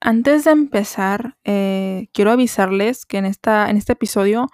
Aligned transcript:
Antes 0.00 0.44
de 0.44 0.52
empezar, 0.52 1.36
eh, 1.44 2.08
quiero 2.12 2.30
avisarles 2.30 3.04
que 3.04 3.18
en, 3.18 3.26
esta, 3.26 3.68
en 3.68 3.76
este 3.76 3.94
episodio 3.94 4.46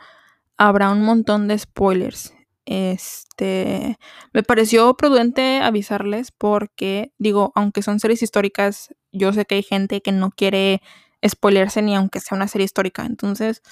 habrá 0.57 0.91
un 0.91 1.03
montón 1.03 1.49
de 1.49 1.59
spoilers. 1.59 2.33
Este, 2.67 3.99
me 4.33 4.43
pareció 4.43 4.97
prudente 4.97 5.61
avisarles 5.61 6.33
porque, 6.33 7.13
digo, 7.19 7.53
aunque 7.55 7.83
son 7.83 8.01
series 8.01 8.23
históricas, 8.23 8.95
yo 9.13 9.35
sé 9.35 9.45
que 9.45 9.57
hay 9.57 9.63
gente 9.63 10.01
que 10.01 10.13
no 10.13 10.31
quiere 10.31 10.81
spoilerse 11.27 11.83
ni 11.83 11.95
aunque 11.95 12.21
sea 12.21 12.37
una 12.37 12.49
serie 12.49 12.65
histórica. 12.65 13.05
Entonces, 13.05 13.63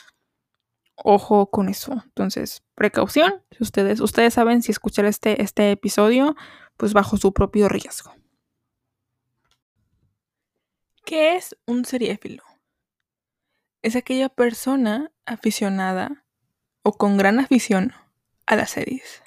ojo 0.96 1.50
con 1.50 1.68
eso. 1.70 2.02
Entonces, 2.04 2.62
precaución. 2.74 3.42
Ustedes, 3.60 4.00
ustedes 4.00 4.34
saben 4.34 4.62
si 4.62 4.72
escuchar 4.72 5.06
este, 5.06 5.42
este 5.42 5.72
episodio, 5.72 6.36
pues 6.76 6.92
bajo 6.92 7.16
su 7.16 7.32
propio 7.32 7.68
riesgo. 7.70 8.12
¿Qué 11.12 11.36
es 11.36 11.54
un 11.66 11.84
seriéfilo? 11.84 12.42
Es 13.82 13.96
aquella 13.96 14.30
persona 14.30 15.12
aficionada 15.26 16.24
o 16.82 16.94
con 16.94 17.18
gran 17.18 17.38
afición 17.38 17.92
a 18.46 18.56
las 18.56 18.70
series. 18.70 19.22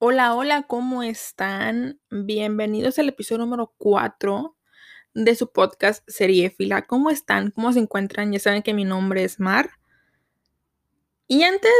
Hola, 0.00 0.34
hola, 0.34 0.64
¿cómo 0.64 1.04
están? 1.04 2.00
Bienvenidos 2.10 2.98
al 2.98 3.10
episodio 3.10 3.44
número 3.44 3.72
4 3.78 4.56
de 5.14 5.36
su 5.36 5.52
podcast 5.52 6.02
Seriéfila. 6.08 6.82
¿Cómo 6.88 7.10
están? 7.10 7.52
¿Cómo 7.52 7.72
se 7.72 7.78
encuentran? 7.78 8.32
Ya 8.32 8.40
saben 8.40 8.64
que 8.64 8.74
mi 8.74 8.84
nombre 8.84 9.22
es 9.22 9.38
Mar. 9.38 9.70
Y 11.28 11.42
antes 11.42 11.72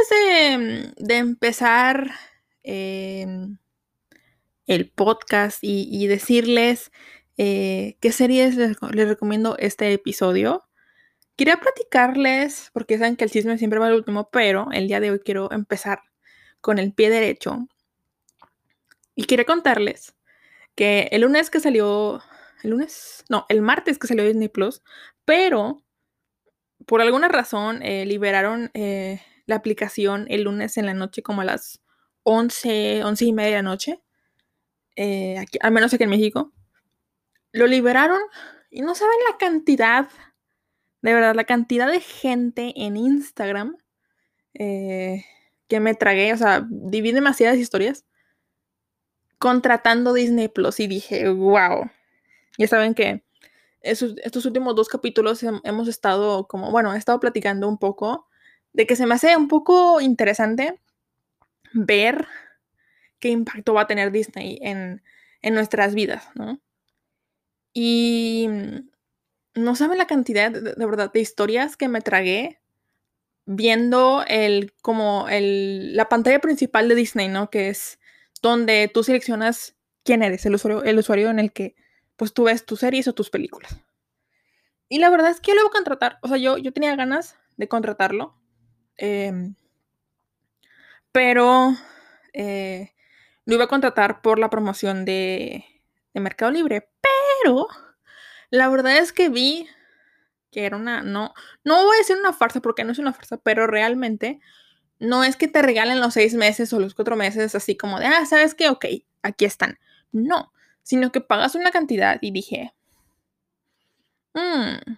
de, 0.97 1.15
empezar 1.15 2.11
em, 2.63 3.57
el 4.65 4.89
podcast 4.91 5.59
y, 5.61 6.07
decirles 6.07 6.91
eh, 7.37 7.97
qué 8.01 8.11
series 8.11 8.57
les, 8.57 8.77
recomiendo 8.79 9.55
este 9.57 9.93
episodio, 9.93 10.65
quería 11.37 11.57
platicarles, 11.61 12.71
porque 12.73 12.97
saben 12.97 13.15
que 13.15 13.23
el 13.23 13.31
chisme 13.31 13.57
siempre 13.57 13.79
va 13.79 13.87
al 13.87 13.93
último, 13.93 14.29
pero 14.31 14.67
el 14.73 14.87
día 14.89 14.99
de 14.99 15.11
hoy 15.11 15.19
quiero 15.19 15.49
empezar 15.53 16.01
con 16.59 16.77
el 16.77 16.93
pie 16.93 17.09
derecho. 17.09 17.67
Y 19.15 19.25
quería 19.25 19.45
contarles 19.45 20.13
que 20.75 21.07
el 21.11 21.21
lunes 21.21 21.49
que 21.49 21.61
salió, 21.61 22.21
el 22.63 22.71
lunes, 22.71 23.23
no, 23.29 23.45
el 23.47 23.61
martes 23.61 23.97
que 23.97 24.07
salió 24.07 24.25
Disney 24.25 24.49
Plus, 24.49 24.83
pero 25.23 25.81
por 26.85 27.01
alguna 27.01 27.29
razón 27.29 27.81
eh, 27.81 28.05
liberaron 28.05 28.71
eh, 28.73 29.21
la 29.47 29.55
aplicación 29.55 30.27
el 30.29 30.43
lunes 30.43 30.77
en 30.77 30.85
la 30.85 30.93
noche 30.93 31.23
como 31.23 31.41
a 31.41 31.45
las 31.45 31.81
11, 32.23 33.03
11 33.03 33.25
y 33.25 33.33
media 33.33 33.49
de 33.49 33.55
la 33.55 33.61
noche, 33.63 34.01
eh, 34.95 35.39
aquí, 35.39 35.57
al 35.61 35.71
menos 35.71 35.93
aquí 35.93 36.03
en 36.03 36.09
México. 36.09 36.53
Lo 37.53 37.65
liberaron 37.65 38.19
y 38.69 38.81
no 38.81 38.93
saben 38.93 39.15
la 39.31 39.37
cantidad, 39.37 40.09
de 41.01 41.13
verdad, 41.13 41.33
la 41.33 41.45
cantidad 41.45 41.89
de 41.89 42.01
gente 42.01 42.73
en 42.75 42.97
Instagram 42.97 43.77
eh, 44.53 45.23
que 45.67 45.79
me 45.79 45.95
tragué, 45.95 46.33
o 46.33 46.37
sea, 46.37 46.67
diví 46.69 47.11
demasiadas 47.11 47.57
historias 47.57 48.05
contratando 49.39 50.13
Disney 50.13 50.49
Plus 50.49 50.79
y 50.79 50.87
dije, 50.87 51.29
wow. 51.29 51.89
Ya 52.57 52.67
saben 52.67 52.93
que 52.93 53.23
estos 53.81 54.45
últimos 54.45 54.75
dos 54.75 54.89
capítulos 54.89 55.43
hemos 55.63 55.87
estado 55.87 56.47
como, 56.47 56.71
bueno, 56.71 56.93
he 56.93 56.97
estado 56.97 57.19
platicando 57.19 57.69
un 57.69 57.77
poco 57.77 58.26
de 58.77 58.85
que 58.85 58.95
se 58.95 59.07
me 59.07 59.15
hace 59.15 59.35
un 59.35 59.47
poco 59.47 59.99
interesante 60.01 60.79
ver 61.73 62.27
qué 63.19 63.29
impacto 63.29 63.73
va 63.73 63.81
a 63.81 63.87
tener 63.87 64.11
Disney 64.11 64.59
en, 64.61 65.01
nuestras 65.41 65.95
vidas, 65.95 66.27
¿no? 66.35 66.59
Y 67.73 68.47
no 69.55 69.75
saben 69.75 69.97
la 69.97 70.05
cantidad, 70.05 70.51
de, 70.51 70.85
verdad, 70.85 71.11
de 71.11 71.21
historias 71.21 71.75
que 71.75 71.87
me 71.87 72.01
tragué 72.01 72.59
viendo 73.45 74.23
el, 74.27 74.73
como 74.81 75.27
el, 75.27 75.95
la 75.95 76.07
pantalla 76.07 76.39
principal 76.39 76.87
de 76.87 76.95
Disney, 76.95 77.29
¿no? 77.29 77.49
Que 77.49 77.69
es 77.69 77.97
donde 78.43 78.91
tú 78.93 79.03
seleccionas 79.03 79.75
quién 80.03 80.21
eres, 80.21 80.45
el 80.45 80.53
usuario, 80.53 80.83
el 80.83 80.99
usuario 80.99 81.31
en 81.31 81.39
el 81.39 81.51
que 81.51 81.75
pues 82.15 82.31
tú 82.33 82.43
ves 82.43 82.63
tus 82.63 82.81
series 82.81 83.07
o 83.07 83.13
tus 83.13 83.31
películas. 83.31 83.75
Y 84.87 84.99
la 84.99 85.09
verdad 85.09 85.31
es 85.31 85.39
que 85.39 85.51
yo 85.51 85.55
lo 85.55 85.61
voy 85.61 85.69
a 85.69 85.77
contratar. 85.77 86.19
O 86.21 86.27
sea, 86.27 86.37
yo, 86.37 86.57
yo 86.57 86.73
tenía 86.73 86.95
ganas 86.95 87.37
de 87.55 87.67
contratarlo. 87.67 88.35
Em, 88.97 89.55
pero 91.11 91.73
eh, 92.33 92.93
lo 93.45 93.55
iba 93.55 93.65
a 93.65 93.69
contratar 93.69 94.21
por 94.21 94.39
la 94.39 94.49
promoción 94.49 95.05
de, 95.05 95.65
Mercado 96.13 96.51
Libre. 96.51 96.89
Pero 97.43 97.67
la 98.49 98.69
verdad 98.69 98.97
es 98.97 99.13
que 99.13 99.29
vi 99.29 99.67
que 100.51 100.65
era 100.65 100.77
una. 100.77 101.01
No, 101.01 101.33
no 101.63 101.85
voy 101.85 101.95
a 101.95 101.99
decir 101.99 102.17
una 102.17 102.33
farsa 102.33 102.61
porque 102.61 102.83
no 102.83 102.91
es 102.91 102.99
una 102.99 103.13
farsa, 103.13 103.37
pero 103.37 103.67
realmente 103.67 104.39
no 104.99 105.23
es 105.23 105.35
que 105.37 105.47
te 105.47 105.61
regalen 105.61 105.99
los 105.99 106.13
seis 106.13 106.33
meses 106.33 106.73
o 106.73 106.79
los 106.79 106.95
cuatro 106.95 107.15
meses 107.15 107.55
así 107.55 107.77
como 107.77 107.99
de, 107.99 108.07
ah, 108.07 108.25
¿sabes 108.25 108.55
qué? 108.55 108.69
Ok, 108.69 108.85
aquí 109.21 109.45
están. 109.45 109.79
No, 110.11 110.53
sino 110.83 111.11
que 111.11 111.21
pagas 111.21 111.55
una 111.55 111.71
cantidad 111.71 112.17
y 112.21 112.31
dije, 112.31 112.73
mmm, 114.33 114.97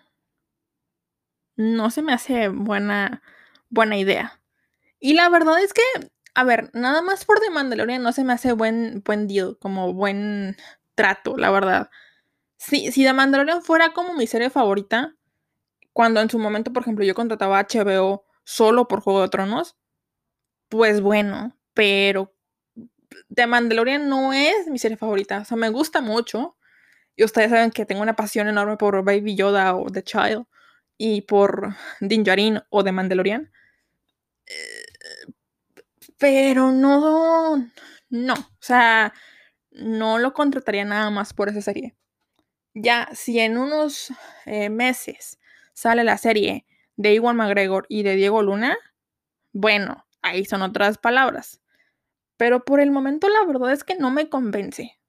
no 1.57 1.89
se 1.91 2.01
me 2.01 2.13
hace 2.13 2.47
buena 2.49 3.21
buena 3.69 3.97
idea. 3.97 4.41
Y 4.99 5.13
la 5.13 5.29
verdad 5.29 5.61
es 5.61 5.73
que, 5.73 5.81
a 6.35 6.43
ver, 6.43 6.69
nada 6.73 7.01
más 7.01 7.25
por 7.25 7.39
The 7.39 7.49
Mandalorian 7.49 8.03
no 8.03 8.11
se 8.11 8.23
me 8.23 8.33
hace 8.33 8.51
buen, 8.53 9.01
buen 9.05 9.27
deal, 9.27 9.57
como 9.59 9.93
buen 9.93 10.57
trato, 10.95 11.37
la 11.37 11.51
verdad. 11.51 11.89
Si, 12.57 12.91
si 12.91 13.03
The 13.03 13.13
Mandalorian 13.13 13.61
fuera 13.61 13.93
como 13.93 14.13
mi 14.13 14.27
serie 14.27 14.49
favorita, 14.49 15.15
cuando 15.93 16.21
en 16.21 16.29
su 16.29 16.39
momento, 16.39 16.73
por 16.73 16.83
ejemplo, 16.83 17.05
yo 17.05 17.15
contrataba 17.15 17.59
HBO 17.59 18.25
solo 18.43 18.87
por 18.87 19.01
Juego 19.01 19.21
de 19.21 19.29
Tronos, 19.29 19.77
pues 20.69 21.01
bueno, 21.01 21.57
pero 21.73 22.33
The 23.33 23.47
Mandalorian 23.47 24.09
no 24.09 24.33
es 24.33 24.67
mi 24.67 24.79
serie 24.79 24.97
favorita. 24.97 25.39
O 25.39 25.45
sea, 25.45 25.57
me 25.57 25.69
gusta 25.69 26.01
mucho. 26.01 26.57
Y 27.15 27.23
ustedes 27.23 27.49
saben 27.49 27.71
que 27.71 27.85
tengo 27.85 28.01
una 28.01 28.15
pasión 28.15 28.47
enorme 28.47 28.77
por 28.77 29.03
Baby 29.03 29.35
Yoda 29.35 29.75
o 29.75 29.89
The 29.89 30.03
Child 30.03 30.45
y 30.97 31.21
por 31.21 31.75
Din 31.99 32.23
Djarin 32.23 32.61
o 32.69 32.83
The 32.83 32.91
Mandalorian 32.91 33.51
pero 36.17 36.71
no, 36.71 37.57
no, 38.09 38.33
o 38.33 38.57
sea, 38.59 39.13
no 39.71 40.19
lo 40.19 40.33
contrataría 40.33 40.85
nada 40.85 41.09
más 41.09 41.33
por 41.33 41.49
esa 41.49 41.61
serie. 41.61 41.95
Ya, 42.73 43.09
si 43.13 43.39
en 43.39 43.57
unos 43.57 44.13
eh, 44.45 44.69
meses 44.69 45.39
sale 45.73 46.03
la 46.03 46.17
serie 46.17 46.65
de 46.97 47.13
Iwan 47.15 47.37
McGregor 47.37 47.85
y 47.89 48.03
de 48.03 48.15
Diego 48.15 48.43
Luna, 48.43 48.77
bueno, 49.53 50.05
ahí 50.21 50.45
son 50.45 50.61
otras 50.61 50.97
palabras. 50.97 51.61
Pero 52.37 52.63
por 52.63 52.79
el 52.79 52.91
momento 52.91 53.27
la 53.29 53.45
verdad 53.45 53.71
es 53.73 53.83
que 53.83 53.95
no 53.95 54.11
me 54.11 54.29
convence. 54.29 54.99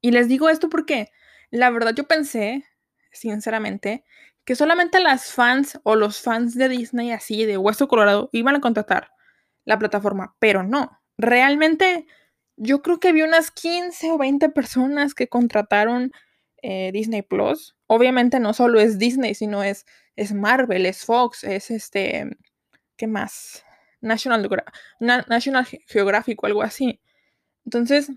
Y 0.00 0.12
les 0.12 0.28
digo 0.28 0.48
esto 0.48 0.68
porque 0.68 1.10
la 1.50 1.70
verdad 1.70 1.94
yo 1.94 2.06
pensé, 2.06 2.64
sinceramente, 3.12 4.04
que 4.46 4.54
solamente 4.54 5.00
las 5.00 5.32
fans 5.32 5.78
o 5.82 5.96
los 5.96 6.22
fans 6.22 6.54
de 6.54 6.68
Disney 6.68 7.10
así 7.10 7.44
de 7.44 7.58
Hueso 7.58 7.88
Colorado 7.88 8.30
iban 8.32 8.54
a 8.54 8.60
contratar 8.60 9.10
la 9.64 9.76
plataforma, 9.78 10.36
pero 10.38 10.62
no. 10.62 11.02
Realmente 11.18 12.06
yo 12.56 12.80
creo 12.80 13.00
que 13.00 13.12
vi 13.12 13.22
unas 13.22 13.50
15 13.50 14.12
o 14.12 14.18
20 14.18 14.48
personas 14.50 15.14
que 15.14 15.28
contrataron 15.28 16.12
eh, 16.62 16.90
Disney 16.92 17.22
Plus. 17.22 17.76
Obviamente 17.88 18.38
no 18.38 18.54
solo 18.54 18.78
es 18.78 18.98
Disney, 18.98 19.34
sino 19.34 19.64
es, 19.64 19.84
es 20.14 20.32
Marvel, 20.32 20.86
es 20.86 21.04
Fox, 21.04 21.42
es 21.42 21.72
este, 21.72 22.30
¿qué 22.96 23.08
más? 23.08 23.64
National, 24.00 24.48
National 25.00 25.66
Geographic 25.88 26.40
o 26.40 26.46
algo 26.46 26.62
así. 26.62 27.00
Entonces, 27.64 28.12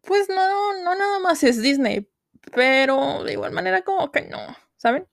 pues 0.00 0.28
no, 0.28 0.82
no 0.82 0.96
nada 0.96 1.20
más 1.20 1.44
es 1.44 1.62
Disney, 1.62 2.10
pero 2.52 3.22
de 3.22 3.34
igual 3.34 3.52
manera 3.52 3.82
como 3.82 4.10
que 4.10 4.22
no, 4.22 4.40
¿saben? 4.76 5.06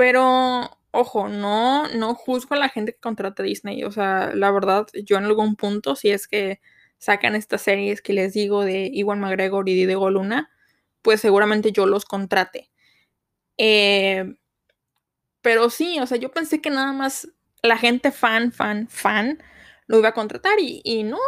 Pero, 0.00 0.78
ojo, 0.92 1.28
no, 1.28 1.86
no 1.88 2.14
juzgo 2.14 2.54
a 2.54 2.58
la 2.58 2.70
gente 2.70 2.94
que 2.94 3.00
contrata 3.00 3.42
Disney. 3.42 3.84
O 3.84 3.92
sea, 3.92 4.32
la 4.34 4.50
verdad, 4.50 4.86
yo 5.04 5.18
en 5.18 5.24
algún 5.24 5.56
punto, 5.56 5.94
si 5.94 6.08
es 6.08 6.26
que 6.26 6.58
sacan 6.96 7.34
estas 7.34 7.60
series 7.60 8.00
que 8.00 8.14
les 8.14 8.32
digo 8.32 8.64
de 8.64 8.88
Iwan 8.94 9.20
McGregor 9.20 9.68
y 9.68 9.74
Diego 9.74 10.08
Luna, 10.08 10.50
pues 11.02 11.20
seguramente 11.20 11.72
yo 11.72 11.84
los 11.84 12.06
contrate. 12.06 12.70
Eh, 13.58 14.36
pero 15.42 15.68
sí, 15.68 16.00
o 16.00 16.06
sea, 16.06 16.16
yo 16.16 16.30
pensé 16.30 16.62
que 16.62 16.70
nada 16.70 16.94
más 16.94 17.28
la 17.62 17.76
gente 17.76 18.10
fan, 18.10 18.52
fan, 18.52 18.88
fan 18.88 19.42
lo 19.86 19.98
iba 19.98 20.08
a 20.08 20.14
contratar 20.14 20.58
y, 20.60 20.80
y 20.82 21.02
no, 21.02 21.18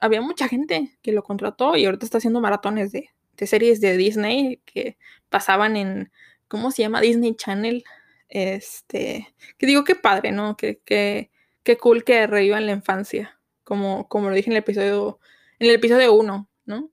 había 0.00 0.20
mucha 0.20 0.48
gente 0.48 0.98
que 1.00 1.12
lo 1.12 1.22
contrató 1.22 1.76
y 1.76 1.84
ahorita 1.84 2.06
está 2.06 2.18
haciendo 2.18 2.40
maratones 2.40 2.90
de, 2.90 3.10
de 3.36 3.46
series 3.46 3.80
de 3.80 3.96
Disney 3.96 4.60
que 4.64 4.98
pasaban 5.28 5.76
en 5.76 6.10
¿cómo 6.52 6.70
se 6.70 6.82
llama? 6.82 7.00
Disney 7.00 7.34
Channel. 7.34 7.82
Este, 8.28 9.34
que 9.56 9.66
digo 9.66 9.84
que 9.84 9.94
padre, 9.94 10.32
¿no? 10.32 10.54
Que, 10.54 10.80
que, 10.84 11.30
que 11.62 11.78
cool 11.78 12.04
que 12.04 12.26
revivan 12.26 12.66
la 12.66 12.72
infancia, 12.72 13.40
como, 13.64 14.06
como 14.06 14.28
lo 14.28 14.34
dije 14.34 14.50
en 14.50 14.52
el 14.52 14.58
episodio, 14.58 15.18
en 15.58 15.70
el 15.70 15.76
episodio 15.76 16.12
1, 16.12 16.50
¿no? 16.66 16.90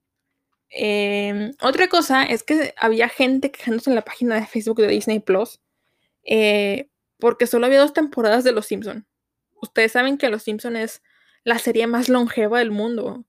Em, 0.70 1.52
otra 1.62 1.90
cosa 1.90 2.24
es 2.24 2.44
que 2.44 2.74
había 2.78 3.10
gente 3.10 3.52
quejándose 3.52 3.90
en 3.90 3.98
la 3.98 4.06
página 4.06 4.36
de 4.36 4.46
Facebook 4.46 4.78
de 4.78 4.88
Disney 4.88 5.20
Plus 5.20 5.60
eh, 6.24 6.90
porque 7.18 7.48
solo 7.48 7.66
había 7.66 7.82
dos 7.82 7.94
temporadas 7.94 8.46
de 8.46 8.54
Los 8.54 8.68
Simpson. 8.68 9.06
Ustedes 9.62 9.92
saben 9.92 10.18
que 10.18 10.30
Los 10.30 10.44
Simpson 10.44 10.78
es 10.78 11.02
la 11.44 11.60
serie 11.60 11.86
más 11.86 12.08
longeva 12.08 12.60
del 12.60 12.72
mundo. 12.72 13.26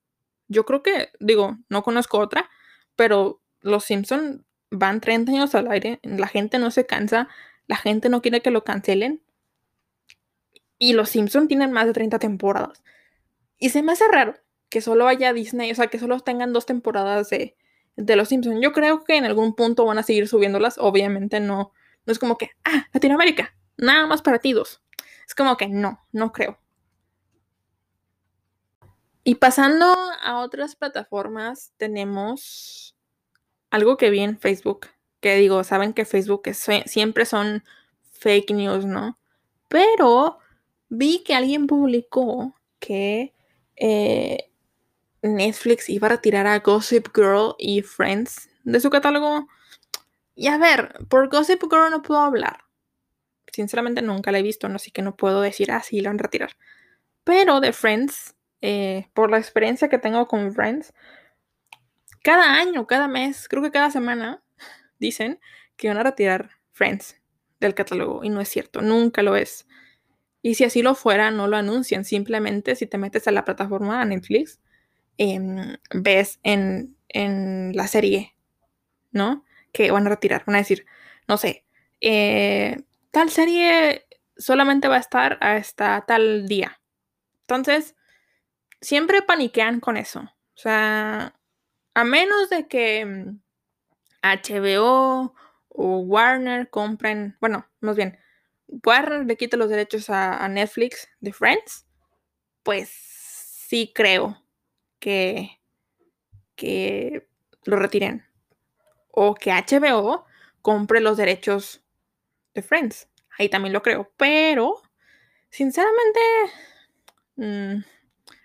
Yo 0.47 0.65
creo 0.65 0.85
que, 0.85 1.09
digo, 1.19 1.59
no 1.69 1.83
conozco 1.83 2.19
otra, 2.19 2.49
pero 2.95 3.43
Los 3.63 3.85
Simpson 3.85 4.47
van 4.71 5.01
30 5.01 5.33
años 5.33 5.55
al 5.55 5.71
aire, 5.71 6.01
la 6.03 6.29
gente 6.29 6.59
no 6.59 6.71
se 6.71 6.87
cansa, 6.87 7.29
la 7.67 7.77
gente 7.77 8.09
no 8.09 8.23
quiere 8.23 8.41
que 8.41 8.51
lo 8.51 8.65
cancelen. 8.65 9.23
Y 10.79 10.95
Los 10.95 11.11
Simpson 11.11 11.47
tienen 11.47 11.73
más 11.73 11.87
de 11.87 11.93
30 11.93 12.19
temporadas. 12.19 12.83
Y 13.59 13.71
se 13.71 13.83
me 13.83 13.93
hace 13.93 14.09
raro 14.09 14.37
que 14.71 14.81
solo 14.81 15.07
haya 15.07 15.33
Disney, 15.33 15.71
o 15.71 15.75
sea, 15.75 15.89
que 15.89 15.99
solo 15.99 16.19
tengan 16.21 16.53
dos 16.53 16.65
temporadas 16.65 17.29
de, 17.29 17.57
de 17.97 18.17
Los 18.17 18.29
Simpsons. 18.29 18.61
Yo 18.63 18.73
creo 18.73 19.05
que 19.05 19.17
en 19.17 19.25
algún 19.25 19.55
punto 19.55 19.85
van 19.85 19.99
a 19.99 20.03
seguir 20.03 20.27
subiéndolas. 20.29 20.79
Obviamente 20.79 21.41
no, 21.41 21.73
no 22.07 22.13
es 22.13 22.19
como 22.19 22.39
que, 22.39 22.51
ah, 22.65 22.87
Latinoamérica, 22.93 23.55
nada 23.77 24.07
más 24.07 24.23
para 24.23 24.39
ti 24.39 24.53
dos. 24.53 24.81
Es 25.27 25.35
como 25.35 25.57
que 25.57 25.69
no, 25.69 26.01
no 26.13 26.33
creo. 26.33 26.59
Y 29.23 29.35
pasando 29.37 29.95
a 30.23 30.41
otras 30.41 30.77
plataformas, 30.77 31.73
tenemos 31.77 32.97
algo 33.71 33.97
que 33.97 34.11
vi 34.11 34.21
en 34.21 34.39
Facebook. 34.39 34.89
Que 35.21 35.37
digo, 35.37 35.65
saben 35.65 35.93
que 35.93 36.05
Facebook 36.05 36.43
siempre 36.87 37.27
son 37.27 37.63
fake 38.13 38.53
news, 38.53 38.85
¿no? 38.87 39.19
Pero 39.69 40.39
vi 40.89 41.23
que 41.25 41.35
alguien 41.35 41.67
publicó 41.67 42.55
que 42.79 43.35
eh, 43.77 44.51
Netflix 45.23 45.89
iba 45.89 46.07
a 46.07 46.11
retirar 46.11 46.47
a 46.47 46.59
Gossip 46.59 47.09
Girl 47.15 47.55
y 47.59 47.83
Friends 47.83 48.49
de 48.65 48.81
su 48.81 48.91
catálogo. 48.91 49.49
Y 50.35 50.49
a 50.49 50.59
ver, 50.59 50.95
por 51.09 51.29
Gossip 51.29 51.63
Girl 51.63 51.91
no 51.91 52.03
puedo 52.03 52.21
hablar. 52.21 52.65
Sinceramente 53.53 54.01
nunca 54.03 54.33
la 54.33 54.39
he 54.39 54.43
visto, 54.43 54.67
así 54.69 54.91
que 54.91 55.03
no 55.03 55.17
puedo 55.17 55.41
decir, 55.41 55.73
ah, 55.73 55.83
sí, 55.83 56.01
la 56.01 56.11
van 56.11 56.21
a 56.21 56.23
retirar. 56.23 56.57
Pero 57.25 57.61
de 57.61 57.73
Friends, 57.73 58.35
eh, 58.61 59.09
por 59.13 59.31
la 59.31 59.39
experiencia 59.39 59.89
que 59.89 59.99
tengo 59.99 60.27
con 60.29 60.53
Friends, 60.53 60.93
cada 62.23 62.55
año, 62.55 62.87
cada 62.87 63.09
mes, 63.09 63.49
creo 63.49 63.63
que 63.63 63.71
cada 63.71 63.91
semana, 63.91 64.43
dicen 64.99 65.41
que 65.77 65.89
van 65.89 65.99
a 65.99 66.03
retirar 66.03 66.51
Friends 66.73 67.17
del 67.61 67.75
catálogo. 67.75 68.25
Y 68.25 68.29
no 68.29 68.41
es 68.41 68.49
cierto, 68.49 68.83
nunca 68.83 69.23
lo 69.23 69.37
es. 69.37 69.67
Y 70.43 70.55
si 70.55 70.65
así 70.65 70.83
lo 70.83 70.95
fuera, 70.95 71.31
no 71.31 71.49
lo 71.49 71.57
anuncian. 71.57 72.05
Simplemente 72.05 72.77
si 72.77 72.87
te 72.87 72.99
metes 72.99 73.29
a 73.29 73.33
la 73.33 73.45
plataforma 73.45 74.01
de 74.01 74.07
Netflix, 74.07 74.61
Em, 75.23 75.77
ves 75.93 76.41
en, 76.45 76.97
la 77.75 77.87
serie, 77.89 78.35
¿no? 79.13 79.45
Que 79.71 79.91
van 79.91 80.07
a 80.07 80.11
retirar, 80.11 80.45
van 80.47 80.57
a 80.57 80.61
decir, 80.61 80.87
no 81.29 81.37
sé, 81.37 81.67
eh, 82.01 82.85
tal 83.11 83.29
serie 83.29 84.07
solamente 84.39 84.89
va 84.89 84.97
a 84.97 85.01
estar 85.01 85.37
hasta 85.43 86.07
tal 86.07 86.49
día. 86.49 86.81
Entonces, 87.43 87.97
siempre 88.81 89.21
paniquean 89.21 89.81
con 89.81 89.99
eso. 89.99 90.21
O 90.21 90.59
sea, 90.59 91.39
a 91.95 92.05
menos 92.05 92.51
de 92.51 92.69
que 92.69 93.05
HBO 94.23 95.25
mm, 95.25 95.33
o 95.71 95.99
Warner 96.01 96.69
compren, 96.71 97.37
bueno, 97.41 97.67
más 97.81 97.97
bien, 97.97 98.19
Warner 98.85 99.27
le 99.27 99.37
quite 99.37 99.57
los 99.57 99.71
derechos 99.71 100.11
a 100.11 100.47
Netflix 100.49 101.09
de 101.21 101.33
Friends, 101.33 101.87
pues 102.63 102.91
sí 102.91 103.93
creo 103.95 104.43
que, 105.01 105.61
que 106.57 107.29
lo 107.65 107.77
retiren. 107.77 108.25
O 109.13 109.35
que 109.35 109.53
HBO 109.53 110.27
compre 110.63 111.01
los 111.01 111.17
derechos 111.17 111.83
de 112.55 112.63
Friends. 112.63 113.09
Ahí 113.39 113.49
también 113.49 113.73
lo 113.73 113.83
creo. 113.83 114.13
Pero, 114.17 114.83
sinceramente, 115.51 116.21
mm, 117.37 117.77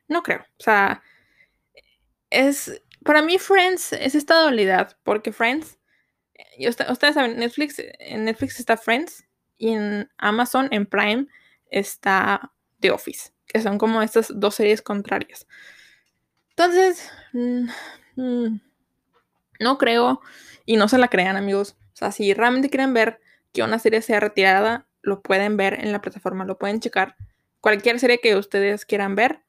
no 0.10 0.24
creo. 0.24 0.42
O 0.42 0.64
sea, 0.64 1.04
es. 2.30 2.82
Para 3.06 3.22
mí, 3.22 3.38
Friends 3.38 3.94
es 3.94 4.16
esta 4.16 4.42
dualidad. 4.42 4.98
Porque 5.04 5.32
Friends. 5.32 5.78
ustedes 6.90 7.14
saben, 7.14 7.38
Netflix, 7.38 7.76
en 7.78 8.26
Netflix 8.26 8.60
está 8.60 8.78
Friends. 8.78 9.24
Y 9.58 9.74
en 9.74 10.10
Amazon, 10.18 10.68
en 10.72 10.88
Prime, 10.88 11.28
está 11.70 12.52
The 12.80 12.90
Office. 12.90 13.32
Que 13.46 13.62
son 13.62 13.78
como 13.78 14.02
estas 14.02 14.34
dos 14.34 14.56
series 14.56 14.82
contrarias. 14.82 15.46
Entonces, 16.50 17.12
mm, 17.34 17.68
mm, 18.16 18.62
no 19.60 19.78
creo 19.78 20.22
y 20.66 20.78
no 20.78 20.88
se 20.88 20.98
la 20.98 21.08
crean 21.08 21.38
amigos. 21.38 21.78
O 21.94 21.96
sea, 21.96 22.12
si 22.12 22.34
realmente 22.34 22.72
quieren 22.72 22.96
ver 22.96 23.22
que 23.54 23.62
una 23.62 23.78
serie 23.78 24.02
sea 24.02 24.20
retirada, 24.20 24.88
lo 25.04 25.22
pueden 25.22 25.58
ver 25.58 25.76
en 25.76 25.92
la 25.92 26.02
plataforma, 26.02 26.44
lo 26.44 26.58
pueden 26.58 26.80
checar. 26.80 27.16
Cualquier 27.62 28.00
serie 28.00 28.20
que 28.20 28.36
ustedes 28.36 28.84
quieran 28.84 29.16
ver, 29.16 29.45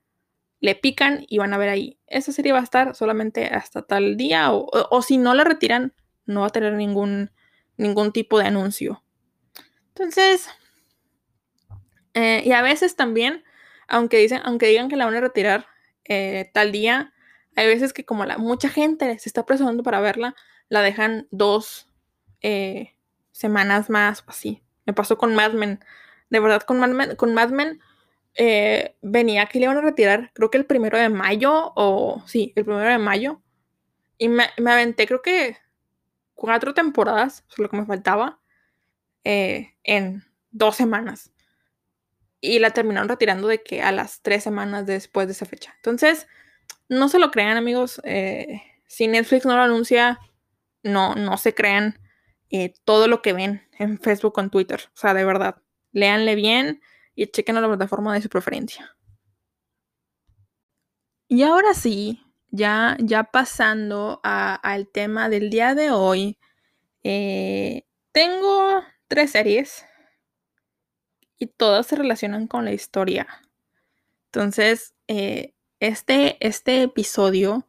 le 0.60 0.74
pican 0.74 1.24
y 1.28 1.38
van 1.38 1.54
a 1.54 1.58
ver 1.58 1.68
ahí. 1.68 1.98
Esa 2.06 2.32
serie 2.32 2.52
va 2.52 2.60
a 2.60 2.64
estar 2.64 2.94
solamente 2.94 3.46
hasta 3.46 3.82
tal 3.82 4.16
día 4.16 4.50
o, 4.52 5.02
si 5.02 5.18
no 5.18 5.34
la 5.34 5.44
retiran, 5.44 5.94
no 6.24 6.40
va 6.40 6.46
a 6.48 6.50
tener 6.50 6.72
ningún, 6.74 7.30
ningún 7.76 8.12
tipo 8.12 8.38
de 8.38 8.46
anuncio. 8.46 9.02
Entonces, 9.88 10.48
eh, 12.14 12.42
y 12.44 12.52
a 12.52 12.62
veces 12.62 12.96
también, 12.96 13.44
aunque, 13.88 14.18
dicen, 14.18 14.40
aunque 14.44 14.66
digan 14.66 14.88
que 14.88 14.96
la 14.96 15.04
van 15.04 15.14
a 15.14 15.20
retirar, 15.20 15.66
eh, 16.08 16.50
tal 16.52 16.72
día. 16.72 17.12
Hay 17.56 17.66
veces 17.66 17.92
que 17.92 18.04
como 18.04 18.24
la, 18.26 18.38
mucha 18.38 18.68
gente 18.68 19.18
se 19.18 19.28
está 19.28 19.44
presionando 19.44 19.82
para 19.82 20.00
verla, 20.00 20.34
la 20.68 20.82
dejan 20.82 21.26
dos 21.30 21.88
eh, 22.42 22.94
semanas 23.32 23.90
más 23.90 24.20
o 24.26 24.30
así. 24.30 24.62
Me 24.84 24.92
pasó 24.92 25.18
con 25.18 25.34
Mad 25.34 25.52
Men. 25.52 25.80
De 26.30 26.40
verdad, 26.40 26.62
con 26.62 26.78
Mad 26.78 26.90
Men, 26.90 27.16
con 27.16 27.34
Mad 27.34 27.50
Men 27.50 27.80
eh, 28.38 28.96
venía 29.02 29.46
que 29.46 29.58
le 29.58 29.64
iban 29.64 29.78
a 29.78 29.82
retirar, 29.82 30.30
creo 30.34 30.50
que 30.50 30.58
el 30.58 30.66
primero 30.66 30.98
de 30.98 31.08
mayo, 31.08 31.72
o 31.74 32.22
sí, 32.26 32.52
el 32.56 32.64
primero 32.64 32.88
de 32.88 32.98
mayo. 32.98 33.42
Y 34.18 34.28
me, 34.28 34.46
aventé, 34.58 35.06
creo 35.06 35.22
que 35.22 35.56
cuatro 36.34 36.74
temporadas, 36.74 37.44
es 37.50 37.58
lo 37.58 37.68
que 37.68 37.76
me 37.76 37.86
faltaba, 37.86 38.40
en 39.24 40.22
dos 40.52 40.76
semanas 40.76 41.32
y 42.40 42.58
la 42.58 42.70
terminaron 42.70 43.08
retirando 43.08 43.48
de 43.48 43.62
que 43.62 43.82
a 43.82 43.92
las 43.92 44.22
tres 44.22 44.44
semanas 44.44 44.86
después 44.86 45.26
de 45.26 45.32
esa 45.32 45.46
fecha. 45.46 45.72
Entonces, 45.76 46.26
no 46.88 47.08
se 47.08 47.18
lo 47.18 47.30
crean, 47.30 47.56
amigos. 47.56 48.00
Eh, 48.04 48.62
si 48.86 49.08
Netflix 49.08 49.44
no 49.46 49.56
lo 49.56 49.62
anuncia, 49.62 50.20
no, 50.82 51.14
no 51.14 51.38
se 51.38 51.54
crean 51.54 51.98
eh, 52.50 52.74
todo 52.84 53.08
lo 53.08 53.22
que 53.22 53.32
ven 53.32 53.66
en 53.78 53.98
Facebook 53.98 54.34
o 54.36 54.40
en 54.40 54.50
Twitter. 54.50 54.80
O 54.94 54.96
sea, 54.96 55.14
de 55.14 55.24
verdad, 55.24 55.56
léanle 55.92 56.34
bien 56.34 56.80
y 57.16 57.26
chequen 57.26 57.56
la 57.56 57.66
plataforma 57.66 58.14
de 58.14 58.22
su 58.22 58.28
preferencia. 58.28 58.96
Y 61.26 61.42
ahora 61.42 61.74
sí, 61.74 62.22
ya, 62.50 62.96
ya 63.00 63.24
pasando 63.24 64.20
al 64.22 64.88
tema 64.88 65.28
del 65.28 65.50
día 65.50 65.74
de 65.74 65.90
hoy, 65.90 66.38
eh, 67.02 67.84
tengo 68.12 68.84
tres 69.08 69.32
series 69.32 69.84
y 71.38 71.46
todas 71.46 71.86
se 71.86 71.96
relacionan 71.96 72.46
con 72.46 72.64
la 72.64 72.72
historia. 72.72 73.26
Entonces, 74.26 74.94
eh, 75.08 75.54
este, 75.80 76.36
este 76.46 76.82
episodio 76.82 77.66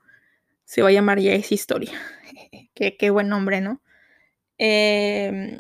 se 0.66 0.82
va 0.82 0.90
a 0.90 0.92
llamar 0.92 1.20
Ya 1.20 1.34
es 1.34 1.52
historia. 1.52 2.00
qué, 2.76 2.98
qué, 2.98 3.10
buen 3.10 3.30
nombre, 3.30 3.62
¿no? 3.62 3.82
Em, 4.58 5.60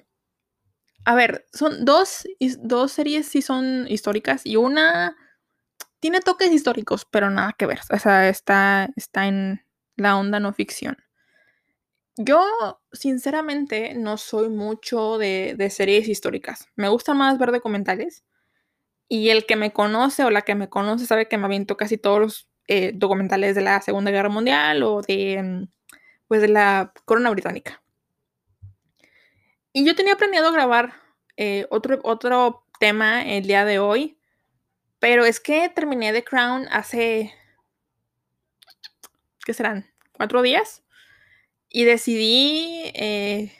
a 1.07 1.15
ver, 1.15 1.47
son 1.53 1.85
dos, 1.85 2.27
dos 2.59 2.91
series 2.91 3.29
sí 3.29 3.41
son 3.41 3.87
históricas 3.87 4.41
y 4.45 4.57
una 4.57 5.15
tiene 6.01 6.19
toques 6.19 6.51
históricos, 6.51 7.07
pero 7.09 7.29
nada 7.29 7.55
que 7.57 7.65
ver. 7.65 7.79
O 7.93 7.97
sea, 7.97 8.27
está, 8.27 8.89
está 8.97 9.25
en 9.25 9.65
la 9.95 10.17
onda 10.17 10.41
no 10.41 10.51
ficción. 10.51 10.97
Yo, 12.17 12.43
sinceramente, 12.91 13.93
no 13.95 14.17
soy 14.17 14.49
mucho 14.49 15.17
de, 15.17 15.55
series 15.71 16.09
históricas. 16.09 16.67
Me 16.75 16.89
gusta 16.89 17.13
más 17.13 17.37
ver 17.37 17.53
documentales. 17.53 18.25
Y 19.07 19.29
el 19.29 19.45
que 19.45 19.55
me 19.55 19.71
conoce 19.71 20.25
o 20.25 20.29
la 20.29 20.41
que 20.41 20.55
me 20.55 20.67
conoce 20.67 21.05
sabe 21.05 21.29
que 21.29 21.37
me 21.37 21.45
aviento 21.45 21.77
casi 21.77 21.97
todos 21.97 22.19
los 22.19 22.49
eh, 22.67 22.91
documentales 22.93 23.55
de 23.55 23.61
la 23.61 23.81
Segunda 23.81 24.11
Guerra 24.11 24.27
Mundial 24.27 24.83
o 24.83 25.01
de, 25.03 25.41
mm, 25.41 25.69
pues, 26.27 26.41
de 26.41 26.49
la 26.49 26.91
Corona 27.05 27.29
Británica. 27.29 27.81
Y 29.77 29.85
yo 29.85 29.93
tenía 29.93 30.15
planeado 30.15 30.51
grabar 30.51 30.95
eh, 31.35 31.67
otro, 31.69 31.99
otro 32.01 32.65
tema 32.79 33.23
el 33.23 33.45
día 33.45 33.63
de 33.63 33.77
hoy, 33.77 34.17
pero 34.97 35.23
es 35.23 35.39
que 35.39 35.69
terminé 35.69 36.11
The 36.11 36.23
Crown 36.23 36.67
hace, 36.71 37.31
¿qué 39.45 39.53
serán? 39.53 39.85
¿Cuatro 40.13 40.41
días? 40.41 40.83
Y 41.69 41.83
decidí 41.83 42.91
eh, 42.95 43.53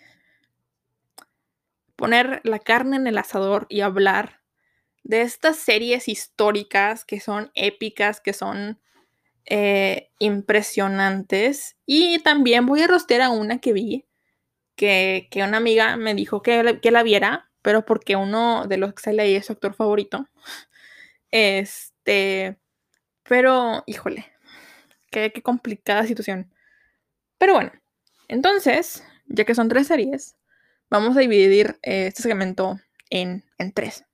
poner 1.96 2.42
la 2.44 2.58
carne 2.58 2.96
en 2.96 3.06
el 3.06 3.20
asador 3.20 3.68
y 3.70 3.82
hablar 3.82 4.42
de 5.04 5.22
estas 5.22 5.58
series 5.58 6.08
históricas 6.08 7.06
que 7.06 7.20
son 7.20 7.52
épicas, 7.54 8.22
que 8.22 8.34
son 8.34 8.82
eh, 9.46 10.10
impresionantes. 10.18 11.78
Y 11.86 12.18
también 12.24 12.66
voy 12.66 12.82
a 12.82 12.88
rostear 12.88 13.22
a 13.22 13.30
una 13.30 13.60
que 13.60 13.72
vi, 13.72 14.08
que, 14.78 15.30
una 15.36 15.58
amiga 15.58 15.98
me 15.98 16.14
dijo 16.16 16.42
que, 16.42 16.80
que, 16.82 16.92
la 16.92 17.04
viera, 17.04 17.52
pero 17.62 17.86
porque 17.86 18.16
uno 18.16 18.66
de 18.68 18.78
los 18.78 18.94
que 18.94 19.04
sale 19.04 19.24
ahí 19.24 19.36
es 19.36 19.48
su 19.48 19.54
actor 19.54 19.74
favorito. 19.74 20.28
Este, 21.30 22.58
pero, 23.24 23.84
híjole, 23.86 24.26
qué, 25.12 25.34
qué 25.34 25.42
complicada 25.42 26.08
situación. 26.08 26.54
Pero 27.38 27.54
bueno, 27.54 27.74
entonces, 28.30 29.04
ya 29.28 29.44
que 29.44 29.54
son 29.54 29.68
tres 29.68 29.88
series, 29.88 30.38
vamos 30.90 31.18
a 31.18 31.20
dividir 31.20 31.78
eh, 31.84 32.08
este 32.08 32.24
segmento 32.24 32.80
en, 33.10 33.44
en 33.58 33.74
tres. 33.74 34.06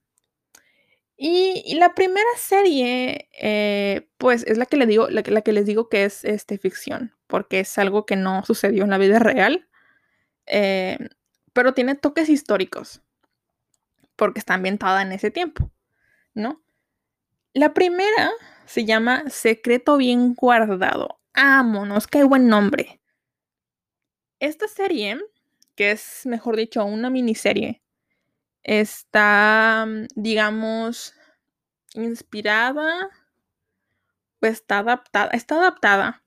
Y, 1.16 1.76
la 1.76 1.94
primera 1.94 2.30
serie, 2.38 3.30
eh, 3.40 4.10
pues 4.18 4.44
es 4.48 4.58
la 4.58 4.66
que, 4.66 4.78
les 4.78 4.88
digo, 4.88 5.10
la, 5.10 5.24
la, 5.26 5.42
que 5.42 5.54
les 5.54 5.66
digo 5.66 5.88
que 5.88 6.06
es 6.06 6.26
este, 6.26 6.58
ficción, 6.58 7.14
porque 7.28 7.62
es 7.62 7.78
algo 7.78 8.06
que 8.06 8.16
no 8.16 8.44
sucedió 8.44 8.84
en 8.84 8.90
la 8.90 8.98
vida 8.98 9.20
real, 9.20 9.68
eh, 10.46 10.98
pero 11.54 11.74
tiene 11.74 11.96
toques 11.96 12.30
históricos, 12.30 13.02
porque 14.16 14.40
está 14.40 14.56
ambientada 14.56 15.02
en 15.02 15.12
ese 15.12 15.32
tiempo, 15.32 15.72
¿no? 16.34 16.64
La 17.54 17.74
primera 17.74 18.32
se 18.66 18.86
llama 18.86 19.30
Secreto 19.30 19.98
Bien 19.98 20.34
Guardado. 20.34 21.20
Ámonos, 21.34 22.08
qué 22.08 22.24
buen 22.24 22.48
nombre. 22.48 23.02
Esta 24.40 24.68
serie, 24.68 25.20
que 25.76 25.92
es, 25.92 26.26
mejor 26.26 26.56
dicho, 26.56 26.84
una 26.84 27.10
miniserie, 27.10 27.84
está, 28.64 29.88
digamos, 30.16 31.14
inspirada 31.94 33.10
o 34.42 34.46
está 34.46 34.80
adaptada, 34.80 35.30
está 35.32 35.56
adaptada 35.56 36.23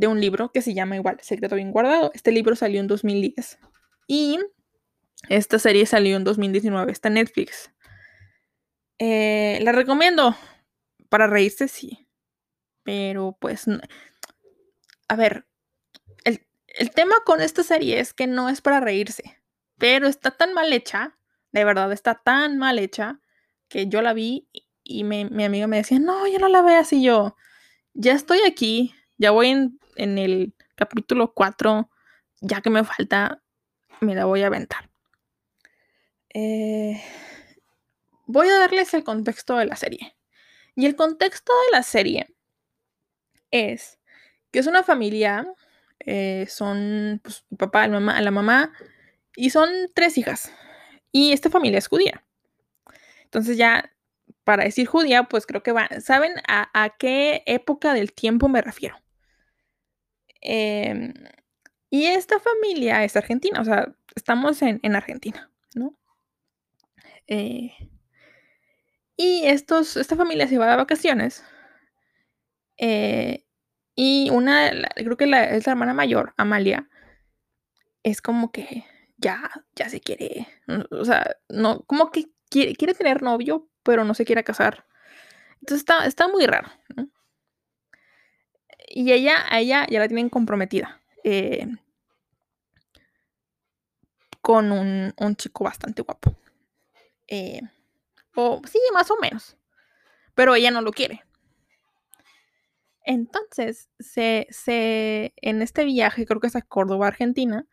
de 0.00 0.06
un 0.06 0.18
libro 0.18 0.50
que 0.50 0.62
se 0.62 0.72
llama 0.72 0.96
igual 0.96 1.18
Secreto 1.20 1.56
Bien 1.56 1.72
Guardado. 1.72 2.10
Este 2.14 2.32
libro 2.32 2.56
salió 2.56 2.80
en 2.80 2.86
2010 2.86 3.58
y 4.06 4.38
esta 5.28 5.58
serie 5.58 5.84
salió 5.84 6.16
en 6.16 6.24
2019, 6.24 6.90
está 6.90 7.08
en 7.08 7.14
Netflix. 7.14 7.70
Eh, 8.98 9.58
la 9.60 9.72
recomiendo. 9.72 10.34
Para 11.10 11.26
reírse, 11.26 11.68
sí. 11.68 12.08
Pero 12.82 13.36
pues, 13.38 13.66
a 15.08 15.16
ver, 15.16 15.46
el, 16.24 16.46
el 16.66 16.92
tema 16.92 17.16
con 17.26 17.42
esta 17.42 17.62
serie 17.62 18.00
es 18.00 18.14
que 18.14 18.26
no 18.26 18.48
es 18.48 18.62
para 18.62 18.80
reírse, 18.80 19.36
pero 19.76 20.06
está 20.06 20.30
tan 20.30 20.54
mal 20.54 20.72
hecha 20.72 21.18
de 21.52 21.64
verdad, 21.64 21.92
está 21.92 22.14
tan 22.14 22.56
mal 22.56 22.78
hecha 22.78 23.20
que 23.68 23.86
yo 23.88 24.00
la 24.00 24.14
vi 24.14 24.48
y 24.82 25.04
mi 25.04 25.44
amiga 25.44 25.66
me 25.66 25.76
decía, 25.76 25.98
no, 25.98 26.26
ya 26.26 26.38
no 26.38 26.48
la 26.48 26.62
veas. 26.62 26.90
Y 26.92 27.02
yo, 27.02 27.36
ya 27.92 28.12
estoy 28.12 28.38
aquí, 28.46 28.94
ya 29.18 29.30
voy 29.30 29.48
en, 29.48 29.79
el 29.96 30.54
capítulo 30.74 31.32
4, 31.34 31.90
ya 32.40 32.60
que 32.60 32.70
me 32.70 32.84
falta, 32.84 33.42
me 34.00 34.14
la 34.14 34.24
voy 34.24 34.42
a 34.42 34.46
aventar. 34.46 34.90
Eh, 36.32 37.02
voy 38.26 38.48
a 38.48 38.58
darles 38.58 38.94
el 38.94 39.04
contexto 39.04 39.56
de 39.56 39.66
la 39.66 39.76
serie. 39.76 40.16
Y 40.76 40.86
el 40.86 40.96
contexto 40.96 41.52
de 41.66 41.76
la 41.76 41.82
serie 41.82 42.34
es 43.50 43.98
que 44.50 44.60
es 44.60 44.66
una 44.66 44.82
familia, 44.82 45.46
eh, 46.00 46.46
son 46.48 47.20
pues, 47.22 47.44
mi 47.50 47.56
papá, 47.56 47.86
la 47.86 48.00
mamá, 48.00 48.20
la 48.20 48.30
mamá, 48.30 48.72
y 49.36 49.50
son 49.50 49.68
tres 49.94 50.18
hijas. 50.18 50.52
Y 51.12 51.32
esta 51.32 51.50
familia 51.50 51.78
es 51.78 51.88
judía. 51.88 52.24
Entonces 53.24 53.56
ya, 53.56 53.92
para 54.44 54.64
decir 54.64 54.86
judía, 54.86 55.24
pues 55.24 55.46
creo 55.46 55.62
que 55.62 55.72
van, 55.72 56.00
¿saben 56.00 56.32
a, 56.48 56.94
qué 56.98 57.42
época 57.46 57.94
del 57.94 58.12
tiempo 58.12 58.48
me 58.48 58.62
refiero? 58.62 58.96
Em, 60.40 61.12
y 61.90 62.06
esta 62.06 62.38
familia 62.40 63.04
es 63.04 63.16
argentina, 63.16 63.60
o 63.60 63.64
sea, 63.64 63.92
estamos 64.14 64.62
en, 64.62 64.96
Argentina, 64.96 65.50
¿no? 65.74 65.96
Eh, 67.26 67.72
y 69.16 69.42
estos, 69.46 69.96
esta 69.96 70.16
familia 70.16 70.48
se 70.48 70.58
va 70.58 70.70
de 70.70 70.76
vacaciones. 70.76 71.44
Eh, 72.78 73.44
y 73.94 74.30
una, 74.30 74.70
creo 74.94 75.16
que 75.16 75.24
es 75.24 75.30
la 75.66 75.72
hermana 75.72 75.94
mayor, 75.94 76.32
Amalia, 76.36 76.88
es 78.02 78.22
como 78.22 78.50
que 78.50 78.84
ya, 79.18 79.50
ya 79.74 79.88
se 79.90 80.00
quiere, 80.00 80.46
o 80.90 81.04
sea, 81.04 81.36
no, 81.48 81.82
como 81.82 82.10
que 82.10 82.26
quiere, 82.48 82.74
quiere 82.74 82.94
tener 82.94 83.22
novio, 83.22 83.68
pero 83.82 84.04
no 84.04 84.14
se 84.14 84.24
quiere 84.24 84.44
casar. 84.44 84.86
Entonces 85.60 85.80
está, 85.80 86.06
está 86.06 86.28
muy 86.28 86.46
raro. 86.46 86.70
Y 89.00 89.12
ella, 89.14 89.46
ella 89.50 89.86
ya 89.88 89.98
la 89.98 90.08
tienen 90.08 90.28
comprometida. 90.28 91.00
Eh, 91.24 91.66
con 94.42 94.70
un, 94.70 95.36
chico 95.36 95.64
bastante 95.64 96.02
guapo. 96.02 96.36
Eh, 97.26 97.62
o 98.34 98.60
sí, 98.70 98.78
más 98.92 99.10
o 99.10 99.16
menos. 99.18 99.56
Pero 100.34 100.54
ella 100.54 100.70
no 100.70 100.82
lo 100.82 100.92
quiere. 100.92 101.24
Entonces, 103.02 103.88
se, 103.98 104.46
se, 104.50 105.32
en 105.36 105.62
este 105.62 105.86
viaje, 105.86 106.26
creo 106.26 106.38
que 106.38 106.48
es 106.48 106.56
a 106.56 106.60
Córdoba, 106.60 107.06
Argentina, 107.06 107.66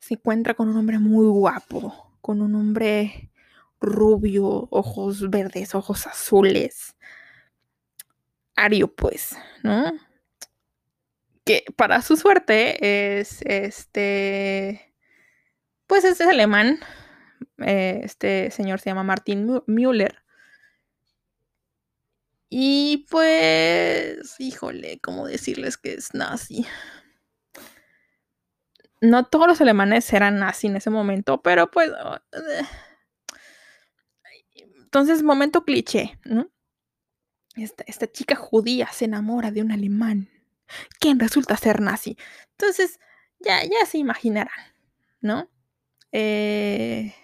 se 0.00 0.14
encuentra 0.14 0.52
con 0.52 0.68
un 0.68 0.76
hombre 0.76 0.98
muy 0.98 1.28
guapo, 1.28 2.14
con 2.20 2.42
un 2.42 2.54
hombre 2.56 3.30
rubio, 3.80 4.68
ojos 4.70 5.30
verdes, 5.30 5.74
ojos 5.74 6.06
azules. 6.06 6.94
Ario, 8.54 8.94
pues, 8.94 9.34
¿no? 9.62 10.11
Que 11.44 11.64
para 11.76 12.02
su 12.02 12.16
suerte 12.16 13.18
es 13.20 13.40
este. 13.42 14.94
Pues 15.86 16.04
este 16.04 16.24
es 16.24 16.30
alemán. 16.30 16.78
Eh, 17.58 18.00
este 18.04 18.50
señor 18.50 18.80
se 18.80 18.90
llama 18.90 19.02
Martin 19.02 19.62
Müller. 19.66 20.22
Y 22.48 23.06
pues, 23.10 24.38
híjole, 24.38 25.00
¿cómo 25.00 25.26
decirles 25.26 25.78
que 25.78 25.94
es 25.94 26.12
nazi? 26.12 26.66
no 29.02 29.24
todos 29.26 29.48
los 29.48 29.60
alemanes 29.60 30.10
eran 30.12 30.38
nazi 30.38 30.68
en 30.68 30.76
ese 30.76 30.88
momento, 30.88 31.42
pero 31.42 31.70
pues... 31.70 31.90
Oh, 32.02 32.16
eh. 32.32 32.64
Entonces, 34.76 35.22
momento 35.22 35.64
cliché, 35.64 36.18
¿no? 36.24 36.50
Esta, 37.56 38.10
chica 38.10 38.36
judía 38.36 38.88
se 38.92 39.06
enamora 39.06 39.50
de 39.50 39.60
un 39.60 39.72
alemán, 39.72 40.28
quien 41.00 41.18
resulta 41.18 41.56
ser 41.56 41.80
nazi. 41.80 42.16
Entonces, 42.52 42.98
ya, 43.40 43.62
ya 43.64 43.86
se 43.86 43.98
imaginarán, 43.98 44.74
¿no? 45.20 45.50
Eh... 46.12 47.14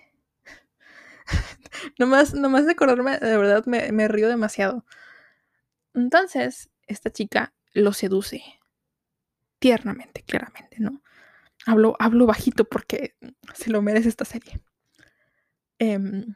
nomás, 1.99 2.35
nomás 2.35 2.67
de 2.67 2.73
acordarme, 2.73 3.19
de 3.19 3.37
verdad 3.37 3.65
me, 3.67 3.93
me 3.93 4.09
río 4.09 4.29
demasiado. 4.29 4.85
Entonces, 5.95 6.71
esta 6.87 7.11
chica 7.11 7.53
lo 7.73 7.93
seduce 7.93 8.43
tiernamente, 9.59 10.23
claramente, 10.23 10.77
¿no? 10.81 11.03
Hablo, 11.67 11.97
hablo 11.99 12.27
bajito 12.27 12.65
porque 12.65 13.17
se 13.55 13.71
lo 13.71 13.83
merece 13.83 14.09
esta 14.09 14.25
serie. 14.25 14.61
Em, 15.79 16.35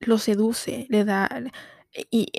lo 0.00 0.18
seduce, 0.18 0.86
le 0.88 1.04
da. 1.04 1.28
Y 2.10 2.30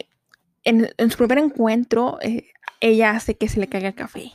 en, 0.64 0.90
su 1.10 1.18
primer 1.18 1.40
encuentro, 1.40 2.20
eh, 2.22 2.52
ella 2.84 3.12
hace 3.12 3.38
que 3.38 3.48
se 3.48 3.62
le 3.62 3.70
caiga 3.70 3.88
el 3.88 3.96
café. 3.96 4.34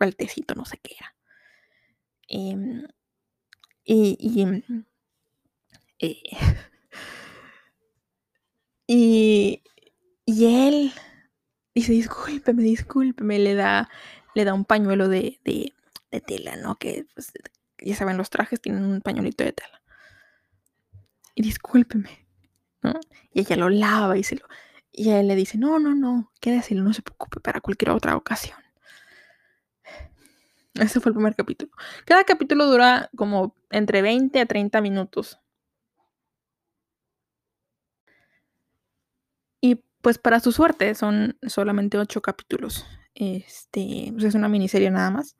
O 0.00 0.04
el 0.04 0.16
tecito, 0.16 0.56
no 0.56 0.64
sé 0.64 0.78
qué 0.82 0.96
era. 0.98 1.14
Em, 2.28 2.88
y. 3.84 4.16
y, 4.18 4.84
eh, 6.00 6.22
y, 8.88 9.62
y 10.26 10.66
él 10.66 10.92
dice, 11.72 11.92
discúlpeme, 11.92 12.64
discúlpeme, 12.64 13.38
le 13.38 13.54
da, 13.54 13.88
le 14.34 14.44
da 14.44 14.54
un 14.54 14.64
pañuelo 14.64 15.08
de, 15.08 15.38
de 15.44 16.20
tela, 16.20 16.56
¿no? 16.56 16.78
Que 16.78 17.06
pues, 17.14 17.32
ya 17.78 17.94
saben, 17.94 18.16
los 18.16 18.30
trajes 18.30 18.60
tienen 18.60 18.84
un 18.84 19.02
pañuelito 19.02 19.44
de 19.44 19.52
tela. 19.52 19.82
Y 21.36 21.42
discúlpeme, 21.42 22.26
¿no? 22.82 22.98
Y 23.32 23.40
ella 23.40 23.56
lo 23.56 23.70
lava 23.70 24.18
y 24.18 24.24
se 24.24 24.34
lo. 24.34 24.48
Y 24.92 25.10
él 25.10 25.28
le 25.28 25.34
dice, 25.36 25.56
no, 25.58 25.78
no, 25.78 25.94
no, 25.94 26.30
quédese, 26.40 26.74
no 26.74 26.92
se 26.92 27.02
preocupe 27.02 27.40
para 27.40 27.60
cualquier 27.60 27.90
otra 27.90 28.14
ocasión. 28.16 28.58
Ese 30.74 31.00
fue 31.00 31.10
el 31.10 31.14
primer 31.14 31.34
capítulo. 31.34 31.72
Cada 32.04 32.24
capítulo 32.24 32.66
dura 32.66 33.10
como 33.16 33.56
entre 33.70 34.02
20 34.02 34.38
a 34.40 34.46
30 34.46 34.80
minutos. 34.82 35.38
Y 39.62 39.82
pues 40.02 40.18
para 40.18 40.40
su 40.40 40.52
suerte 40.52 40.94
son 40.94 41.38
solamente 41.46 41.98
8 41.98 42.20
capítulos. 42.20 42.84
Este, 43.14 44.10
pues, 44.12 44.24
es 44.24 44.34
una 44.34 44.48
miniserie 44.48 44.90
nada 44.90 45.10
más. 45.10 45.36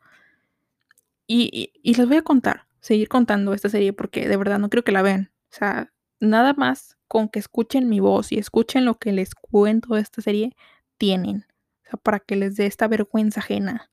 Y, 1.26 1.72
les 1.82 2.08
voy 2.08 2.16
a 2.18 2.22
contar. 2.22 2.66
seguir 2.80 3.08
contando 3.08 3.54
esta 3.54 3.68
serie 3.68 3.92
porque 3.92 4.28
de 4.28 4.36
verdad 4.36 4.58
no 4.58 4.68
creo 4.70 4.84
que 4.84 4.92
la 4.92 5.02
vean. 5.02 5.32
O 5.50 5.54
sea, 5.54 5.92
nada 6.22 6.54
más 6.54 6.96
con 7.08 7.28
que 7.28 7.40
escuchen 7.40 7.88
mi 7.88 8.00
voz 8.00 8.32
y 8.32 8.38
escuchen 8.38 8.84
lo 8.84 8.98
que 8.98 9.12
les 9.12 9.34
cuento 9.34 9.94
de 9.94 10.00
esta 10.00 10.22
serie, 10.22 10.56
tienen. 10.96 11.46
O 11.84 11.90
sea, 11.90 12.00
para 12.02 12.20
que 12.20 12.36
les 12.36 12.56
dé 12.56 12.66
esta 12.66 12.88
vergüenza 12.88 13.40
ajena. 13.40 13.90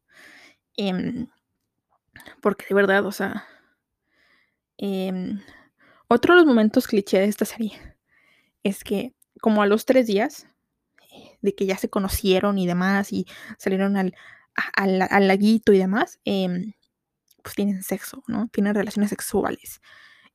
Em, 0.77 1.27
porque 2.41 2.65
de 2.69 2.75
verdad, 2.75 3.05
o 3.05 3.12
sea. 3.12 3.45
Em, 4.77 5.41
otro 6.07 6.33
de 6.33 6.39
los 6.39 6.48
momentos 6.48 6.88
cliché 6.88 7.19
de 7.19 7.25
esta 7.25 7.45
serie 7.45 7.74
es 8.63 8.83
que, 8.83 9.13
como 9.41 9.62
a 9.62 9.67
los 9.67 9.86
tres 9.86 10.07
días 10.07 10.48
de 11.41 11.55
que 11.55 11.65
ya 11.65 11.77
se 11.77 11.89
conocieron 11.89 12.57
y 12.57 12.67
demás, 12.67 13.12
y 13.12 13.25
salieron 13.57 13.98
al, 13.98 14.15
al, 14.75 15.27
laguito 15.27 15.74
y 15.74 15.79
demás, 15.79 16.19
em, 16.25 16.74
pues 17.43 17.55
tienen 17.55 17.83
sexo, 17.83 18.24
¿no? 18.27 18.48
Tienen 18.50 18.75
relaciones 18.75 19.09
sexuales. 19.09 19.81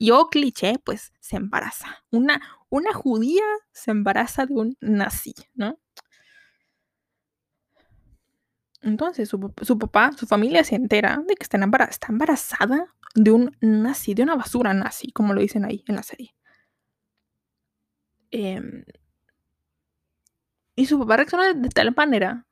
Y 0.04 0.10
cliché, 0.30 0.78
pues 0.84 1.12
se 1.18 1.36
embaraza. 1.36 2.04
Una, 2.10 2.38
una 2.68 2.92
judía 2.92 3.42
se 3.72 3.90
embaraza 3.90 4.44
de 4.44 4.54
un 4.54 4.76
nazi, 4.82 5.34
¿no? 5.54 5.78
Entonces 8.82 9.30
su, 9.30 9.40
papá, 9.78 10.12
su 10.12 10.26
familia 10.26 10.62
se 10.62 10.74
entera 10.74 11.22
de 11.26 11.36
que 11.36 11.42
está 11.42 11.56
embarazada, 11.56 11.90
está 11.90 12.06
embarazada 12.12 12.94
de 13.14 13.30
un 13.30 13.56
nazi, 13.62 14.12
de 14.12 14.24
una 14.24 14.34
basura 14.36 14.74
nazi, 14.74 15.10
como 15.10 15.32
lo 15.32 15.40
dicen 15.40 15.64
ahí 15.64 15.82
en 15.88 15.96
la 15.96 16.02
serie. 16.02 16.34
Em, 18.30 18.84
y 20.76 20.84
su 20.84 20.98
papá 20.98 21.16
reacciona 21.16 21.54
de 21.54 21.68
tal 21.70 21.94
manera 21.96 22.46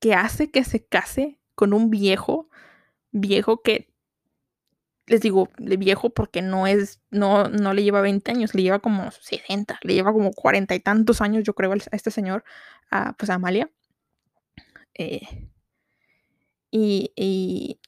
que 0.00 0.14
hace 0.14 0.50
que 0.50 0.64
se 0.64 0.86
case 0.86 1.38
con 1.54 1.74
un 1.74 1.90
viejo, 1.90 2.48
viejo 3.10 3.60
que 3.60 3.93
les 5.06 5.20
digo, 5.20 5.50
de 5.58 5.76
viejo 5.76 6.10
porque 6.10 6.42
no 6.42 6.66
es, 6.66 7.00
no, 7.10 7.48
no 7.48 7.74
le 7.74 7.82
lleva 7.82 8.00
20 8.00 8.30
años, 8.30 8.54
le 8.54 8.62
lleva 8.62 8.78
como 8.78 9.10
60, 9.10 9.78
le 9.82 9.94
lleva 9.94 10.12
como 10.12 10.32
40 10.32 10.74
y 10.74 10.80
tantos 10.80 11.20
años, 11.20 11.44
yo 11.44 11.54
creo, 11.54 11.72
a 11.72 11.76
este 11.92 12.10
señor, 12.10 12.44
a, 12.90 13.12
pues 13.14 13.30
a 13.30 13.34
Amalia. 13.34 13.70
Eh, 14.94 15.48
y, 16.70 17.80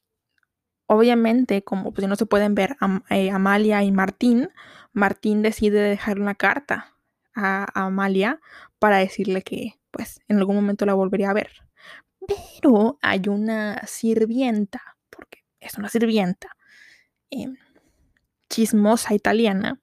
obviamente, 0.87 1.63
como 1.65 1.93
pues 1.93 2.07
no 2.07 2.17
se 2.17 2.27
pueden 2.27 2.55
ver 2.55 2.77
eh, 3.11 3.31
Amalia 3.31 3.83
y 3.83 3.91
Martín, 3.91 4.51
Martín 4.93 5.43
decide 5.43 5.81
dejar 5.81 6.21
una 6.21 6.35
carta 6.35 6.95
a, 7.35 7.67
Amalia 7.75 8.41
para 8.79 8.99
decirle 8.99 9.43
que 9.43 9.75
pues 9.91 10.21
en 10.29 10.39
algún 10.39 10.57
momento 10.57 10.87
la 10.87 10.95
volvería 10.95 11.31
a 11.31 11.35
ver. 11.35 11.51
Pero 12.61 12.99
hay 13.03 13.29
una 13.29 13.87
sirvienta, 13.87 14.97
porque 15.11 15.45
es 15.61 15.77
una 15.79 15.89
sirvienta, 15.89 16.56
Em, 17.31 17.57
chismosa 18.49 19.15
italiana. 19.15 19.81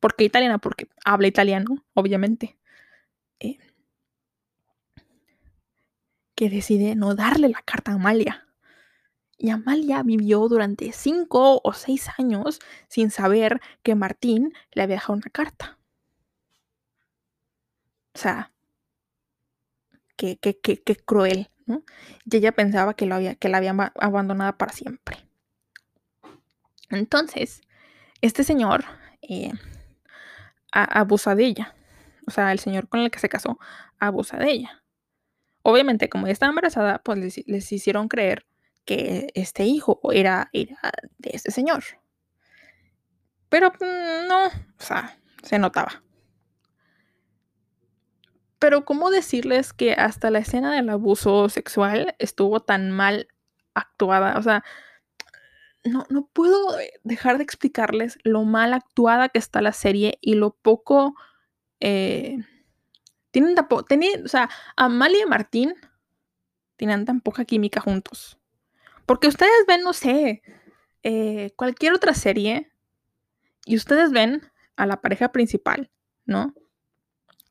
¿Por 0.00 0.16
qué 0.16 0.24
italiana? 0.24 0.58
Porque 0.58 0.88
habla 1.04 1.28
italiano, 1.28 1.84
obviamente. 1.94 2.58
Eh, 3.40 3.58
que 6.34 6.48
decide 6.50 6.94
no 6.94 7.14
darle 7.14 7.48
la 7.48 7.62
carta 7.62 7.92
a 7.92 7.94
Amalia. 7.96 8.46
Y 9.38 9.50
Amalia 9.50 10.02
vivió 10.02 10.48
durante 10.48 10.92
cinco 10.92 11.60
o 11.62 11.72
seis 11.72 12.08
años 12.18 12.60
sin 12.88 13.10
saber 13.10 13.60
que 13.82 13.94
Martín 13.94 14.52
le 14.72 14.82
había 14.82 14.96
dejado 14.96 15.14
una 15.14 15.30
carta. 15.30 15.78
O 18.14 18.18
sea, 18.18 18.52
qué, 20.16 20.38
qué, 20.38 20.58
qué, 20.58 20.82
qué 20.82 20.96
cruel. 20.96 21.50
Y 22.24 22.36
ella 22.36 22.52
pensaba 22.52 22.94
que, 22.94 23.06
lo 23.06 23.14
había, 23.14 23.34
que 23.34 23.48
la 23.48 23.58
había 23.58 23.92
abandonado 24.00 24.56
para 24.56 24.72
siempre. 24.72 25.27
Entonces, 26.90 27.60
este 28.20 28.44
señor 28.44 28.84
eh, 29.22 29.52
abusa 30.72 31.34
de 31.34 31.44
ella. 31.44 31.74
O 32.26 32.30
sea, 32.30 32.52
el 32.52 32.58
señor 32.58 32.88
con 32.88 33.00
el 33.00 33.10
que 33.10 33.18
se 33.18 33.28
casó 33.28 33.58
abusa 33.98 34.36
de 34.38 34.50
ella. 34.50 34.82
Obviamente, 35.62 36.08
como 36.08 36.26
ella 36.26 36.32
estaba 36.32 36.50
embarazada, 36.50 36.98
pues 37.02 37.44
les, 37.46 37.72
hicieron 37.72 38.08
creer 38.08 38.46
que 38.84 39.28
este 39.34 39.64
hijo 39.64 40.00
era, 40.12 40.48
era 40.52 40.78
de 41.18 41.30
este 41.32 41.50
señor. 41.50 41.84
Pero 43.48 43.70
mm, 43.70 44.28
no, 44.28 44.46
o 44.46 44.50
sea, 44.78 45.18
se 45.42 45.58
notaba. 45.58 46.02
Pero 48.58 48.84
¿cómo 48.84 49.10
decirles 49.10 49.72
que 49.72 49.92
hasta 49.92 50.30
la 50.30 50.40
escena 50.40 50.74
del 50.74 50.88
abuso 50.88 51.48
sexual 51.48 52.14
estuvo 52.18 52.60
tan 52.60 52.90
mal 52.90 53.28
actuada? 53.74 54.36
O 54.38 54.42
sea, 54.42 54.64
no, 55.84 56.04
no 56.10 56.26
puedo 56.32 56.76
dejar 57.04 57.38
de 57.38 57.44
explicarles 57.44 58.18
lo 58.22 58.44
mal 58.44 58.74
actuada 58.74 59.28
que 59.28 59.38
está 59.38 59.62
la 59.62 59.72
serie 59.72 60.18
y 60.20 60.34
lo 60.34 60.50
poco... 60.50 61.14
Eh, 61.80 62.38
tienen 63.30 63.54
tan 63.54 63.68
o 63.70 64.28
sea, 64.28 64.48
Amalia 64.76 65.22
y 65.22 65.26
Martín 65.26 65.74
tienen 66.76 67.04
tan 67.04 67.20
poca 67.20 67.44
química 67.44 67.80
juntos. 67.80 68.38
Porque 69.06 69.28
ustedes 69.28 69.64
ven, 69.66 69.82
no 69.82 69.92
sé, 69.92 70.42
eh, 71.02 71.52
cualquier 71.56 71.92
otra 71.92 72.14
serie 72.14 72.70
y 73.64 73.76
ustedes 73.76 74.12
ven 74.12 74.42
a 74.76 74.86
la 74.86 75.00
pareja 75.00 75.30
principal, 75.32 75.90
¿no? 76.24 76.54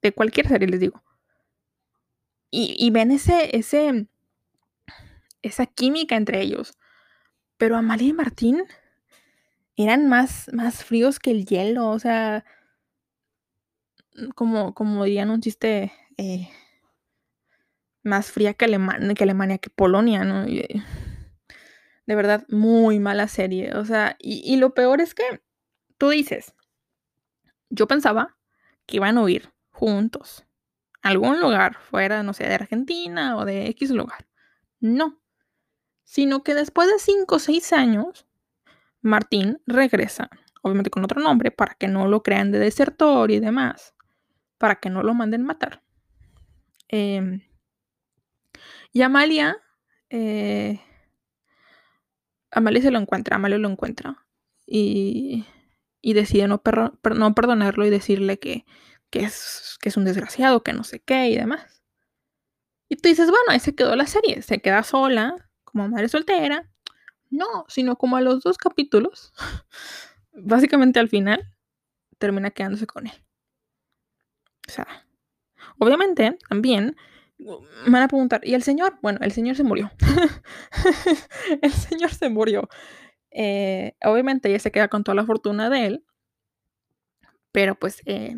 De 0.02 0.12
cualquier 0.12 0.48
serie, 0.48 0.68
les 0.68 0.80
digo. 0.80 1.04
Y, 2.50 2.76
y 2.78 2.90
ven 2.92 3.12
ese, 3.12 3.56
ese, 3.56 4.08
esa 5.42 5.66
química 5.66 6.16
entre 6.16 6.42
ellos. 6.42 6.78
Pero 7.58 7.76
Amalia 7.76 8.10
y 8.10 8.14
Martín 8.14 8.64
eran 9.76 10.08
más, 10.08 10.50
más 10.54 10.84
fríos 10.84 11.20
que 11.20 11.32
el 11.32 11.46
hielo, 11.46 11.90
o 11.90 12.00
sea, 12.00 12.46
mm, 14.16 14.30
como, 14.30 14.74
como 14.74 15.04
dirían 15.06 15.30
un 15.30 15.42
chiste, 15.42 15.92
eh, 16.18 16.50
más 18.04 18.32
fría 18.32 18.54
que, 18.54 18.66
Alemania, 18.66 19.14
que 19.14 19.24
Alemania, 19.24 19.58
que 19.58 19.70
Polonia, 19.70 20.24
¿no? 20.24 20.46
de 20.46 22.16
verdad, 22.16 22.46
muy 22.50 23.00
mala 23.00 23.28
serie, 23.28 23.76
o 23.76 23.86
sea, 23.86 24.16
y, 24.20 24.42
y 24.46 24.58
lo 24.58 24.74
peor 24.74 25.02
es 25.02 25.14
que 25.14 25.42
tú 25.98 26.10
dices, 26.10 26.56
yo 27.70 27.88
pensaba 27.88 28.38
que 28.86 28.98
iban 28.98 29.18
a 29.18 29.24
huir 29.24 29.52
juntos 29.70 30.46
a 31.04 31.10
algún 31.10 31.40
lugar 31.40 31.76
fuera, 31.76 32.24
no 32.24 32.34
sé, 32.34 32.46
de 32.46 32.56
Argentina 32.56 33.38
o 33.38 33.46
de 33.46 33.68
X 33.68 33.92
lugar. 33.92 34.26
No, 34.80 35.20
sino 36.08 36.42
que 36.42 36.56
después 36.56 36.88
de 36.88 37.00
5 37.00 37.36
o 37.36 37.38
6 37.38 37.74
años, 37.74 38.26
Martín 39.02 39.62
regresa, 39.68 40.30
obviamente 40.62 40.90
con 40.90 41.04
otro 41.04 41.22
nombre, 41.22 41.52
para 41.52 41.74
que 41.74 41.90
no 41.90 42.08
lo 42.08 42.24
crean 42.24 42.50
de 42.50 42.60
desertor 42.60 43.30
y 43.30 43.42
demás, 43.42 43.94
para 44.58 44.76
que 44.80 44.90
no 44.90 45.04
lo 45.04 45.14
manden 45.14 45.44
matar. 45.44 45.84
Em, 46.88 47.42
y 48.94 49.02
Amalia, 49.02 49.58
eh, 50.10 50.80
Amalia 52.52 52.82
se 52.82 52.92
lo 52.92 53.00
encuentra, 53.00 53.36
Amalia 53.36 53.58
lo 53.58 53.68
encuentra 53.68 54.26
y, 54.66 55.46
decide 56.02 56.48
no, 56.48 56.62
no, 57.16 57.36
perdonarlo 57.36 57.86
y 57.86 57.90
decirle 57.90 58.40
que, 58.40 58.66
es, 59.12 59.78
que 59.82 59.90
es 59.90 59.98
un 59.98 60.06
desgraciado, 60.06 60.64
que 60.64 60.72
no 60.72 60.86
sé 60.86 61.02
qué 61.02 61.28
y 61.28 61.36
demás. 61.36 61.84
Y 62.88 62.96
tú 62.96 63.10
dices, 63.10 63.30
bueno, 63.30 63.44
ahí 63.50 63.60
se 63.60 63.76
quedó 63.76 63.94
la 63.98 64.08
serie, 64.08 64.42
se 64.42 64.62
queda 64.62 64.84
sola, 64.84 65.47
como 65.78 65.90
madre 65.90 66.10
soltera. 66.10 66.68
No, 67.30 67.66
sino 67.68 67.98
como 67.98 68.18
a 68.18 68.22
los 68.22 68.42
dos 68.42 68.58
capítulos, 68.58 69.34
básicamente 70.32 71.00
al 71.00 71.10
final, 71.10 71.54
termina 72.18 72.52
quedándose 72.52 72.88
con 72.88 73.08
él. 73.08 73.14
O 74.68 74.72
sea, 74.72 74.88
obviamente 75.78 76.38
también 76.50 76.96
me 77.38 77.92
van 77.92 78.04
a 78.04 78.08
preguntar, 78.08 78.42
¿y 78.44 78.54
el 78.54 78.64
señor? 78.64 78.98
Bueno, 79.02 79.20
el 79.22 79.32
señor 79.32 79.56
se 79.56 79.64
murió. 79.64 79.92
el 81.62 81.72
señor 81.72 82.14
se 82.14 82.30
murió. 82.30 82.70
Eh, 83.30 83.96
obviamente 84.04 84.50
ella 84.50 84.60
se 84.60 84.72
queda 84.72 84.88
con 84.88 85.04
toda 85.04 85.16
la 85.16 85.26
fortuna 85.26 85.70
de 85.70 85.86
él, 85.86 86.06
pero 87.52 87.76
pues 87.76 88.02
eh, 88.06 88.38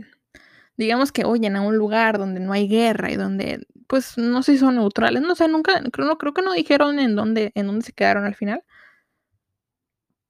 digamos 0.79 1.11
que 1.11 1.25
oyen 1.25 1.57
a 1.57 1.61
un 1.61 1.75
lugar 1.77 2.17
donde 2.17 2.39
no 2.39 2.53
hay 2.53 2.67
guerra 2.69 3.11
y 3.11 3.17
donde 3.17 3.67
pues 3.87 4.17
no 4.17 4.43
sé 4.43 4.53
si 4.53 4.59
son 4.59 4.75
neutrales, 4.75 5.21
no 5.21 5.35
sé, 5.35 5.47
nunca, 5.49 5.81
creo, 5.91 6.17
creo 6.17 6.33
que 6.33 6.41
no 6.41 6.53
dijeron 6.53 6.99
en 6.99 7.15
dónde, 7.15 7.51
en 7.55 7.67
dónde 7.67 7.85
se 7.85 7.91
quedaron 7.91 8.23
al 8.25 8.35
final. 8.35 8.63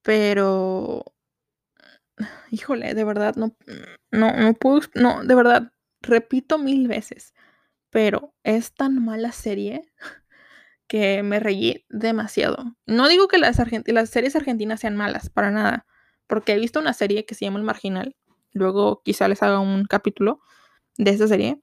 Pero, 0.01 1.03
híjole, 2.49 2.95
de 2.95 3.03
verdad, 3.03 3.35
no, 3.35 3.55
no, 4.11 4.35
no 4.35 4.53
puedo, 4.55 4.81
no, 4.95 5.23
de 5.23 5.35
verdad, 5.35 5.71
repito 6.01 6.57
mil 6.57 6.87
veces, 6.87 7.33
pero 7.91 8.33
es 8.43 8.73
tan 8.73 9.03
mala 9.03 9.31
serie 9.31 9.91
que 10.87 11.21
me 11.21 11.39
reí 11.39 11.85
demasiado. 11.89 12.75
No 12.87 13.07
digo 13.07 13.27
que 13.27 13.37
las, 13.37 13.61
las 13.85 14.09
series 14.09 14.35
argentinas 14.35 14.79
sean 14.79 14.95
malas, 14.95 15.29
para 15.29 15.51
nada, 15.51 15.85
porque 16.25 16.53
he 16.53 16.59
visto 16.59 16.79
una 16.79 16.93
serie 16.93 17.25
que 17.25 17.35
se 17.35 17.45
llama 17.45 17.59
El 17.59 17.65
Marginal, 17.65 18.15
luego 18.53 19.01
quizá 19.03 19.27
les 19.27 19.41
haga 19.43 19.59
un 19.59 19.85
capítulo 19.85 20.41
de 20.97 21.11
esa 21.11 21.27
serie, 21.27 21.61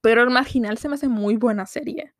pero 0.00 0.22
El 0.22 0.30
Marginal 0.30 0.78
se 0.78 0.88
me 0.88 0.94
hace 0.94 1.08
muy 1.08 1.36
buena 1.36 1.66
serie. 1.66 2.14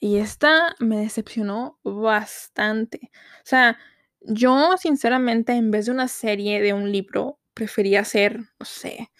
Y 0.00 0.18
esta 0.18 0.74
me 0.80 0.98
decepcionó 0.98 1.78
bastante. 1.82 3.10
O 3.38 3.46
sea, 3.46 3.78
yo 4.20 4.76
sinceramente 4.76 5.52
en 5.54 5.70
vez 5.70 5.86
de 5.86 5.92
una 5.92 6.08
serie 6.08 6.60
de 6.60 6.74
un 6.74 6.90
libro, 6.92 7.38
prefería 7.54 8.00
hacer, 8.00 8.38
no 8.38 8.66
sé, 8.66 9.10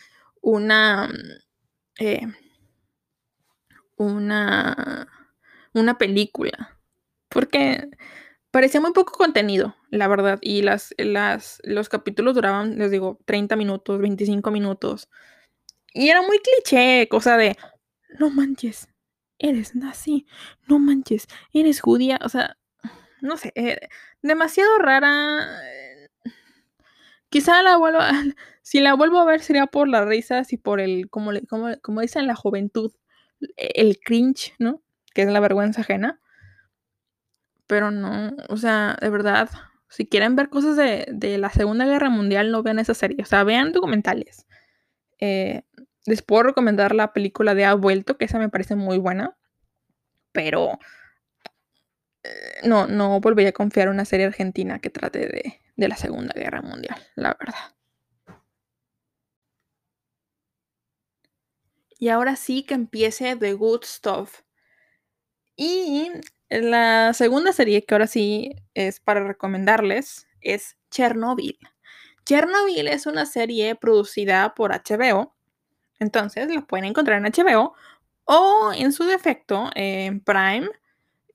una, 0.43 1.09
eh, 1.99 2.27
una, 3.97 5.09
una 5.73 5.99
película, 5.99 6.79
porque 7.29 7.89
parecía 8.55 8.81
muy 8.81 8.93
poco 8.95 9.13
contenido, 9.19 9.77
la 9.91 10.09
verdad, 10.09 10.39
y 10.43 10.63
las, 10.63 10.95
los 11.65 11.91
capítulos 11.91 12.35
duraban, 12.37 12.79
les 12.79 12.93
digo, 12.93 13.21
30 13.27 13.57
minutos, 13.57 14.01
25 14.01 14.53
minutos, 14.53 15.11
y 15.95 16.11
era 16.11 16.23
muy 16.23 16.39
cliché, 16.41 17.09
cosa 17.09 17.37
de, 17.39 17.57
no 18.21 18.31
manches, 18.31 18.89
eres 19.39 19.77
nazi, 19.77 20.27
no 20.69 20.79
manches, 20.81 21.29
eres 21.53 21.81
judía, 21.81 22.19
o 22.25 22.31
sea, 22.31 22.59
no 23.23 23.37
sé, 23.39 23.53
eh, 23.57 23.81
demasiado 24.23 24.79
rara. 24.79 25.61
eh, 25.71 26.09
Quizá 27.31 27.63
la 27.63 27.77
vuelvo 27.77 27.99
a, 28.01 28.11
si 28.63 28.81
la 28.81 28.95
vuelvo 28.95 29.19
a 29.21 29.25
ver 29.25 29.41
sería 29.41 29.67
por 29.67 29.89
las 29.89 30.07
risas 30.07 30.53
y 30.53 30.57
por 30.57 30.81
el, 30.81 31.11
como, 31.11 31.33
le- 31.33 31.47
como, 31.47 31.69
como 31.83 32.01
dicen 32.01 32.27
la 32.27 32.35
juventud, 32.37 32.93
el 33.57 33.99
cringe, 34.01 34.55
¿no? 34.59 34.83
Que 35.15 35.23
es 35.23 35.29
la 35.29 35.41
vergüenza 35.41 35.83
ajena. 35.83 36.21
Pero 37.67 37.91
no, 37.91 38.33
o 38.49 38.57
sea, 38.57 38.97
de 39.01 39.11
verdad, 39.11 39.49
si 39.89 40.07
quieren 40.07 40.37
ver 40.37 40.51
cosas 40.51 40.77
de, 40.77 41.07
de 41.11 41.39
la 41.39 41.51
Segunda 41.51 41.87
Guerra 41.87 42.11
Mundial, 42.11 42.51
no 42.51 42.63
vean 42.63 42.79
esa 42.79 42.95
serie. 42.95 43.19
O 43.23 43.27
sea, 43.27 43.45
vean 43.45 43.73
documentales. 43.73 44.47
Eh, 45.21 45.63
les 46.07 46.23
puedo 46.23 46.45
recomendar 46.45 46.95
la 46.95 47.13
película 47.13 47.55
de 47.55 47.65
Ha 47.65 47.75
Vuelto, 47.75 48.19
que 48.19 48.27
esa 48.27 48.39
me 48.39 48.49
parece 48.51 48.77
muy 48.77 48.99
buena. 48.99 49.37
Pero 50.33 50.79
eh, 52.23 52.61
no, 52.65 52.87
no 52.87 53.21
volvería 53.21 53.51
a 53.51 53.53
confiar 53.53 53.89
en 53.89 53.95
una 53.95 54.05
serie 54.05 54.27
argentina 54.27 54.79
que 54.79 54.91
trate 54.91 55.21
de, 55.21 55.61
de 55.77 55.89
la 55.89 55.97
Segunda 55.97 56.33
Guerra 56.35 56.63
Mundial, 56.63 56.97
la 57.17 57.37
verdad. 57.39 57.75
Y 61.99 62.09
ahora 62.09 62.37
sí 62.37 62.65
que 62.65 62.75
empiece 62.75 63.37
The 63.37 63.55
Good 63.55 63.85
Stuff. 63.85 64.43
Y 65.57 66.11
la 66.63 67.13
segunda 67.15 67.53
serie 67.53 67.85
que 67.85 67.95
ahora 67.95 68.07
sí 68.07 68.55
es 68.75 69.01
para 69.01 69.27
recomendarles 69.27 70.27
es 70.41 70.77
Chernobyl. 70.91 71.59
Chernobyl 72.25 72.89
es 72.89 73.07
una 73.07 73.27
serie 73.27 73.75
producida 73.75 74.55
por 74.55 74.73
HBO. 74.73 75.35
Entonces 75.99 76.53
la 76.53 76.63
pueden 76.63 76.87
encontrar 76.87 77.19
en 77.19 77.33
HBO 77.33 77.75
o 78.25 78.73
en 78.75 78.93
su 78.93 79.05
defecto 79.05 79.71
en 79.75 80.21
Prime. 80.21 80.69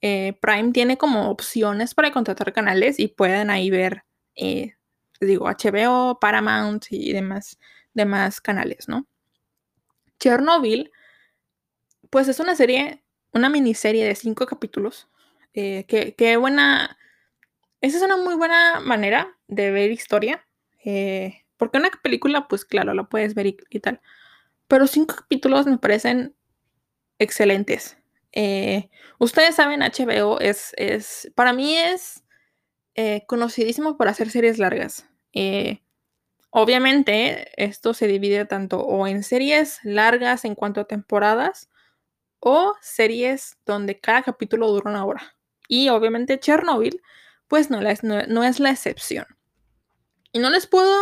Eh, 0.01 0.37
Prime 0.41 0.71
tiene 0.71 0.97
como 0.97 1.29
opciones 1.29 1.93
para 1.93 2.11
contratar 2.11 2.53
canales 2.53 2.99
y 2.99 3.07
pueden 3.07 3.49
ahí 3.49 3.69
ver, 3.69 4.05
eh, 4.35 4.75
digo, 5.19 5.47
HBO, 5.49 6.19
Paramount 6.19 6.85
y 6.89 7.13
demás, 7.13 7.59
demás 7.93 8.39
canales, 8.41 8.87
¿no? 8.87 9.07
Chernobyl, 10.19 10.91
pues 12.09 12.27
es 12.27 12.39
una 12.39 12.55
serie, 12.55 13.03
una 13.33 13.49
miniserie 13.49 14.05
de 14.05 14.15
cinco 14.15 14.45
capítulos. 14.45 15.08
Eh, 15.53 15.85
que, 15.87 16.15
que, 16.15 16.37
buena. 16.37 16.97
Esa 17.81 17.97
es 17.97 18.03
una 18.03 18.17
muy 18.17 18.35
buena 18.35 18.79
manera 18.79 19.37
de 19.47 19.71
ver 19.71 19.91
historia. 19.91 20.45
Eh, 20.85 21.45
porque 21.57 21.77
una 21.77 21.89
película, 22.03 22.47
pues 22.47 22.65
claro, 22.65 22.93
la 22.93 23.05
puedes 23.05 23.35
ver 23.35 23.47
y, 23.47 23.79
tal. 23.79 24.01
Pero 24.67 24.87
cinco 24.87 25.15
capítulos 25.15 25.65
me 25.67 25.77
parecen 25.77 26.35
excelentes. 27.19 27.97
Eh, 28.31 28.89
ustedes 29.19 29.55
saben, 29.55 29.81
HBO 29.81 30.39
es, 30.39 30.73
es 30.77 31.31
para 31.35 31.53
mí 31.53 31.75
es 31.77 32.23
eh, 32.95 33.25
conocidísimo 33.27 33.97
por 33.97 34.07
hacer 34.07 34.29
series 34.29 34.59
largas. 34.59 35.07
Obviamente, 36.51 37.51
esto 37.63 37.93
se 37.93 38.07
divide 38.07 38.45
tanto 38.45 38.79
o 38.79 39.05
en 39.05 39.23
series 39.23 39.79
largas 39.83 40.45
en 40.45 40.55
cuanto 40.55 40.81
a 40.81 40.87
temporadas 40.87 41.69
o 42.39 42.75
series 42.81 43.57
donde 43.65 43.99
cada 43.99 44.23
capítulo 44.23 44.67
dura 44.69 44.89
una 44.89 45.05
hora. 45.05 45.35
Y 45.69 45.87
obviamente 45.87 46.39
Chernobyl, 46.39 47.01
pues 47.47 47.69
no, 47.69 47.79
es, 47.79 48.03
no, 48.03 48.23
no 48.27 48.43
es 48.43 48.59
la 48.59 48.71
excepción. 48.71 49.25
Y 50.33 50.39
no 50.39 50.49
les 50.49 50.67
puedo 50.67 50.97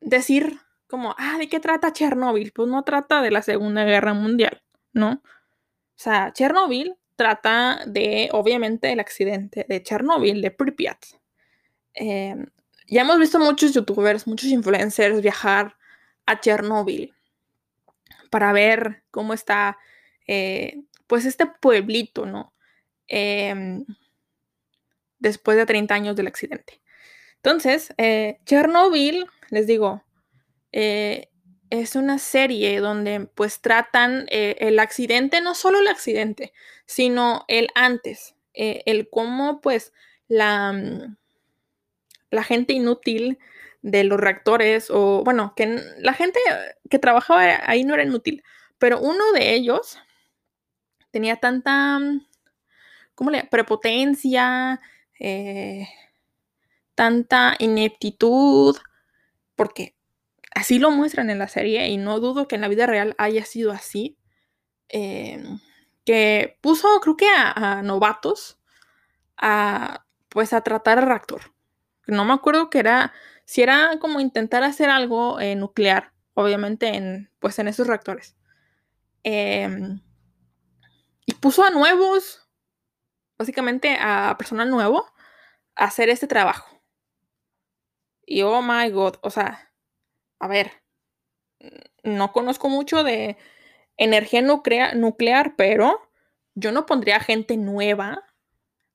decir 0.00 0.58
como, 0.86 1.14
ah, 1.18 1.36
¿de 1.38 1.48
qué 1.48 1.60
trata 1.60 1.92
Chernobyl? 1.92 2.52
Pues 2.52 2.68
no 2.68 2.84
trata 2.84 3.20
de 3.20 3.30
la 3.30 3.42
Segunda 3.42 3.84
Guerra 3.84 4.14
Mundial, 4.14 4.62
¿no? 4.92 5.22
O 5.22 5.96
sea, 5.96 6.32
Chernobyl 6.32 6.96
trata 7.16 7.80
de, 7.86 8.28
obviamente, 8.32 8.92
el 8.92 9.00
accidente 9.00 9.66
de 9.68 9.82
Chernobyl, 9.82 10.40
de 10.40 10.50
Pripyat. 10.50 11.04
Eh, 11.94 12.36
ya 12.86 13.02
hemos 13.02 13.18
visto 13.18 13.38
muchos 13.38 13.74
youtubers, 13.74 14.26
muchos 14.26 14.50
influencers 14.50 15.20
viajar 15.20 15.76
a 16.26 16.40
Chernobyl 16.40 17.12
para 18.30 18.52
ver 18.52 19.02
cómo 19.10 19.34
está, 19.34 19.76
eh, 20.26 20.82
pues, 21.08 21.24
este 21.24 21.46
pueblito, 21.46 22.26
¿no? 22.26 22.52
Eh, 23.14 23.84
después 25.22 25.56
de 25.56 25.66
30 25.66 25.94
años 25.94 26.16
del 26.16 26.26
accidente. 26.26 26.82
Entonces, 27.36 27.94
eh, 27.96 28.40
Chernobyl, 28.44 29.26
les 29.50 29.66
digo, 29.66 30.04
eh, 30.72 31.28
es 31.70 31.96
una 31.96 32.18
serie 32.18 32.80
donde 32.80 33.28
pues 33.34 33.60
tratan 33.60 34.26
eh, 34.30 34.56
el 34.58 34.78
accidente, 34.78 35.40
no 35.40 35.54
solo 35.54 35.78
el 35.78 35.88
accidente, 35.88 36.52
sino 36.86 37.44
el 37.48 37.68
antes, 37.74 38.34
el 38.52 39.08
cómo 39.08 39.62
pues 39.62 39.94
la, 40.28 40.72
mm, 40.72 41.16
la 42.30 42.42
gente 42.42 42.74
inútil 42.74 43.38
de 43.80 44.04
los 44.04 44.20
reactores, 44.20 44.90
o 44.90 45.22
bueno, 45.24 45.54
que 45.56 45.80
la 45.98 46.12
gente 46.12 46.38
que 46.90 46.98
trabajaba 46.98 47.60
ahí 47.64 47.84
no 47.84 47.94
era 47.94 48.04
inútil, 48.04 48.42
pero 48.78 49.00
uno 49.00 49.32
de 49.32 49.54
ellos 49.54 49.98
tenía 51.10 51.36
tanta, 51.36 51.98
¿cómo 53.14 53.30
le? 53.30 53.44
Prepotencia, 53.44 54.80
eh, 55.18 55.88
tanta 56.94 57.56
ineptitud, 57.58 58.76
porque 59.56 59.96
así 60.54 60.78
lo 60.78 60.90
muestran 60.90 61.30
en 61.30 61.38
la 61.38 61.48
serie 61.48 61.88
y 61.88 61.96
no 61.96 62.20
dudo 62.20 62.48
que 62.48 62.56
en 62.56 62.60
la 62.60 62.68
vida 62.68 62.86
real 62.86 63.14
haya 63.18 63.44
sido 63.44 63.72
así, 63.72 64.18
eh, 64.88 65.42
que 66.04 66.58
puso 66.60 66.88
creo 67.00 67.16
que 67.16 67.28
a, 67.34 67.82
novatos 67.82 68.58
a 69.36 70.04
pues 70.28 70.52
a 70.52 70.62
tratar 70.62 70.98
el 70.98 71.06
reactor. 71.06 71.52
No 72.06 72.24
me 72.24 72.32
acuerdo 72.32 72.70
que 72.70 72.78
era, 72.78 73.12
si 73.44 73.62
era 73.62 73.98
como 74.00 74.20
intentar 74.20 74.62
hacer 74.64 74.90
algo 74.90 75.40
eh, 75.40 75.54
nuclear, 75.56 76.12
obviamente 76.34 76.88
en 76.88 77.30
pues 77.38 77.58
en 77.58 77.68
esos 77.68 77.86
reactores. 77.86 78.36
Eh, 79.24 79.68
y 81.26 81.34
puso 81.34 81.64
a 81.64 81.70
nuevos, 81.70 82.41
básicamente 83.42 83.96
a 84.00 84.36
personal 84.38 84.70
nuevo, 84.70 85.04
hacer 85.74 86.08
este 86.08 86.28
trabajo. 86.28 86.80
Y 88.24 88.42
oh 88.42 88.62
my 88.62 88.88
god, 88.90 89.16
o 89.22 89.30
sea, 89.30 89.72
a 90.38 90.46
ver, 90.46 90.70
no 92.04 92.32
conozco 92.32 92.68
mucho 92.68 93.02
de 93.02 93.36
energía 93.96 94.42
nuclear, 94.42 94.94
nuclear, 94.94 95.56
pero 95.56 96.08
yo 96.54 96.70
no 96.70 96.86
pondría 96.86 97.18
gente 97.18 97.56
nueva 97.56 98.24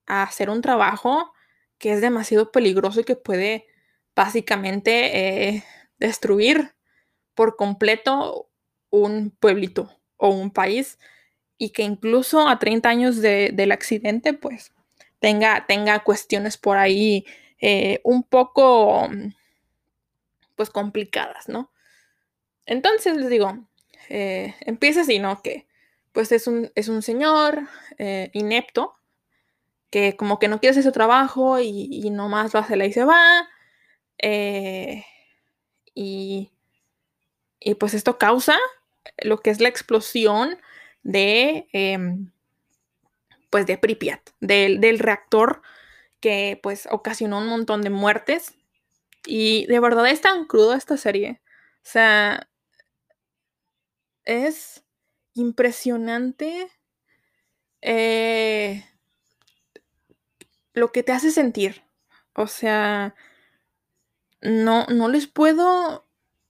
a 0.05 0.23
hacer 0.23 0.49
un 0.49 0.61
trabajo 0.61 1.33
que 1.77 1.91
es 1.91 1.99
demasiado 1.99 2.51
peligroso 2.51 3.01
y 3.01 3.03
que 3.03 3.17
puede 3.17 3.67
básicamente 4.15 5.55
eh, 5.55 5.63
destruir 5.97 6.73
por 7.35 7.57
completo 7.57 8.49
un 8.89 9.31
pueblito 9.31 9.91
o 10.15 10.29
un 10.29 10.51
país 10.51 10.97
y 11.57 11.71
que 11.71 11.83
incluso 11.83 12.47
a 12.47 12.59
30 12.59 12.89
años 12.89 13.21
de, 13.21 13.51
del 13.53 13.71
accidente 13.71 14.33
pues 14.33 14.73
tenga, 15.19 15.65
tenga 15.67 16.03
cuestiones 16.03 16.57
por 16.57 16.77
ahí 16.77 17.25
eh, 17.59 17.99
un 18.03 18.23
poco 18.23 19.09
pues 20.55 20.69
complicadas, 20.69 21.49
¿no? 21.49 21.71
Entonces 22.65 23.17
les 23.17 23.29
digo, 23.29 23.67
eh, 24.09 24.55
empieza 24.61 25.01
así, 25.01 25.19
¿no? 25.19 25.41
Que 25.41 25.67
pues 26.11 26.31
es 26.31 26.47
un, 26.47 26.71
es 26.75 26.87
un 26.87 27.01
señor 27.01 27.67
eh, 27.97 28.29
inepto 28.33 28.95
que 29.89 30.15
como 30.17 30.39
que 30.39 30.47
no 30.47 30.59
quiere 30.59 30.71
hacer 30.71 30.83
su 30.83 30.91
trabajo 30.91 31.59
y, 31.59 31.89
y 31.91 32.09
nomás 32.09 32.53
lo 32.53 32.59
hace 32.59 32.75
la 32.75 32.85
y 32.85 32.93
se 32.93 33.05
va. 33.05 33.47
Y, 35.99 36.51
y, 37.59 37.73
pues 37.75 37.95
esto 37.95 38.19
causa 38.19 38.55
lo 39.17 39.39
que 39.39 39.49
es 39.49 39.59
la 39.59 39.69
explosión 39.69 40.59
de, 41.03 41.67
eh, 41.73 41.97
pues 43.49 43.65
de 43.65 43.77
Pripyat, 43.77 44.29
del, 44.39 44.79
del 44.81 44.99
reactor 44.99 45.61
que 46.19 46.59
pues 46.63 46.87
ocasionó 46.91 47.39
un 47.39 47.47
montón 47.47 47.81
de 47.81 47.89
muertes. 47.89 48.55
Y 49.25 49.65
de 49.67 49.79
verdad 49.79 50.07
es 50.07 50.21
tan 50.21 50.45
crudo 50.45 50.73
esta 50.73 50.97
serie. 50.97 51.41
O 51.77 51.89
sea, 51.89 52.49
es 54.25 54.83
impresionante 55.33 56.69
eh, 57.81 58.83
lo 60.73 60.91
que 60.91 61.03
te 61.03 61.11
hace 61.11 61.31
sentir. 61.31 61.83
O 62.33 62.47
sea, 62.47 63.15
no, 64.41 64.85
no 64.87 65.09
les 65.09 65.27
puedo, 65.27 66.05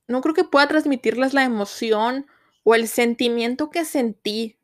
no 0.08 0.22
creo 0.22 0.34
que 0.34 0.44
pueda 0.44 0.68
transmitirles 0.68 1.34
la 1.34 1.44
emoción 1.44 2.28
o 2.70 2.76
el 2.76 2.90
sentimiento 2.90 3.70
que 3.70 3.86
sentí. 3.86 4.58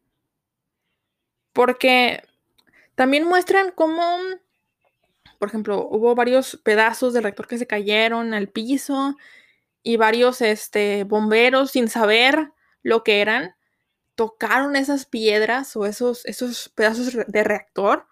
Porque 1.53 2.21
también 2.95 3.25
muestran 3.25 3.71
cómo, 3.71 4.03
por 5.39 5.47
ejemplo, 5.47 5.87
hubo 5.89 6.13
varios 6.13 6.59
pedazos 6.65 7.13
del 7.13 7.23
reactor 7.23 7.47
que 7.47 7.57
se 7.57 7.65
cayeron 7.65 8.33
al 8.33 8.49
piso 8.49 9.15
y 9.83 9.95
varios 9.95 10.41
este, 10.41 11.05
bomberos 11.05 11.71
sin 11.71 11.87
saber 11.87 12.51
lo 12.81 13.05
que 13.05 13.21
eran, 13.21 13.55
tocaron 14.15 14.75
esas 14.75 15.05
piedras 15.05 15.73
o 15.77 15.85
esos, 15.85 16.25
esos 16.25 16.67
pedazos 16.75 17.13
de 17.25 17.43
reactor 17.45 18.05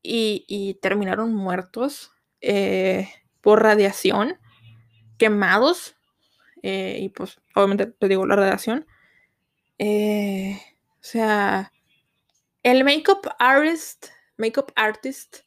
y, 0.00 0.78
terminaron 0.80 1.34
muertos 1.34 2.12
eh, 2.40 3.08
por 3.40 3.64
radiación, 3.64 4.38
quemados. 5.18 5.96
Eh, 6.62 6.98
y 7.00 7.08
pues, 7.08 7.40
obviamente, 7.56 7.86
te 7.86 8.06
digo, 8.06 8.24
la 8.26 8.36
radiación. 8.36 8.86
Eh, 9.84 10.60
o 10.92 10.98
sea, 11.00 11.72
el 12.62 12.84
makeup 12.84 13.26
artist, 13.40 14.06
artist 14.76 15.38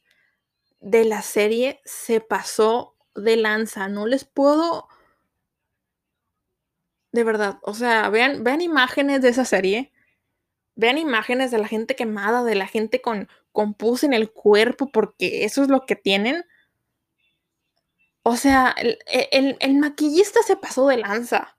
de 0.80 1.06
la 1.06 1.22
serie 1.22 1.80
se 1.86 2.20
pasó 2.20 2.94
de 3.14 3.38
lanza. 3.38 3.88
No 3.88 4.06
les 4.06 4.26
puedo. 4.26 4.88
De 7.12 7.24
verdad, 7.24 7.58
o 7.62 7.72
sea, 7.72 8.10
vean, 8.10 8.44
vean 8.44 8.60
imágenes 8.60 9.22
de 9.22 9.30
esa 9.30 9.46
serie. 9.46 9.90
Vean 10.74 10.98
imágenes 10.98 11.50
de 11.50 11.56
la 11.56 11.68
gente 11.68 11.96
quemada, 11.96 12.44
de 12.44 12.56
la 12.56 12.66
gente 12.66 13.00
con, 13.00 13.30
con 13.52 13.72
pus 13.72 14.04
en 14.04 14.12
el 14.12 14.30
cuerpo, 14.30 14.92
porque 14.92 15.46
eso 15.46 15.62
es 15.62 15.70
lo 15.70 15.86
que 15.86 15.96
tienen. 15.96 16.44
O 18.22 18.36
sea, 18.36 18.74
el, 18.76 19.56
el 19.60 19.74
maquillista 19.78 20.42
se 20.42 20.56
pasó 20.56 20.88
de 20.88 20.98
lanza. 20.98 21.55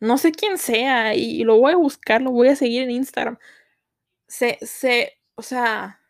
No 0.00 0.18
sé 0.18 0.32
quién 0.32 0.58
sea 0.58 1.14
y 1.14 1.44
lo 1.44 1.58
voy 1.58 1.72
a 1.72 1.76
buscar, 1.76 2.22
lo 2.22 2.30
voy 2.30 2.48
a 2.48 2.56
seguir 2.56 2.82
en 2.82 2.90
Instagram 2.90 3.38
se, 4.28 4.58
se, 4.62 5.18
o 5.34 5.42
sea, 5.42 6.00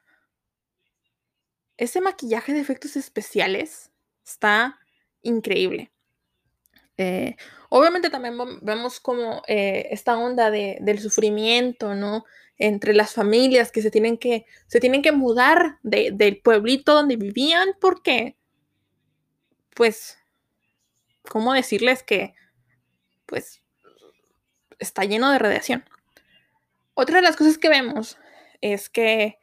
ese 1.76 2.00
maquillaje 2.00 2.52
de 2.52 2.60
efectos 2.60 2.96
especiales 2.96 3.92
está 4.24 4.78
increíble. 5.22 5.92
Eh, 6.98 7.36
obviamente 7.68 8.08
también 8.08 8.38
vemos 8.62 9.00
como 9.00 9.42
eh, 9.46 9.88
esta 9.90 10.16
onda 10.16 10.50
de, 10.50 10.78
del 10.80 10.98
sufrimiento, 10.98 11.94
¿no? 11.94 12.24
Entre 12.56 12.94
las 12.94 13.12
familias 13.12 13.70
que 13.70 13.82
se 13.82 13.90
tienen 13.90 14.16
que, 14.16 14.46
se 14.66 14.80
tienen 14.80 15.02
que 15.02 15.12
mudar 15.12 15.78
del 15.82 16.40
pueblito 16.40 16.94
donde 16.94 17.16
vivían 17.16 17.68
porque, 17.78 18.38
pues, 19.74 20.16
¿cómo 21.28 21.52
decirles 21.52 22.02
que, 22.02 22.32
pues, 23.26 23.60
está 24.78 25.04
lleno 25.04 25.30
de 25.30 25.38
radiación? 25.38 25.84
Otra 26.94 27.16
de 27.16 27.22
las 27.22 27.36
cosas 27.36 27.58
que 27.58 27.68
vemos 27.68 28.18
es 28.60 28.88
que 28.88 29.38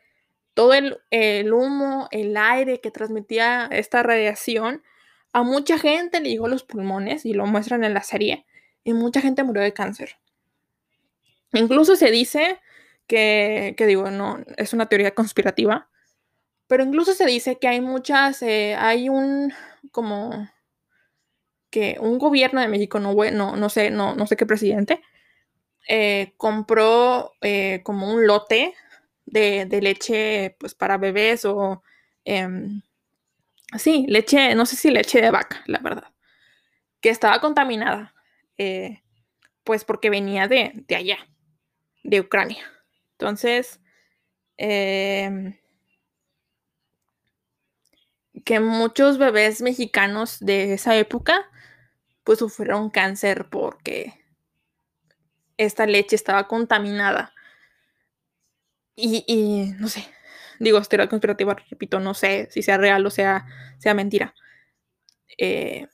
todo 0.54 0.74
el, 0.74 1.54
humo, 1.54 2.08
el 2.12 2.38
aire 2.38 2.80
que 2.80 2.92
transmitía 2.92 3.68
esta 3.72 4.04
radiación, 4.04 4.84
a 5.32 5.44
mucha 5.44 5.80
gente 5.80 6.20
le 6.20 6.30
llegó 6.30 6.46
a 6.46 6.50
los 6.50 6.64
pulmones, 6.64 7.26
y 7.26 7.34
lo 7.34 7.46
muestran 7.46 7.84
en 7.84 7.94
la 7.94 8.04
serie, 8.04 8.46
y 8.84 8.94
mucha 8.94 9.22
gente 9.22 9.44
murió 9.44 9.64
de 9.64 9.74
cáncer. 9.74 10.18
Incluso 11.54 11.96
se 11.96 12.12
dice 12.12 12.60
que, 13.08 13.74
que 13.78 13.86
digo, 13.88 14.12
no, 14.12 14.44
es 14.58 14.74
una 14.74 14.88
teoría 14.88 15.16
conspirativa, 15.16 15.90
pero 16.68 16.84
incluso 16.84 17.14
se 17.14 17.26
dice 17.26 17.58
que 17.60 17.68
hay 17.68 17.82
muchas, 17.82 18.42
eh, 18.42 18.76
hay 18.76 19.10
un, 19.10 19.54
como, 19.92 20.50
que 21.70 21.98
un 22.00 22.20
gobierno 22.20 22.62
de 22.62 22.68
México, 22.68 23.00
no, 23.00 23.14
no, 23.14 23.56
no 23.56 23.70
sé, 23.70 23.90
no, 23.90 24.16
no 24.16 24.28
sé 24.28 24.38
qué 24.38 24.46
presidente, 24.46 25.02
eh, 25.88 26.34
compró 26.38 27.34
eh, 27.42 27.82
como 27.84 28.14
un 28.14 28.26
lote 28.26 28.74
de, 29.26 29.66
leche 29.82 30.56
pues 30.60 30.76
para 30.76 30.98
bebés 30.98 31.46
o 31.46 31.82
em, 32.26 32.82
sí, 33.78 34.06
leche, 34.08 34.56
no 34.56 34.66
sé 34.66 34.76
si 34.76 34.92
leche 34.92 35.22
de 35.22 35.32
vaca, 35.32 35.64
la 35.68 35.80
verdad, 35.80 36.14
que 37.02 37.10
estaba 37.10 37.40
contaminada, 37.42 38.14
eh, 38.58 39.02
pues 39.64 39.86
porque 39.86 40.10
venía 40.10 40.48
de, 40.48 40.72
de, 40.88 40.96
allá, 40.96 41.18
de 42.04 42.22
Ucrania. 42.22 42.64
Entonces, 43.14 43.80
em, 44.58 45.58
que 48.46 48.60
muchos 48.60 49.18
bebés 49.18 49.62
mexicanos 49.62 50.40
de 50.40 50.74
esa 50.74 50.96
época 50.98 51.50
pues 52.24 52.40
sufrieron 52.40 52.90
cáncer 52.90 53.48
porque 53.50 54.23
esta 55.58 55.86
leche 55.86 56.16
estaba 56.16 56.48
contaminada. 56.48 57.34
Y, 58.96 59.74
no 59.80 59.88
sé, 59.88 60.06
digo, 60.60 60.80
teoría 60.82 61.10
conspirativa, 61.10 61.56
repito, 61.70 62.00
no 62.00 62.14
sé 62.14 62.48
si 62.52 62.62
sea 62.62 62.78
real 62.78 63.06
o 63.06 63.10
sea, 63.10 63.46
sea 63.80 63.94
mentira. 63.94 64.36
Eh, 65.38 65.88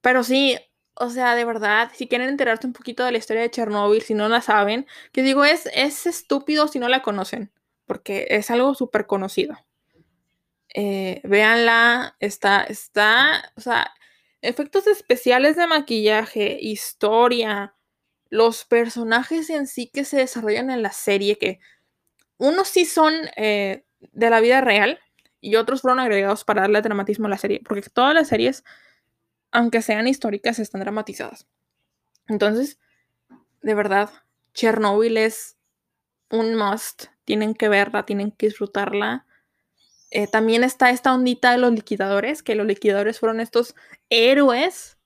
pero 0.00 0.24
sí, 0.24 0.58
o 0.94 1.10
sea, 1.10 1.34
de 1.34 1.44
verdad, 1.44 1.90
si 1.94 2.08
quieren 2.08 2.28
enterarse 2.28 2.66
un 2.66 2.72
poquito 2.72 3.04
de 3.04 3.12
la 3.12 3.18
historia 3.18 3.42
de 3.42 3.50
Chernobyl, 3.50 4.02
si 4.02 4.14
no 4.14 4.28
la 4.28 4.40
saben, 4.40 4.86
que 5.12 5.22
digo, 5.22 5.44
es, 5.44 5.68
es 5.74 6.06
estúpido 6.06 6.68
si 6.68 6.78
no 6.78 6.88
la 6.88 7.02
conocen, 7.02 7.52
porque 7.86 8.26
es 8.30 8.50
algo 8.50 8.74
súper 8.74 9.06
conocido. 9.06 9.56
Eh, 10.74 11.20
véanla, 11.24 12.16
está, 12.20 12.64
está, 12.64 13.52
o 13.56 13.60
sea, 13.60 13.92
efectos 14.42 14.86
especiales 14.86 15.56
de 15.56 15.66
maquillaje, 15.66 16.58
historia, 16.60 17.74
los 18.30 18.64
personajes 18.64 19.50
en 19.50 19.66
sí 19.66 19.88
que 19.92 20.04
se 20.04 20.18
desarrollan 20.18 20.70
en 20.70 20.82
la 20.82 20.92
serie, 20.92 21.38
que 21.38 21.60
unos 22.38 22.68
sí 22.68 22.84
son 22.84 23.14
eh, 23.36 23.84
de 24.12 24.30
la 24.30 24.40
vida 24.40 24.60
real 24.60 25.00
y 25.40 25.56
otros 25.56 25.82
fueron 25.82 26.00
agregados 26.00 26.44
para 26.44 26.62
darle 26.62 26.82
dramatismo 26.82 27.26
a 27.26 27.30
la 27.30 27.38
serie, 27.38 27.62
porque 27.64 27.88
todas 27.90 28.14
las 28.14 28.28
series, 28.28 28.64
aunque 29.52 29.82
sean 29.82 30.08
históricas, 30.08 30.58
están 30.58 30.80
dramatizadas. 30.80 31.46
Entonces, 32.28 32.78
de 33.62 33.74
verdad, 33.74 34.10
Chernobyl 34.54 35.16
es 35.16 35.56
un 36.30 36.56
must. 36.56 37.06
Tienen 37.24 37.54
que 37.54 37.68
verla, 37.68 38.06
tienen 38.06 38.30
que 38.32 38.46
disfrutarla. 38.46 39.26
Eh, 40.10 40.26
también 40.26 40.64
está 40.64 40.90
esta 40.90 41.14
ondita 41.14 41.52
de 41.52 41.58
los 41.58 41.72
liquidadores, 41.72 42.42
que 42.42 42.54
los 42.54 42.66
liquidadores 42.66 43.18
fueron 43.18 43.40
estos 43.40 43.74
héroes 44.08 44.98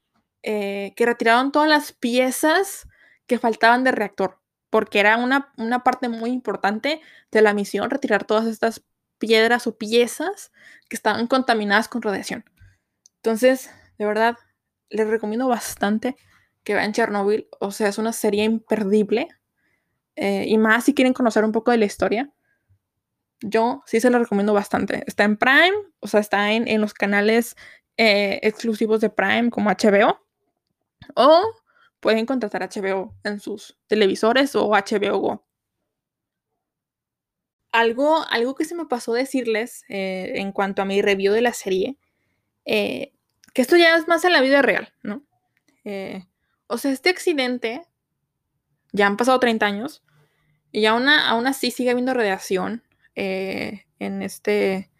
eh, 0.42 0.92
que 0.96 1.06
retiraron 1.06 1.52
todas 1.52 1.68
las 1.68 1.92
piezas 1.92 2.86
que 3.30 3.38
faltaban 3.38 3.84
de 3.84 3.92
reactor, 3.92 4.40
porque 4.70 4.98
era 4.98 5.16
una, 5.16 5.52
parte 5.84 6.08
muy 6.08 6.30
importante 6.30 7.00
de 7.30 7.42
la 7.42 7.54
misión, 7.54 7.88
retirar 7.88 8.24
todas 8.24 8.44
estas 8.46 8.82
piedras 9.18 9.68
o 9.68 9.78
piezas 9.78 10.50
que 10.88 10.96
estaban 10.96 11.28
contaminadas 11.28 11.86
con 11.86 12.02
radiación. 12.02 12.44
Entonces, 13.18 13.70
de 13.98 14.04
verdad, 14.04 14.36
les 14.88 15.06
recomiendo 15.06 15.46
bastante 15.46 16.16
que 16.64 16.74
vean 16.74 16.92
Chernobyl. 16.92 17.46
O 17.60 17.70
sea, 17.70 17.86
es 17.86 17.98
una 17.98 18.12
serie 18.12 18.42
imperdible. 18.42 19.28
Eh, 20.16 20.46
y 20.48 20.58
más 20.58 20.86
si 20.86 20.92
quieren 20.92 21.12
conocer 21.12 21.44
un 21.44 21.52
poco 21.52 21.70
de 21.70 21.76
la 21.76 21.84
historia. 21.84 22.32
Yo 23.42 23.84
sí 23.86 24.00
se 24.00 24.10
la 24.10 24.18
recomiendo 24.18 24.54
bastante. 24.54 25.04
Está 25.06 25.22
en 25.22 25.36
Prime, 25.36 25.76
o 26.00 26.08
sea, 26.08 26.18
está 26.18 26.50
en, 26.50 26.80
los 26.80 26.94
canales 26.94 27.54
eh, 27.96 28.40
exclusivos 28.42 29.00
de 29.00 29.10
Prime 29.10 29.50
como 29.50 29.70
HBO. 29.70 30.18
O 31.14 31.59
pueden 32.00 32.26
contratar 32.26 32.62
HBO 32.62 33.14
en 33.24 33.40
sus 33.40 33.78
televisores 33.86 34.56
o 34.56 34.70
HBO 34.70 35.18
Go. 35.18 35.46
Algo, 37.72 38.24
algo 38.28 38.54
que 38.56 38.64
se 38.64 38.74
me 38.74 38.86
pasó 38.86 39.12
decirles 39.12 39.84
eh, 39.88 40.32
en 40.36 40.50
cuanto 40.50 40.82
a 40.82 40.86
mi 40.86 41.02
review 41.02 41.32
de 41.32 41.42
la 41.42 41.52
serie, 41.52 41.98
eh, 42.64 43.12
que 43.54 43.62
esto 43.62 43.76
ya 43.76 43.96
es 43.96 44.08
más 44.08 44.24
en 44.24 44.32
la 44.32 44.40
vida 44.40 44.60
real, 44.60 44.92
¿no? 45.02 45.22
Eh, 45.84 46.26
o 46.66 46.78
sea, 46.78 46.90
este 46.90 47.10
accidente, 47.10 47.82
ya 48.92 49.06
han 49.06 49.16
pasado 49.16 49.38
30 49.38 49.66
años, 49.66 50.02
y 50.72 50.86
aún, 50.86 51.08
así 51.08 51.70
sigue 51.70 51.90
habiendo 51.90 52.14
radiación 52.14 52.82
en, 53.14 54.22
este, 54.22 54.90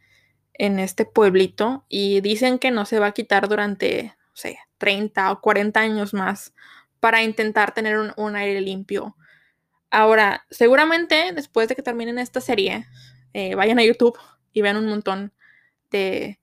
en 0.54 0.78
este 0.78 1.04
pueblito, 1.04 1.84
y 1.88 2.20
dicen 2.20 2.58
que 2.58 2.70
no 2.70 2.86
se 2.86 3.00
va 3.00 3.06
a 3.06 3.12
quitar 3.12 3.48
durante, 3.48 4.14
no 4.28 4.34
sé, 4.34 4.58
30 4.78 5.32
o 5.32 5.40
40 5.40 5.80
años 5.80 6.14
más 6.14 6.54
para 7.00 7.22
intentar 7.22 7.74
tener 7.74 7.98
un, 7.98 8.36
aire 8.36 8.60
limpio. 8.60 9.16
Ahora, 9.90 10.46
seguramente 10.50 11.32
después 11.34 11.68
de 11.68 11.74
que 11.74 11.82
terminen 11.82 12.18
esta 12.18 12.40
serie, 12.40 12.86
eh, 13.32 13.54
vayan 13.54 13.78
a 13.78 13.84
YouTube 13.84 14.18
y 14.52 14.62
vean 14.62 14.76
un 14.76 14.86
montón 14.86 15.32
de, 15.90 16.38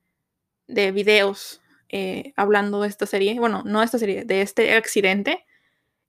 de 0.68 0.92
videos 0.92 1.62
eh, 1.90 2.34
hablando 2.36 2.82
de 2.82 2.90
esta 2.90 3.06
serie. 3.06 3.40
Bueno, 3.40 3.64
no 3.66 3.80
de 3.80 3.86
esta 3.86 4.00
serie, 4.00 4.26
de 4.26 4.42
este 4.42 4.74
accidente. 4.76 5.46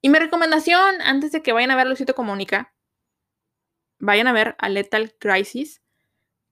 Y 0.00 0.08
mi 0.08 0.18
recomendación, 0.18 1.00
antes 1.02 1.32
de 1.32 1.42
que 1.42 1.52
vayan 1.52 1.70
a 1.70 1.76
ver 1.76 1.86
Luisito 1.86 2.14
Comunica, 2.14 2.72
vayan 3.98 4.26
a 4.26 4.32
ver 4.32 4.56
a 4.58 4.68
Lethal 4.68 5.14
Crisis, 5.18 5.82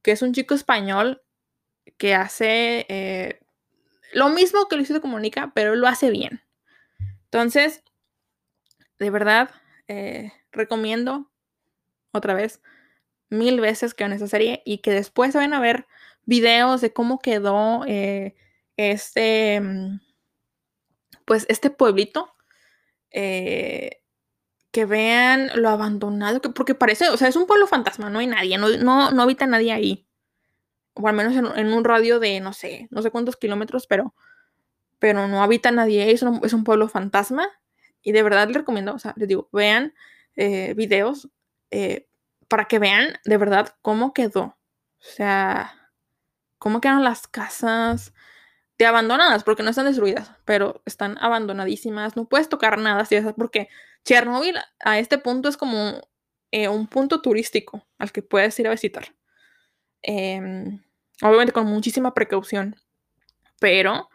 que 0.02 0.12
es 0.12 0.22
un 0.22 0.32
chico 0.32 0.54
español 0.54 1.22
que 1.96 2.14
hace 2.14 2.87
eh, 2.88 3.40
lo 4.12 4.28
mismo 4.28 4.66
que 4.68 4.76
Luisito 4.76 5.00
Comunica, 5.00 5.52
pero 5.54 5.74
lo 5.76 5.87
hace 5.87 6.11
bien. 6.11 6.42
Entonces, 7.37 7.83
de 8.99 9.11
verdad, 9.11 9.51
eh, 9.88 10.33
recomiendo 10.53 11.31
otra 12.12 12.33
vez 12.33 12.62
mil 13.29 13.61
veces 13.61 13.92
que 13.92 14.05
en 14.05 14.14
esa 14.14 14.27
serie 14.27 14.62
y 14.64 14.79
que 14.79 14.90
después 14.90 15.35
vayan 15.35 15.53
a 15.53 15.61
ver 15.61 15.87
videos 16.25 16.81
de 16.81 16.94
cómo 16.94 17.18
quedó 17.18 17.85
eh, 17.87 18.35
este, 18.79 19.61
mm, 19.61 20.01
pues 21.27 21.44
este 21.51 21.68
pueblito. 21.68 22.35
Eh, 23.11 24.03
que 24.72 24.87
vean 24.87 25.51
lo 25.57 25.70
abandonado, 25.70 26.40
que, 26.40 26.51
porque 26.51 26.75
parece, 26.75 27.09
o 27.11 27.16
sea, 27.16 27.29
es 27.29 27.37
un 27.37 27.46
pueblo 27.46 27.66
fantasma, 27.66 28.11
no 28.11 28.18
hay 28.18 28.27
nadie, 28.27 28.59
no, 28.59 28.68
no, 29.11 29.22
habita 29.22 29.46
nadie 29.46 29.72
ahí. 29.72 30.07
O 30.94 31.09
al 31.09 31.14
menos 31.14 31.35
en, 31.35 31.72
un 31.72 31.85
radio 31.85 32.18
de, 32.20 32.40
no 32.40 32.53
sé, 32.53 32.88
no 32.90 33.03
sé 33.03 33.11
cuántos 33.11 33.37
kilómetros, 33.37 33.87
pero, 33.87 34.14
pero 34.98 35.28
no 35.28 35.42
habita 35.42 35.70
nadie, 35.70 36.11
es 36.11 36.22
un, 36.22 36.40
es 36.44 36.52
un 36.52 36.64
pueblo 36.64 36.88
fantasma. 36.88 37.48
Y 38.02 38.12
de 38.12 38.22
verdad 38.22 38.46
les 38.46 38.56
recomiendo, 38.56 38.94
o 38.94 38.98
sea, 38.98 39.14
les 39.16 39.28
digo, 39.28 39.48
vean 39.52 39.94
eh, 40.37 40.74
videos 40.74 41.28
eh, 41.70 42.09
para 42.48 42.66
que 42.66 42.78
vean 42.78 43.18
de 43.24 43.37
verdad 43.37 43.74
cómo 43.82 44.12
quedó. 44.12 44.42
O 44.98 45.04
sea, 45.04 45.90
cómo 46.59 46.80
quedaron 46.80 47.04
las 47.04 47.26
casas 47.26 48.14
de 48.78 48.87
abandonadas, 48.87 49.44
porque 49.44 49.62
no 49.62 49.70
están 49.70 49.87
destruidas, 49.87 50.32
pero 50.44 50.82
están 50.85 51.16
abandonadísimas. 51.20 52.16
No 52.16 52.28
puedes 52.28 52.48
tocar 52.48 52.78
nada, 52.78 53.04
¿sí? 53.04 53.16
porque 53.37 53.68
Chernobyl 54.04 54.56
a 54.80 54.98
este 54.98 55.18
punto 55.18 55.48
es 55.48 55.56
como 55.56 56.00
eh, 56.52 56.68
un 56.68 56.87
punto 56.87 57.22
turístico 57.22 57.87
al 57.98 58.12
que 58.12 58.22
puedes 58.22 58.59
ir 58.61 58.68
a 58.68 58.70
visitar. 58.70 59.14
Em, 60.02 60.82
obviamente 61.22 61.52
con 61.52 61.66
muchísima 61.66 62.14
precaución, 62.14 62.76
pero 63.59 64.09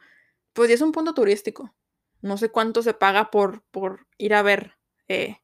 pues 0.53 0.69
ya 0.69 0.75
es 0.75 0.81
un 0.81 0.91
punto 0.91 1.13
turístico. 1.13 1.73
No 2.21 2.37
sé 2.37 2.49
cuánto 2.49 2.83
se 2.83 2.93
paga 2.93 3.31
por, 3.31 3.63
por 3.71 4.07
ir 4.17 4.33
a 4.33 4.41
ver 4.43 4.77
eh, 5.07 5.37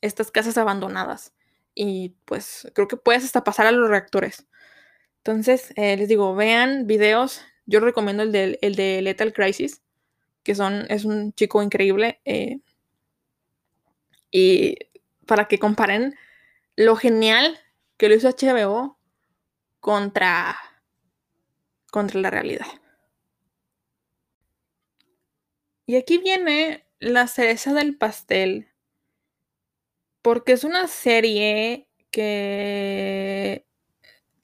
estas 0.00 0.30
casas 0.30 0.58
abandonadas. 0.58 1.34
Y 1.74 2.16
pues 2.24 2.70
creo 2.74 2.88
que 2.88 2.96
puedes 2.96 3.24
hasta 3.24 3.44
pasar 3.44 3.66
a 3.66 3.72
los 3.72 3.88
reactores. 3.88 4.46
Entonces, 5.18 5.72
eh, 5.76 5.96
les 5.96 6.08
digo, 6.08 6.34
vean 6.34 6.86
videos. 6.86 7.42
Yo 7.66 7.80
recomiendo 7.80 8.22
el 8.22 8.32
de, 8.32 8.58
el 8.62 8.76
de 8.76 9.02
Lethal 9.02 9.32
Crisis, 9.32 9.82
que 10.42 10.54
son, 10.54 10.86
es 10.88 11.04
un 11.04 11.32
chico 11.34 11.62
increíble. 11.62 12.20
Eh, 12.24 12.60
y 14.30 14.76
para 15.26 15.48
que 15.48 15.58
comparen 15.58 16.14
lo 16.76 16.96
genial 16.96 17.58
que 17.96 18.08
lo 18.08 18.14
hizo 18.14 18.28
HBO 18.28 18.98
contra, 19.80 20.56
contra 21.90 22.20
la 22.20 22.30
realidad. 22.30 22.66
Y 25.86 25.96
aquí 25.96 26.18
viene 26.18 26.84
la 26.98 27.28
cereza 27.28 27.72
del 27.72 27.96
pastel 27.96 28.68
porque 30.26 30.50
es 30.50 30.64
una 30.64 30.88
serie 30.88 31.88
que 32.10 33.64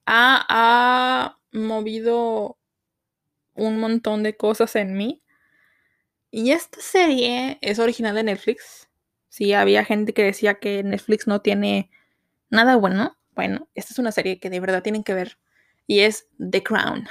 ha, 0.07 1.39
movido 1.51 2.57
un 3.55 3.81
montón 3.81 4.23
de 4.23 4.37
cosas 4.37 4.77
en 4.77 4.97
mí. 4.97 5.25
Y 6.31 6.53
esta 6.53 6.81
serie 6.81 7.59
es 7.63 7.81
original 7.81 8.15
de 8.15 8.23
Netflix. 8.23 8.89
Sí, 9.29 9.55
había 9.55 9.85
gente 9.85 10.15
que 10.15 10.23
decía 10.23 10.61
que 10.61 10.85
Netflix 10.85 11.27
no 11.27 11.43
tiene 11.43 11.91
nada 12.49 12.77
bueno. 12.77 13.19
Bueno, 13.35 13.69
esta 13.75 13.93
es 13.93 13.99
una 13.99 14.13
serie 14.13 14.39
que 14.39 14.51
de 14.51 14.61
verdad 14.61 14.85
tienen 14.85 15.03
que 15.03 15.15
ver. 15.15 15.37
Y 15.89 16.01
es 16.01 16.29
The 16.39 16.63
Crown. 16.63 17.09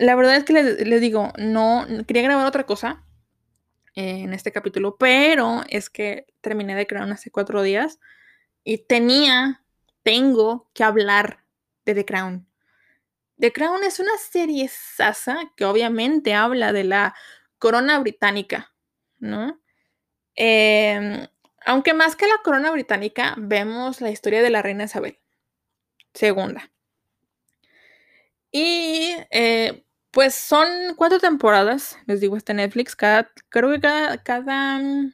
La 0.00 0.14
verdad 0.14 0.36
es 0.36 0.44
que 0.44 0.54
les, 0.54 1.00
digo, 1.02 1.30
no 1.36 1.86
quería 2.08 2.22
grabar 2.22 2.46
otra 2.46 2.64
cosa 2.64 3.04
en 3.94 4.32
este 4.32 4.50
capítulo, 4.50 4.96
pero 4.96 5.62
es 5.68 5.90
que 5.90 6.24
terminé 6.40 6.74
de 6.74 6.86
Crown 6.86 7.12
hace 7.12 7.30
cuatro 7.30 7.60
días 7.60 8.00
y 8.64 8.78
tenía, 8.78 9.62
tengo 10.02 10.70
que 10.72 10.84
hablar 10.84 11.44
de 11.84 11.94
The 11.94 12.06
Crown. 12.06 12.48
The 13.38 13.52
Crown 13.52 13.84
es 13.84 14.00
una 14.00 14.16
serie 14.16 14.68
sasa 14.68 15.52
que 15.54 15.66
obviamente 15.66 16.32
habla 16.32 16.72
de 16.72 16.84
la 16.84 17.14
corona 17.58 17.98
británica, 17.98 18.72
¿no? 19.18 19.60
Em, 20.34 21.26
aunque 21.66 21.92
más 21.92 22.16
que 22.16 22.26
la 22.26 22.38
corona 22.42 22.70
británica, 22.70 23.34
vemos 23.36 24.00
la 24.00 24.10
historia 24.10 24.40
de 24.40 24.48
la 24.48 24.62
reina 24.62 24.84
Isabel 24.84 25.18
II. 26.18 26.56
Y 28.50 29.14
eh, 29.30 29.84
pues 30.10 30.34
son 30.34 30.68
cuatro 30.96 31.18
temporadas, 31.20 31.98
les 32.06 32.20
digo, 32.20 32.36
este 32.36 32.54
Netflix. 32.54 32.96
Creo 32.96 33.70
que 33.72 33.80
cada, 33.80 34.22
cada, 34.22 34.78
mm, 34.78 35.12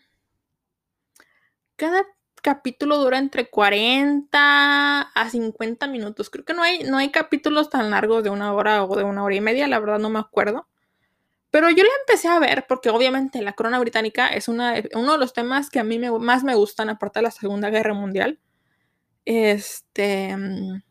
cada 1.77 2.05
capítulo 2.43 2.99
dura 2.99 3.19
entre 3.19 3.51
40 3.51 5.01
a 5.03 5.31
50 5.31 5.87
minutos. 5.89 6.31
Creo 6.31 6.45
que 6.45 6.55
no 6.55 6.63
hay, 6.63 6.85
no 6.85 6.97
hay 6.99 7.11
capítulos 7.11 7.71
tan 7.71 7.91
largos 7.91 8.23
de 8.25 8.31
una 8.31 8.53
hora 8.55 8.85
o 8.85 8.97
de 8.97 9.05
una 9.05 9.25
hora 9.25 9.35
y 9.35 9.41
media, 9.41 9.67
la 9.69 9.81
verdad 9.81 9.99
no 9.99 10.11
me 10.11 10.21
acuerdo. 10.21 10.69
Pero 11.51 11.71
yo 11.71 11.83
la 11.85 11.91
empecé 12.01 12.29
a 12.29 12.39
ver 12.39 12.67
porque 12.69 12.91
obviamente 12.91 13.43
la 13.43 13.55
corona 13.55 13.79
británica 13.79 14.29
es 14.29 14.49
una, 14.49 14.75
uno 14.95 15.13
de 15.13 15.19
los 15.19 15.33
temas 15.33 15.71
que 15.71 15.81
a 15.81 15.85
mí 15.85 15.99
más 15.99 16.45
me 16.45 16.55
gustan, 16.55 16.91
aparte 16.91 17.21
de 17.21 17.25
la 17.25 17.31
Segunda 17.31 17.71
Guerra 17.71 17.95
Mundial. 17.95 18.41
Este... 19.25 20.37
Mm, 20.37 20.83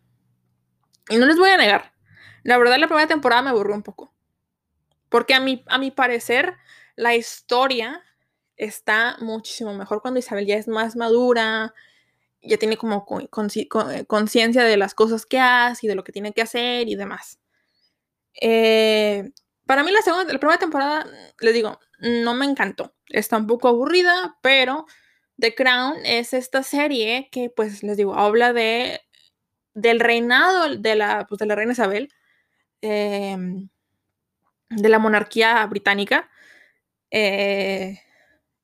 y 1.10 1.18
no 1.18 1.26
les 1.28 1.38
voy 1.38 1.52
a 1.52 1.58
negar, 1.58 1.94
la 2.46 2.60
verdad, 2.60 2.78
la 2.78 2.88
primera 2.88 3.08
temporada 3.08 3.42
me 3.42 3.50
aburrió 3.50 3.74
un 3.74 3.82
poco. 3.82 4.14
Porque 5.10 5.34
a 5.34 5.40
mi, 5.40 5.64
a 5.66 5.80
mi 5.80 5.90
parecer, 5.90 6.54
la 6.96 7.16
historia 7.16 8.04
está 8.56 9.18
muchísimo 9.20 9.74
mejor 9.74 10.00
cuando 10.00 10.20
Isabel 10.20 10.46
ya 10.46 10.56
es 10.56 10.68
más 10.68 10.96
madura, 10.96 11.74
ya 12.44 12.58
tiene 12.58 12.78
como 12.78 13.04
conciencia 14.08 14.64
de 14.64 14.78
las 14.78 14.94
cosas 14.94 15.26
que 15.26 15.40
hace 15.40 15.88
y 15.88 15.90
de 15.90 15.96
lo 15.96 16.04
que 16.04 16.12
tiene 16.12 16.34
que 16.34 16.44
hacer 16.44 16.88
y 16.88 16.94
demás. 16.94 17.40
Eh, 18.40 19.32
para 19.66 19.84
mí 19.84 19.90
la 19.92 20.04
segunda, 20.04 20.32
la 20.32 20.40
primera 20.40 20.60
temporada, 20.60 21.08
les 21.40 21.54
digo, 21.56 21.80
no 21.98 22.36
me 22.36 22.46
encantó. 22.46 22.94
Está 23.10 23.38
un 23.38 23.48
poco 23.48 23.70
aburrida, 23.70 24.38
pero 24.44 24.86
The 25.40 25.56
Crown 25.56 25.96
es 26.06 26.34
esta 26.34 26.62
serie 26.62 27.28
que, 27.32 27.50
pues, 27.50 27.82
les 27.82 27.98
digo, 27.98 28.14
habla 28.16 28.54
de 28.54 29.02
del 29.74 30.00
reinado 30.00 30.76
de 30.78 30.96
la, 30.96 31.26
pues, 31.28 31.40
de 31.40 31.48
la 31.48 31.56
reina 31.56 31.74
Isabel 31.74 32.10
Em, 32.88 33.68
de 34.70 34.90
la 34.90 35.00
monarquía 35.00 35.66
británica. 35.66 36.30
Eh, 37.12 38.00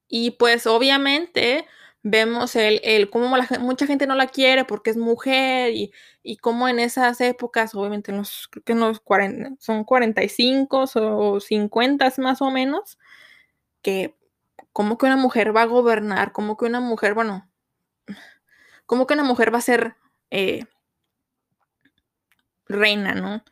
y 0.08 0.32
pues 0.32 0.68
obviamente 0.68 1.66
vemos 2.04 2.56
el, 2.56 2.82
el 2.84 3.10
cómo 3.10 3.36
mucha 3.60 3.88
gente 3.88 4.08
no 4.08 4.16
la 4.16 4.28
quiere 4.28 4.66
porque 4.66 4.92
es 4.92 4.98
mujer 4.98 5.74
y, 5.74 5.92
y 6.24 6.38
cómo 6.38 6.68
en 6.70 6.80
esas 6.80 7.22
épocas, 7.22 7.76
obviamente 7.76 8.12
en 8.12 8.18
los, 8.20 8.50
que 8.66 8.76
los 8.76 9.00
40, 9.02 9.52
son 9.60 9.84
45 9.86 10.86
o 10.96 11.40
50 11.40 12.14
más 12.20 12.42
o 12.42 12.52
menos, 12.52 13.00
que 13.82 14.16
como 14.74 14.98
que 14.98 15.08
una 15.08 15.18
mujer 15.18 15.56
va 15.56 15.64
a 15.64 15.66
gobernar, 15.66 16.34
como 16.34 16.58
que 16.58 16.66
una 16.66 16.82
mujer, 16.82 17.14
bueno, 17.16 17.50
como 18.86 19.08
que 19.08 19.14
una 19.16 19.24
mujer 19.24 19.54
va 19.54 19.60
a 19.60 19.62
ser 19.62 19.96
eh, 20.32 20.66
reina, 22.68 23.14
¿no? 23.14 23.44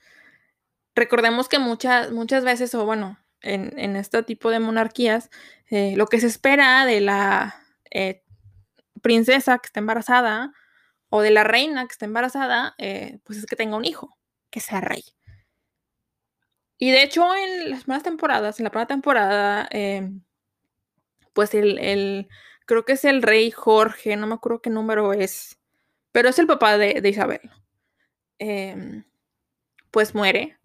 Recordemos 0.99 1.47
que 1.47 1.59
muchas, 1.59 2.11
muchas 2.11 2.43
veces, 2.43 2.75
o 2.75 2.85
bueno, 2.85 3.17
en, 3.41 3.95
este 3.95 4.21
tipo 4.23 4.51
de 4.51 4.59
monarquías, 4.59 5.29
eh, 5.69 5.93
lo 5.95 6.07
que 6.07 6.19
se 6.19 6.27
espera 6.27 6.85
de 6.85 7.01
la 7.01 7.63
eh, 7.89 8.23
princesa 9.01 9.59
que 9.59 9.67
está 9.67 9.79
embarazada 9.79 10.53
o 11.09 11.21
de 11.21 11.31
la 11.31 11.43
reina 11.43 11.85
que 11.87 11.93
está 11.93 12.05
embarazada, 12.05 12.75
eh, 12.77 13.19
pues 13.23 13.39
es 13.39 13.45
que 13.45 13.55
tenga 13.55 13.77
un 13.77 13.85
hijo, 13.85 14.17
que 14.51 14.59
sea 14.59 14.81
rey. 14.81 15.03
Y 16.77 16.91
de 16.91 17.03
hecho, 17.03 17.25
en 17.35 17.71
las 17.71 17.83
primeras 17.83 18.03
temporadas, 18.03 18.59
en 18.59 18.65
la 18.65 18.69
primera 18.69 18.87
temporada, 18.87 19.67
em, 19.71 20.21
pues 21.33 21.53
el, 21.53 22.27
creo 22.65 22.85
que 22.85 22.93
es 22.93 23.05
el 23.05 23.21
rey 23.21 23.51
Jorge, 23.51 24.15
no 24.17 24.27
me 24.27 24.35
acuerdo 24.35 24.61
qué 24.61 24.69
número 24.69 25.13
es, 25.13 25.57
pero 26.11 26.29
es 26.29 26.39
el 26.39 26.47
papá 26.47 26.77
de, 26.77 27.01
de 27.01 27.09
Isabel. 27.09 27.41
Em, 28.39 29.03
pues 29.91 30.15
muere 30.15 30.58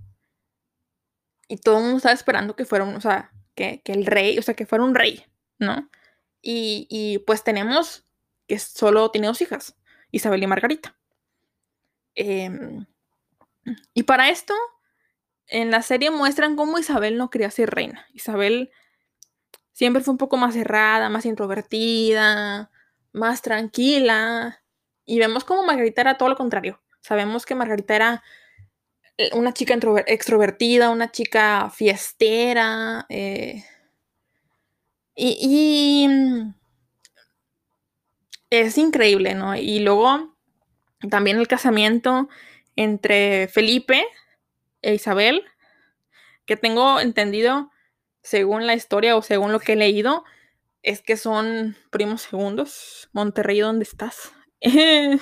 y 1.48 1.56
todo 1.58 1.78
el 1.78 1.82
mundo 1.82 1.96
estaba 1.98 2.14
esperando 2.14 2.56
que 2.56 2.64
fuera 2.64 2.84
un, 2.84 2.94
o 2.94 3.00
sea, 3.00 3.30
que, 3.54 3.82
el 3.84 4.06
rey, 4.06 4.38
o 4.38 4.42
sea, 4.42 4.54
que 4.54 4.66
fuera 4.66 4.84
un 4.84 4.94
rey, 4.94 5.24
¿no? 5.58 5.88
Y, 6.42 7.22
pues 7.26 7.42
tenemos 7.42 8.04
que 8.46 8.58
solo 8.58 9.10
tiene 9.10 9.28
dos 9.28 9.40
hijas, 9.40 9.76
Isabel 10.10 10.42
y 10.42 10.46
Margarita. 10.46 10.96
Em, 12.14 12.86
y 13.94 14.02
para 14.02 14.28
esto, 14.28 14.54
en 15.46 15.70
la 15.70 15.82
serie 15.82 16.10
muestran 16.10 16.56
cómo 16.56 16.78
Isabel 16.78 17.16
no 17.16 17.30
quería 17.30 17.50
ser 17.50 17.70
reina. 17.70 18.06
Isabel 18.12 18.70
siempre 19.72 20.02
fue 20.02 20.12
un 20.12 20.18
poco 20.18 20.36
más 20.36 20.54
cerrada, 20.54 21.08
más 21.08 21.24
introvertida, 21.26 22.70
más 23.12 23.42
tranquila. 23.42 24.62
Y 25.06 25.18
vemos 25.18 25.44
cómo 25.44 25.64
Margarita 25.64 26.02
era 26.02 26.18
todo 26.18 26.28
lo 26.28 26.36
contrario. 26.36 26.80
Sabemos 27.00 27.46
que 27.46 27.54
Margarita 27.54 27.96
era 27.96 28.22
una 29.32 29.52
chica 29.52 29.78
extrovertida, 30.06 30.90
una 30.90 31.10
chica 31.10 31.70
fiestera. 31.70 33.06
Eh, 33.08 33.64
y, 35.14 36.06
mm, 36.08 36.54
es 38.50 38.78
increíble, 38.78 39.34
¿no? 39.34 39.56
Y 39.56 39.80
luego 39.80 40.36
también 41.10 41.38
el 41.38 41.48
casamiento 41.48 42.28
entre 42.76 43.48
Felipe 43.48 44.04
e 44.82 44.94
Isabel, 44.94 45.44
que 46.46 46.56
tengo 46.56 47.00
entendido, 47.00 47.70
según 48.22 48.66
la 48.66 48.74
historia 48.74 49.16
o 49.16 49.22
según 49.22 49.52
lo 49.52 49.60
que 49.60 49.74
he 49.74 49.76
leído, 49.76 50.24
es 50.82 51.02
que 51.02 51.16
son 51.16 51.76
primos 51.90 52.22
segundos. 52.22 53.08
Monterrey, 53.12 53.60
¿dónde 53.60 53.84
estás? 53.84 54.32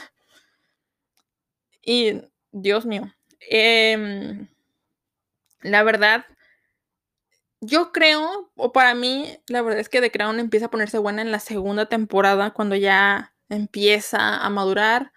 y 1.82 2.22
Dios 2.52 2.86
mío. 2.86 3.12
Em, 3.50 4.48
la 5.62 5.82
verdad, 5.82 6.26
yo 7.60 7.92
creo, 7.92 8.50
o 8.56 8.72
para 8.72 8.94
mí, 8.94 9.38
la 9.46 9.62
verdad 9.62 9.80
es 9.80 9.88
que 9.88 10.00
The 10.00 10.10
Crown 10.10 10.40
empieza 10.40 10.66
a 10.66 10.70
ponerse 10.70 10.98
buena 10.98 11.22
en 11.22 11.30
la 11.32 11.38
segunda 11.38 11.86
temporada, 11.86 12.50
cuando 12.52 12.74
ya 12.76 13.34
empieza 13.48 14.36
a 14.38 14.50
madurar. 14.50 15.12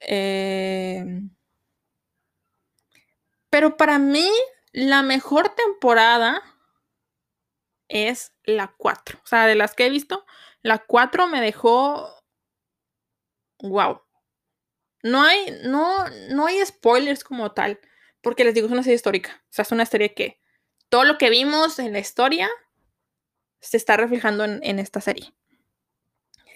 Em, 0.00 1.30
pero 3.50 3.76
para 3.76 3.98
mí, 3.98 4.28
la 4.72 5.02
mejor 5.02 5.54
temporada 5.54 6.42
es 7.88 8.32
la 8.44 8.72
4. 8.78 9.18
O 9.22 9.26
sea, 9.26 9.46
de 9.46 9.54
las 9.54 9.74
que 9.74 9.86
he 9.86 9.90
visto, 9.90 10.24
la 10.62 10.78
4 10.78 11.26
me 11.26 11.40
dejó. 11.40 12.08
Wow. 13.62 14.00
No 15.02 15.22
hay, 15.22 15.58
no, 15.64 16.04
no 16.30 16.46
hay 16.46 16.64
spoilers 16.64 17.24
como 17.24 17.52
tal, 17.52 17.80
porque 18.20 18.44
les 18.44 18.54
digo, 18.54 18.66
es 18.66 18.72
una 18.72 18.82
serie 18.82 18.96
histórica. 18.96 19.42
O 19.44 19.52
sea, 19.52 19.62
es 19.62 19.72
una 19.72 19.86
serie 19.86 20.14
que 20.14 20.38
todo 20.88 21.04
lo 21.04 21.18
que 21.18 21.30
vimos 21.30 21.78
en 21.78 21.92
la 21.92 21.98
historia 22.00 22.48
se 23.60 23.76
está 23.76 23.96
reflejando 23.96 24.44
en, 24.44 24.78
esta 24.78 25.00
serie. 25.00 25.32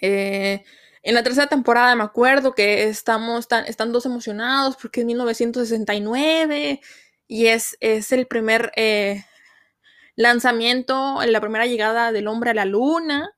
Eh, 0.01 0.63
en 1.03 1.13
la 1.13 1.23
tercera 1.23 1.47
temporada 1.47 1.95
me 1.95 2.03
acuerdo 2.03 2.53
que 2.53 2.85
estamos 2.85 3.47
tan, 3.47 3.65
están 3.65 3.91
dos 3.91 4.05
emocionados 4.05 4.75
porque 4.75 5.01
es 5.01 5.05
1969 5.05 6.81
y 7.27 7.47
es, 7.47 7.77
es 7.79 8.11
el 8.11 8.27
primer 8.27 8.71
eh, 8.75 9.23
lanzamiento, 10.15 11.19
la 11.25 11.41
primera 11.41 11.65
llegada 11.65 12.11
del 12.11 12.27
hombre 12.27 12.51
a 12.51 12.55
la 12.55 12.65
luna. 12.65 13.31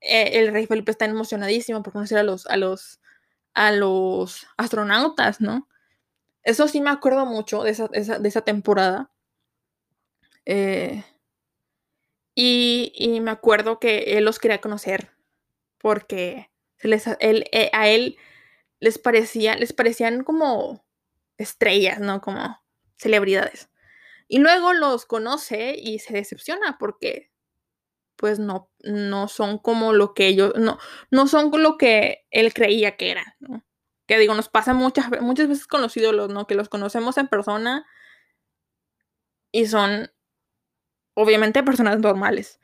Eh, 0.00 0.40
el 0.40 0.52
rey 0.52 0.66
Felipe 0.66 0.90
está 0.90 1.04
emocionadísimo 1.04 1.82
por 1.82 1.92
conocer 1.92 2.18
a 2.18 2.22
los, 2.22 2.46
a 2.46 2.56
los, 2.56 3.00
a 3.58 3.72
los 3.72 4.46
astronautas, 4.56 5.40
¿no? 5.40 5.68
Eso 6.44 6.68
sí 6.68 6.80
me 6.80 6.90
acuerdo 6.90 7.26
mucho 7.26 7.64
de 7.64 7.70
esa, 7.70 8.40
temporada. 8.42 9.10
Eh, 10.46 11.04
y, 12.36 13.18
me 13.20 13.32
acuerdo 13.32 13.80
que 13.80 14.16
él 14.16 14.24
los 14.24 14.38
quería 14.38 14.60
conocer 14.60 15.10
porque 15.78 16.50
eh, 16.84 17.70
a 17.72 17.88
él 17.88 18.16
les, 18.78 18.98
parecía, 18.98 19.56
les 19.56 19.72
parecían 19.72 20.22
como 20.22 20.86
estrellas, 21.36 21.98
¿no? 21.98 22.20
Como 22.20 22.62
celebridades. 22.96 23.70
Y 24.28 24.38
luego 24.38 24.72
los 24.72 25.04
conoce 25.04 25.74
y 25.76 25.98
se 25.98 26.14
decepciona 26.14 26.78
porque 26.78 27.32
pues 28.18 28.40
no, 28.40 28.70
no 28.82 29.28
son 29.28 29.58
como 29.58 29.92
lo 29.92 30.12
que 30.12 30.26
ellos, 30.26 30.52
no, 30.56 30.78
no 31.10 31.28
son 31.28 31.52
lo 31.62 31.78
que 31.78 32.26
él 32.30 32.52
creía 32.52 32.96
que 32.96 33.12
eran, 33.12 33.26
¿no? 33.38 33.64
Que 34.06 34.18
digo, 34.18 34.34
nos 34.34 34.48
pasa 34.48 34.74
muchas, 34.74 35.08
muchas 35.22 35.48
veces 35.48 35.66
con 35.68 35.80
los 35.82 35.96
ídolos, 35.96 36.28
¿no? 36.30 36.46
Que 36.46 36.56
los 36.56 36.68
conocemos 36.68 37.16
en 37.16 37.28
persona 37.28 37.86
y 39.52 39.66
son 39.66 40.10
obviamente 41.14 41.62
personas 41.62 42.00
normales. 42.00 42.60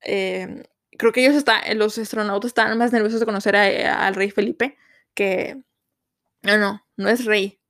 Em, 0.00 0.64
creo 0.98 1.12
que 1.12 1.20
ellos 1.24 1.36
están, 1.36 1.60
los 1.78 1.96
astronautas 1.98 2.48
están 2.48 2.76
más 2.76 2.92
nerviosos 2.92 3.20
de 3.20 3.26
conocer 3.26 3.56
al 3.56 4.14
rey 4.14 4.30
Felipe 4.30 4.76
que... 5.14 5.62
No, 6.42 6.58
no, 6.58 6.86
no 6.96 7.08
es 7.08 7.24
rey, 7.24 7.60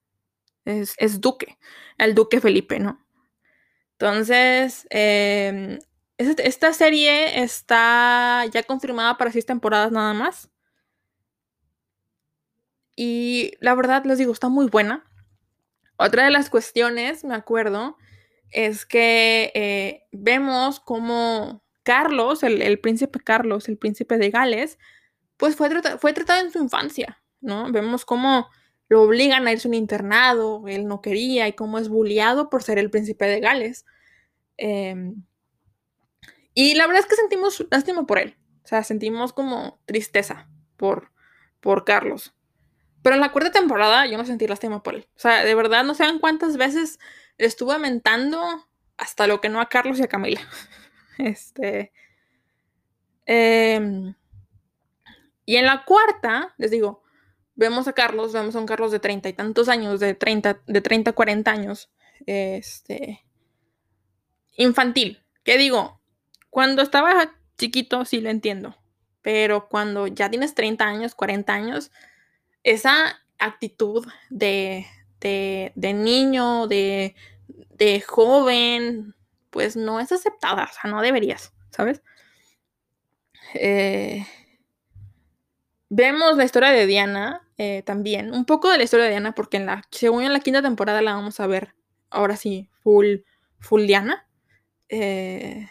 es, 0.65 0.95
es 0.99 1.21
duque, 1.21 1.59
el 1.99 2.15
duque 2.15 2.41
Felipe, 2.41 2.81
¿no? 2.81 3.07
Entonces, 3.93 4.87
em, 4.91 5.79
esta 6.19 6.73
serie 6.73 7.43
está 7.43 8.45
ya 8.53 8.63
confirmada 8.63 9.17
para 9.17 9.33
seis 9.33 9.47
temporadas 9.47 9.91
nada 9.93 10.15
más. 10.15 10.51
Y 12.97 13.53
la 13.61 13.75
verdad, 13.75 14.05
les 14.05 14.19
digo, 14.19 14.33
está 14.33 14.49
muy 14.49 14.67
buena. 14.67 15.05
Otra 15.97 16.25
de 16.25 16.31
las 16.31 16.51
cuestiones, 16.51 17.25
me 17.25 17.35
acuerdo, 17.35 17.97
es 18.51 18.87
que 18.87 19.51
eh, 19.55 20.05
vemos 20.13 20.81
como 20.81 21.65
Carlos, 21.83 22.43
el, 22.43 22.81
príncipe 22.81 23.21
Carlos, 23.21 23.69
el 23.69 23.79
príncipe 23.79 24.17
de 24.17 24.31
Gales, 24.31 24.79
pues 25.37 25.57
fue, 25.57 25.71
fue 25.99 26.13
tratado 26.13 26.45
en 26.45 26.53
su 26.53 26.59
infancia, 26.59 27.23
¿no? 27.41 27.71
Vemos 27.73 28.05
cómo 28.05 28.49
lo 28.89 29.03
obligan 29.03 29.47
a 29.47 29.53
irse 29.53 29.69
a 29.69 29.71
un 29.71 29.75
internado, 29.75 30.67
él 30.69 30.87
no 30.87 31.01
quería, 31.01 31.49
y 31.49 31.53
cómo 31.55 31.79
es 31.79 31.89
bulliado 31.89 32.49
por 32.49 32.63
ser 32.63 32.79
el 32.79 32.91
príncipe 32.91 33.27
de 33.27 33.41
Gales. 33.41 33.85
Em, 34.57 35.25
y 36.55 36.75
la 36.75 36.87
verdad 36.87 37.01
es 37.03 37.07
que 37.07 37.17
sentimos 37.17 37.67
lástima 37.71 38.07
por 38.07 38.19
él. 38.19 38.37
O 38.65 38.67
sea, 38.67 38.83
sentimos 38.83 39.33
como 39.33 39.81
tristeza 39.85 40.49
por, 40.77 41.11
por 41.61 41.85
Carlos. 41.85 42.35
Pero 43.03 43.17
en 43.17 43.21
la 43.21 43.33
cuarta 43.33 43.53
temporada 43.53 44.07
yo 44.07 44.17
no 44.17 44.25
sentí 44.25 44.47
lástima 44.47 44.83
por 44.83 44.95
él. 44.95 45.07
O 45.17 45.19
sea, 45.19 45.45
de 45.45 45.55
verdad 45.55 45.85
no 45.85 45.95
saben 45.95 46.19
cuántas 46.19 46.57
veces 46.57 46.99
estuve 47.37 47.79
mentando 47.79 48.67
hasta 48.97 49.27
lo 49.27 49.41
que 49.41 49.49
no 49.49 49.61
a 49.61 49.69
Carlos 49.69 49.99
y 49.99 50.03
a 50.03 50.09
Camila. 50.09 50.41
Este. 51.19 51.93
Em, 53.25 54.15
y 55.45 55.57
en 55.57 55.67
la 55.67 55.85
cuarta, 55.85 56.55
les 56.59 56.73
digo, 56.73 57.05
vemos 57.55 57.87
a 57.87 57.93
Carlos, 57.93 58.33
vemos 58.33 58.57
a 58.57 58.59
un 58.59 58.67
Carlos 58.67 58.91
de 58.91 58.99
treinta 58.99 59.29
y 59.29 59.33
tantos 59.33 59.69
años, 59.69 60.01
de 60.01 60.15
30, 60.15 60.63
de 60.67 60.81
30, 60.81 61.13
40 61.13 61.51
años. 61.53 61.93
Este 62.27 63.25
infantil. 64.57 65.23
¿Qué 65.43 65.59
digo? 65.59 66.01
Cuando 66.55 66.83
estaba 66.83 67.35
chiquito 67.59 68.05
sí 68.05 68.21
lo 68.21 68.31
entiendo, 68.31 68.77
pero 69.23 69.69
cuando 69.69 70.07
ya 70.07 70.31
tienes 70.31 70.55
30 70.55 70.85
años, 70.87 71.17
40 71.17 71.53
años, 71.53 71.91
esa 72.63 73.21
actitud 73.41 74.07
de, 74.31 74.87
de, 75.19 75.73
niño, 75.75 76.69
de, 76.69 77.17
de, 77.49 78.01
joven, 78.03 79.17
pues 79.51 79.75
no 79.75 79.99
es 79.99 80.13
aceptada, 80.13 80.69
o 80.71 80.81
sea, 80.81 80.89
no 80.93 81.03
deberías, 81.03 81.53
¿sabes? 81.71 82.03
Eh, 83.55 84.25
vemos 85.89 86.37
la 86.37 86.45
historia 86.45 86.71
de 86.71 86.87
Diana 86.87 87.43
eh, 87.59 87.83
también, 87.83 88.33
un 88.33 88.45
poco 88.45 88.71
de 88.71 88.79
la 88.79 88.85
historia 88.85 89.07
de 89.07 89.11
Diana, 89.11 89.35
porque 89.35 89.57
en 89.57 89.67
la, 89.67 89.83
según 89.91 90.23
en 90.23 90.33
la 90.33 90.39
quinta 90.39 90.63
temporada 90.63 91.03
la 91.03 91.15
vamos 91.15 91.41
a 91.41 91.49
ver, 91.49 91.75
ahora 92.11 92.37
sí, 92.37 92.71
full, 92.85 93.23
full 93.59 93.87
Diana. 93.87 94.29
Eh, 94.89 95.69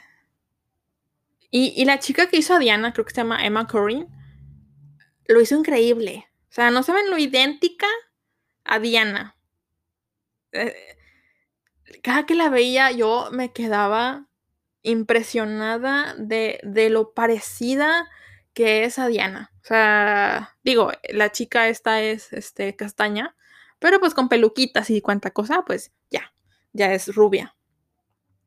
y, 1.55 1.85
la 1.85 1.99
chica 1.99 2.25
que 2.25 2.37
hizo 2.37 2.55
a 2.55 2.59
Diana, 2.59 2.93
creo 2.93 3.05
que 3.05 3.11
se 3.11 3.17
llama 3.17 3.45
Emma 3.45 3.67
Corrin, 3.67 4.07
lo 5.27 5.39
hizo 5.39 5.55
increíble. 5.55 6.27
O 6.49 6.51
sea, 6.51 6.71
no 6.71 6.81
saben 6.81 7.11
lo 7.11 7.17
idéntica 7.19 7.85
a 8.63 8.79
Diana. 8.79 9.37
Eh, 10.51 10.73
cada 12.01 12.25
que 12.25 12.33
la 12.33 12.49
veía 12.49 12.89
yo 12.89 13.29
me 13.31 13.53
quedaba 13.53 14.25
impresionada 14.81 16.15
de, 16.17 16.59
lo 16.89 17.13
parecida 17.13 18.09
que 18.55 18.85
es 18.85 18.97
a 18.97 19.05
Diana. 19.05 19.51
O 19.61 19.65
sea, 19.67 20.57
digo, 20.63 20.91
la 21.09 21.31
chica 21.31 21.69
esta 21.69 22.01
es 22.01 22.33
este, 22.33 22.75
castaña, 22.75 23.35
pero 23.77 23.99
pues 23.99 24.15
con 24.15 24.27
peluquitas 24.27 24.89
y 24.89 25.01
cuánta 25.01 25.29
cosa, 25.29 25.63
pues 25.67 25.91
ya, 26.09 26.33
ya 26.71 26.95
es 26.95 27.13
rubia. 27.13 27.55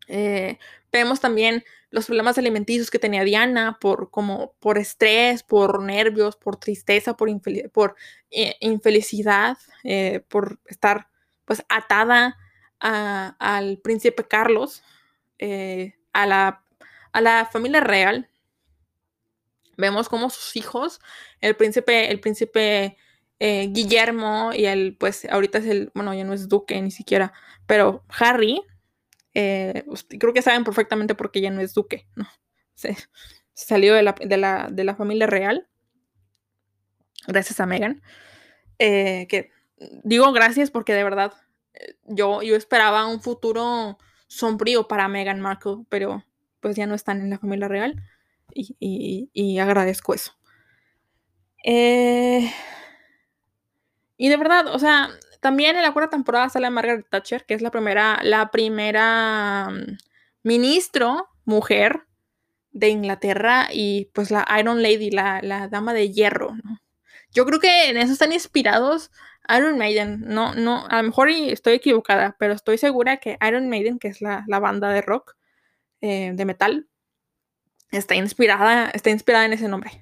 Eh, 0.08 0.58
vemos 0.90 1.20
también 1.20 1.62
los 1.96 2.04
problemas 2.04 2.36
alimenticios 2.36 2.90
que 2.90 2.98
tenía 2.98 3.24
Diana 3.24 3.78
por, 3.80 4.10
como, 4.10 4.52
por 4.60 4.76
estrés, 4.76 5.42
por 5.42 5.82
nervios, 5.82 6.36
por 6.36 6.56
tristeza, 6.56 7.16
por, 7.16 7.30
por 7.72 7.96
eh, 8.30 8.54
infelicidad, 8.60 9.56
eh, 9.82 10.20
por 10.28 10.60
estar 10.66 11.08
pues 11.46 11.64
atada 11.70 12.36
al 12.78 13.78
príncipe 13.78 14.28
Carlos, 14.28 14.82
a, 16.12 16.26
la, 16.26 16.62
a 17.12 17.20
la 17.22 17.48
familia 17.50 17.80
real. 17.80 18.28
Vemos 19.78 20.10
como 20.10 20.28
sus 20.28 20.54
hijos, 20.54 21.00
el 21.40 21.56
príncipe, 21.56 22.10
el 22.10 22.20
príncipe 22.20 22.98
Guillermo 23.40 24.50
y 24.52 24.66
el, 24.66 24.98
pues 24.98 25.24
ahorita 25.30 25.58
es 25.58 25.66
el, 25.66 25.90
bueno, 25.94 26.12
ya 26.12 26.24
no 26.24 26.34
es 26.34 26.48
duque 26.48 26.80
ni 26.82 26.90
siquiera, 26.90 27.32
pero 27.66 28.04
Harry, 28.10 28.62
eh, 29.38 29.84
creo 30.18 30.32
que 30.32 30.40
saben 30.40 30.64
perfectamente 30.64 31.14
por 31.14 31.30
qué 31.30 31.42
ya 31.42 31.50
no 31.50 31.60
es 31.60 31.74
duque, 31.74 32.08
¿no? 32.14 32.26
Se, 32.74 32.96
salió 33.52 33.92
de 33.92 34.02
la, 34.02 34.94
familia 34.96 35.26
real, 35.26 35.68
gracias 37.26 37.60
a 37.60 37.66
Megan. 37.66 38.02
Eh, 38.78 39.26
que 39.28 39.50
digo 40.04 40.32
gracias 40.32 40.70
porque 40.70 40.94
de 40.94 41.04
verdad 41.04 41.34
yo, 42.04 42.42
yo 42.42 42.56
esperaba 42.56 43.06
un 43.06 43.20
futuro 43.20 43.98
sombrío 44.26 44.88
para 44.88 45.06
Meghan 45.06 45.40
Markle, 45.40 45.84
pero 45.90 46.24
pues 46.60 46.74
ya 46.74 46.86
no 46.86 46.94
están 46.94 47.20
en 47.20 47.28
la 47.28 47.38
familia 47.38 47.68
real 47.68 48.02
y, 48.54 49.58
agradezco 49.58 50.14
eso. 50.14 50.32
Eh, 51.62 52.50
y 54.16 54.30
de 54.30 54.36
verdad, 54.38 54.68
o 54.68 54.78
sea, 54.78 55.10
también 55.46 55.76
en 55.76 55.82
la 55.82 55.92
cuarta 55.92 56.10
temporada 56.10 56.48
sale 56.48 56.68
Margaret 56.70 57.06
Thatcher, 57.08 57.44
que 57.46 57.54
es 57.54 57.62
la 57.62 57.70
primera, 57.70 58.18
la 58.24 58.50
primera 58.50 59.68
mm, 59.70 60.48
mujer 61.44 62.02
de 62.72 62.88
Inglaterra 62.88 63.68
y 63.72 64.06
pues 64.12 64.32
la 64.32 64.44
Iron 64.58 64.82
Lady, 64.82 65.12
la, 65.12 65.40
la 65.42 65.68
dama 65.68 65.94
de 65.94 66.10
hierro. 66.10 66.56
Yo 67.30 67.46
creo 67.46 67.60
que 67.60 67.90
en 67.90 67.96
eso 67.96 68.12
están 68.12 68.32
inspirados 68.32 69.12
Iron 69.56 69.78
Maiden. 69.78 70.22
No, 70.26 70.52
no, 70.56 70.84
a 70.88 70.96
lo 70.96 71.04
mejor 71.04 71.30
estoy 71.30 71.74
equivocada, 71.74 72.34
pero 72.40 72.52
estoy 72.52 72.76
segura 72.76 73.18
que 73.18 73.38
Iron 73.46 73.68
Maiden, 73.68 74.00
que 74.00 74.08
es 74.08 74.20
la, 74.20 74.44
banda 74.48 74.88
de 74.88 75.00
rock, 75.00 75.36
eh, 76.00 76.32
de 76.34 76.44
metal, 76.44 76.88
está 77.92 78.16
inspirada, 78.16 78.90
está 78.90 79.10
inspirada 79.10 79.44
en 79.44 79.52
ese 79.52 79.68
nombre. 79.68 79.92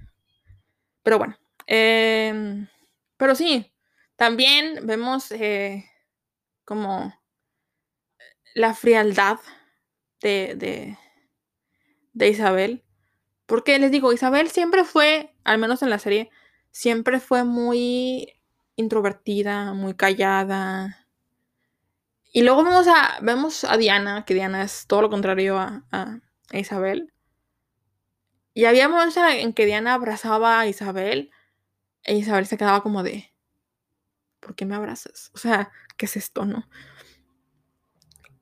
Pero 1.02 1.18
bueno. 1.18 1.36
Em, 1.66 2.66
pero 3.18 3.34
sí, 3.34 3.73
también 4.16 4.86
vemos 4.86 5.30
eh, 5.32 5.84
como 6.64 7.14
la 8.54 8.74
frialdad 8.74 9.38
de, 10.20 10.54
de, 10.56 10.98
de 12.12 12.28
Isabel. 12.28 12.84
Porque 13.46 13.78
les 13.78 13.90
digo, 13.90 14.12
Isabel 14.12 14.48
siempre 14.50 14.84
fue, 14.84 15.34
al 15.44 15.58
menos 15.58 15.82
en 15.82 15.90
la 15.90 15.98
serie, 15.98 16.30
siempre 16.70 17.20
fue 17.20 17.44
muy 17.44 18.40
introvertida, 18.76 19.72
muy 19.74 19.94
callada. 19.94 21.06
Y 22.32 22.42
luego 22.42 22.64
vemos 22.64 22.88
a, 22.88 23.18
vemos 23.22 23.64
a 23.64 23.76
Diana, 23.76 24.24
que 24.24 24.34
Diana 24.34 24.62
es 24.62 24.86
todo 24.86 25.02
lo 25.02 25.10
contrario 25.10 25.58
a, 25.58 26.20
Isabel. 26.52 27.12
Y 28.52 28.66
había 28.66 28.88
momentos 28.88 29.16
en 29.16 29.52
que 29.52 29.66
Diana 29.66 29.94
abrazaba 29.94 30.60
a 30.60 30.66
Isabel 30.68 31.30
e 32.04 32.16
Isabel 32.16 32.46
se 32.46 32.56
quedaba 32.56 32.82
como 32.82 33.02
de, 33.02 33.33
¿por 34.44 34.54
qué 34.54 34.66
me 34.66 34.76
abrazas? 34.76 35.30
O 35.34 35.38
sea, 35.38 35.72
¿qué 35.96 36.06
es 36.06 36.16
esto, 36.16 36.44
no? 36.44 36.68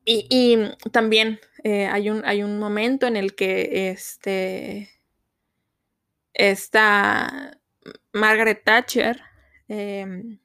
Y, 0.04 0.58
también 0.90 1.38
eh, 1.62 1.86
hay, 1.86 2.10
un, 2.10 2.24
hay 2.24 2.42
un 2.42 2.58
momento 2.58 3.06
en 3.06 3.16
el 3.16 3.36
que 3.36 3.90
este, 3.90 4.90
esta 6.34 7.56
Margaret 8.12 8.64
Thatcher 8.64 9.20
em, 9.68 10.40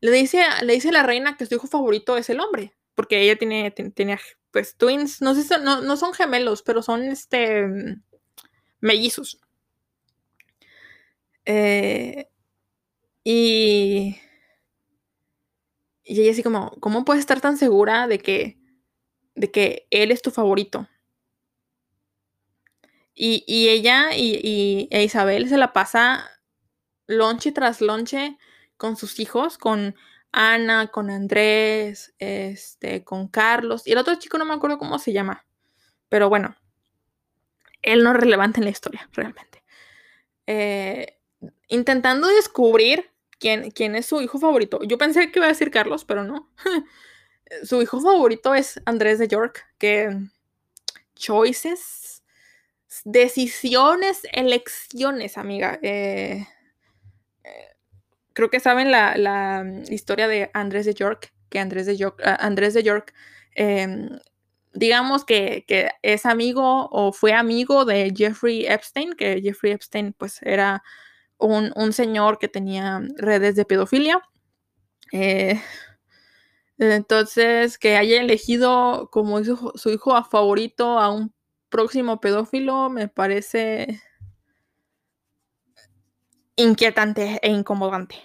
le, 0.00 0.10
dice, 0.10 0.42
le 0.62 0.72
dice 0.72 0.88
a 0.88 0.92
la 0.92 1.02
reina 1.02 1.36
que 1.36 1.44
su 1.44 1.54
hijo 1.54 1.66
favorito 1.66 2.16
es 2.16 2.30
el 2.30 2.40
hombre, 2.40 2.72
porque 2.94 3.20
ella 3.20 3.36
tiene, 3.36 3.74
pues 4.50 4.76
twins, 4.76 5.20
no 5.20 5.34
sé, 5.34 5.58
no, 5.58 5.82
no 5.82 5.96
son 5.98 6.14
gemelos, 6.14 6.62
pero 6.62 6.82
son 6.82 7.02
este 7.02 7.68
mellizos. 8.80 9.38
Eh, 11.44 12.28
y, 13.22 14.16
y 16.04 16.20
ella 16.20 16.32
así 16.32 16.42
como, 16.42 16.70
¿cómo 16.80 17.04
puedes 17.04 17.20
estar 17.20 17.40
tan 17.40 17.56
segura 17.56 18.06
de 18.06 18.18
que, 18.18 18.58
de 19.34 19.50
que 19.50 19.86
él 19.90 20.10
es 20.10 20.22
tu 20.22 20.30
favorito? 20.30 20.88
Y, 23.16 23.68
ella 23.68 24.16
y, 24.16 24.40
y 24.42 24.88
e 24.90 25.04
Isabel 25.04 25.48
se 25.48 25.56
la 25.56 25.72
pasa 25.72 26.28
lonche 27.06 27.52
tras 27.52 27.80
lonche 27.80 28.36
con 28.76 28.96
sus 28.96 29.20
hijos, 29.20 29.56
con 29.56 29.94
Ana, 30.32 30.88
con 30.88 31.10
Andrés, 31.10 32.12
este, 32.18 33.04
con 33.04 33.28
Carlos. 33.28 33.86
Y 33.86 33.92
el 33.92 33.98
otro 33.98 34.16
chico 34.16 34.36
no 34.36 34.44
me 34.44 34.54
acuerdo 34.54 34.78
cómo 34.78 34.98
se 34.98 35.12
llama. 35.12 35.46
Pero 36.08 36.28
bueno, 36.28 36.56
él 37.82 38.02
no 38.02 38.10
es 38.10 38.16
relevante 38.16 38.58
en 38.58 38.64
la 38.64 38.70
historia, 38.70 39.08
realmente. 39.12 39.62
Eh, 40.46 41.20
intentando 41.68 42.26
descubrir 42.26 43.13
quién, 43.44 43.94
es 43.94 44.06
su 44.06 44.20
hijo 44.20 44.38
favorito. 44.38 44.80
Yo 44.84 44.98
pensé 44.98 45.30
que 45.30 45.38
iba 45.38 45.46
a 45.46 45.50
decir 45.50 45.70
Carlos, 45.70 46.04
pero 46.04 46.24
no. 46.24 46.50
su 47.64 47.82
hijo 47.82 48.00
favorito 48.00 48.54
es 48.54 48.80
Andrés 48.86 49.18
de 49.18 49.28
York, 49.28 49.66
que 49.78 50.18
choices, 51.14 52.22
decisiones, 53.04 54.22
elecciones, 54.32 55.36
amiga. 55.36 55.78
Eh, 55.82 56.46
creo 58.32 58.50
que 58.50 58.60
saben 58.60 58.90
la, 58.90 59.62
mm, 59.64 59.92
historia 59.92 60.28
de 60.28 60.50
Andrés 60.54 60.86
de 60.86 60.94
York, 60.94 61.32
que 61.50 61.58
Andrés 61.58 61.86
de 61.86 61.96
York, 61.96 62.20
ah, 62.24 62.36
Andrés 62.40 62.74
de 62.74 62.82
York 62.82 63.12
em, 63.54 64.08
digamos 64.72 65.24
que, 65.24 65.64
es 66.02 66.26
amigo 66.26 66.88
o 66.90 67.12
fue 67.12 67.32
amigo 67.32 67.84
de 67.84 68.12
Jeffrey 68.16 68.66
Epstein, 68.66 69.12
que 69.14 69.40
Jeffrey 69.40 69.72
Epstein 69.72 70.12
pues 70.12 70.40
era 70.42 70.82
un, 71.38 71.92
señor 71.92 72.38
que 72.38 72.48
tenía 72.48 73.02
redes 73.16 73.56
de 73.56 73.64
pedofilia. 73.64 74.22
Eh, 75.12 75.60
entonces, 76.78 77.78
que 77.78 77.96
haya 77.96 78.20
elegido 78.20 79.08
como 79.10 79.42
su, 79.44 79.90
hijo 79.90 80.24
favorito 80.24 80.98
a 80.98 81.10
un 81.10 81.32
próximo 81.68 82.20
pedófilo 82.20 82.88
me 82.88 83.08
parece 83.08 84.00
inquietante 86.56 87.38
e 87.42 87.50
incomodante. 87.50 88.16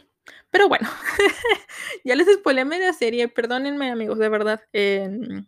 Pero 0.52 0.68
bueno, 0.68 0.90
ya 2.04 2.16
les 2.16 2.28
spoilé 2.34 2.66
media 2.66 2.94
serie, 2.94 3.28
perdónenme 3.28 3.92
amigos, 3.92 4.18
de 4.18 4.30
verdad. 4.30 4.62
Em, 4.74 5.48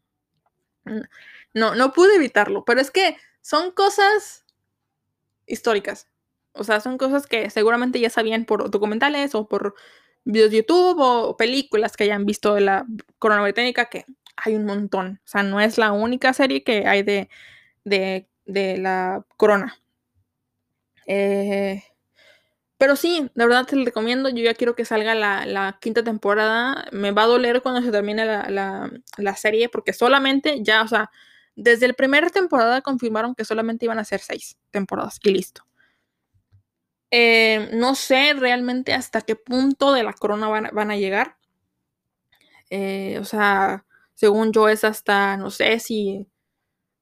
no, 1.54 1.76
no 1.76 1.94
pude 1.94 2.16
evitarlo, 2.16 2.66
pero 2.66 2.82
es 2.82 2.92
que 2.92 3.18
son 3.42 3.72
cosas 3.72 4.46
históricas. 5.48 6.11
O 6.54 6.64
sea, 6.64 6.82
son 6.82 6.98
cosas 6.98 7.28
que 7.28 7.50
seguramente 7.50 8.00
ya 8.00 8.10
sabían 8.10 8.46
por 8.46 8.70
documentales 8.70 9.36
o 9.36 9.48
por 9.48 9.76
videos 10.24 10.52
de 10.52 10.58
YouTube 10.58 10.98
o 11.00 11.38
películas 11.38 11.98
que 11.98 12.06
hayan 12.06 12.26
visto 12.26 12.56
de 12.56 12.62
la 12.62 12.86
corona 13.20 13.44
británica, 13.44 13.86
que 13.86 14.06
hay 14.36 14.56
un 14.56 14.66
montón. 14.66 15.22
O 15.26 15.28
sea, 15.28 15.44
no 15.44 15.60
es 15.62 15.78
la 15.78 15.92
única 15.92 16.34
serie 16.34 16.64
que 16.64 16.88
hay 16.88 17.04
de, 17.04 17.30
de, 17.86 18.28
de 18.46 18.78
la 18.78 19.26
corona. 19.38 19.78
Eh, 21.08 21.84
pero 22.78 22.96
sí, 22.96 23.30
de 23.36 23.46
verdad 23.46 23.66
te 23.68 23.76
lo 23.76 23.86
recomiendo. 23.86 24.30
Yo 24.30 24.44
ya 24.44 24.56
quiero 24.56 24.76
que 24.76 24.86
salga 24.86 25.14
la, 25.14 25.78
quinta 25.82 26.04
temporada. 26.04 26.86
Me 26.92 27.12
va 27.12 27.24
a 27.24 27.28
doler 27.28 27.62
cuando 27.62 27.82
se 27.82 27.92
termine 27.92 28.26
la, 28.26 29.36
serie, 29.36 29.70
porque 29.70 29.94
solamente 29.94 30.64
ya, 30.64 30.82
o 30.82 30.88
sea, 30.88 31.12
desde 31.56 31.88
la 31.88 31.94
primera 31.94 32.30
temporada 32.30 32.82
confirmaron 32.82 33.36
que 33.36 33.46
solamente 33.46 33.86
iban 33.86 34.00
a 34.00 34.06
ser 34.06 34.20
seis 34.22 34.58
temporadas 34.72 35.20
y 35.24 35.32
listo. 35.32 35.64
Eh, 37.12 37.70
no 37.74 37.96
sé 37.96 38.34
realmente 38.34 38.94
hasta 38.94 39.22
qué 39.22 39.36
punto 39.36 39.94
de 39.94 40.04
la 40.04 40.14
corona 40.14 40.48
van, 40.48 40.92
a 40.92 40.96
llegar. 40.98 41.38
Eh, 42.70 43.18
o 43.20 43.26
sea, 43.26 43.86
según 44.14 44.54
yo 44.54 44.70
es 44.70 44.84
hasta, 44.84 45.38
no 45.38 45.52
sé 45.52 45.80
si 45.80 46.28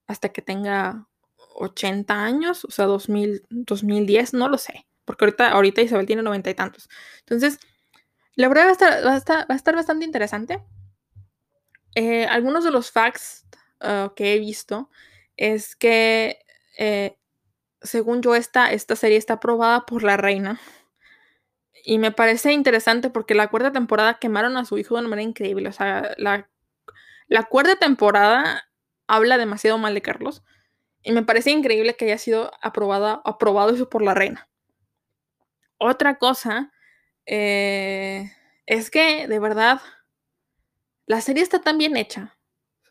hasta 0.07 0.29
que 0.29 0.41
tenga 0.41 1.07
80 1.55 2.23
años, 2.23 2.65
o 2.65 2.71
sea, 2.71 2.85
2000, 2.85 3.45
2010, 3.49 4.33
no 4.33 4.49
lo 4.49 4.57
sé 4.57 4.87
porque 5.09 5.25
ahorita, 5.25 5.49
ahorita 5.49 5.81
Isabel 5.81 6.05
tiene 6.05 6.21
noventa 6.21 6.51
y 6.51 6.53
tantos. 6.53 6.87
Entonces, 7.21 7.57
la 8.35 8.47
verdad 8.47 8.65
va 8.65 8.69
a 8.69 8.73
estar, 8.73 9.03
va 9.03 9.53
a 9.53 9.55
estar, 9.55 9.75
bastante 9.75 10.05
interesante. 10.05 10.63
Eh, 11.95 12.27
algunos 12.27 12.63
de 12.63 12.69
los 12.69 12.91
facts 12.91 13.47
uh, 13.81 14.13
que 14.13 14.35
he 14.35 14.39
visto 14.39 14.91
es 15.35 15.75
que, 15.75 16.45
según 17.81 18.21
yo, 18.21 18.35
esta, 18.35 18.71
esta 18.71 18.95
serie 18.95 19.17
está 19.17 19.35
aprobada 19.35 19.85
por 19.85 20.03
la 20.03 20.17
reina. 20.17 20.59
Y 21.83 21.97
me 21.97 22.11
parece 22.11 22.51
interesante 22.53 23.09
porque 23.09 23.35
la 23.35 23.47
cuarta 23.49 23.71
temporada 23.71 24.19
quemaron 24.19 24.57
a 24.57 24.65
su 24.65 24.77
hijo 24.77 24.95
de 24.95 25.01
una 25.01 25.09
manera 25.09 25.27
increíble. 25.29 25.69
O 25.69 25.71
sea, 25.71 26.13
la, 26.17 26.49
la 27.27 27.43
cuarta 27.43 27.77
temporada 27.77 28.69
habla 29.07 29.37
demasiado 29.37 29.77
mal 29.77 29.93
de 29.93 30.01
Carlos. 30.01 30.43
Y 31.03 31.13
me 31.13 31.23
parece 31.23 31.51
increíble 31.51 31.95
que 31.95 32.05
haya 32.05 32.17
sido 32.17 32.51
aprobada, 32.61 33.21
aprobado 33.23 33.71
eso 33.73 33.89
por 33.89 34.01
la 34.01 34.13
reina. 34.13 34.49
Otra 35.77 36.17
cosa 36.17 36.73
eh, 37.25 38.31
es 38.65 38.91
que, 38.91 39.27
de 39.27 39.39
verdad, 39.39 39.81
la 41.05 41.21
serie 41.21 41.41
está 41.41 41.61
tan 41.61 41.77
bien 41.77 41.95
hecha. 41.95 42.37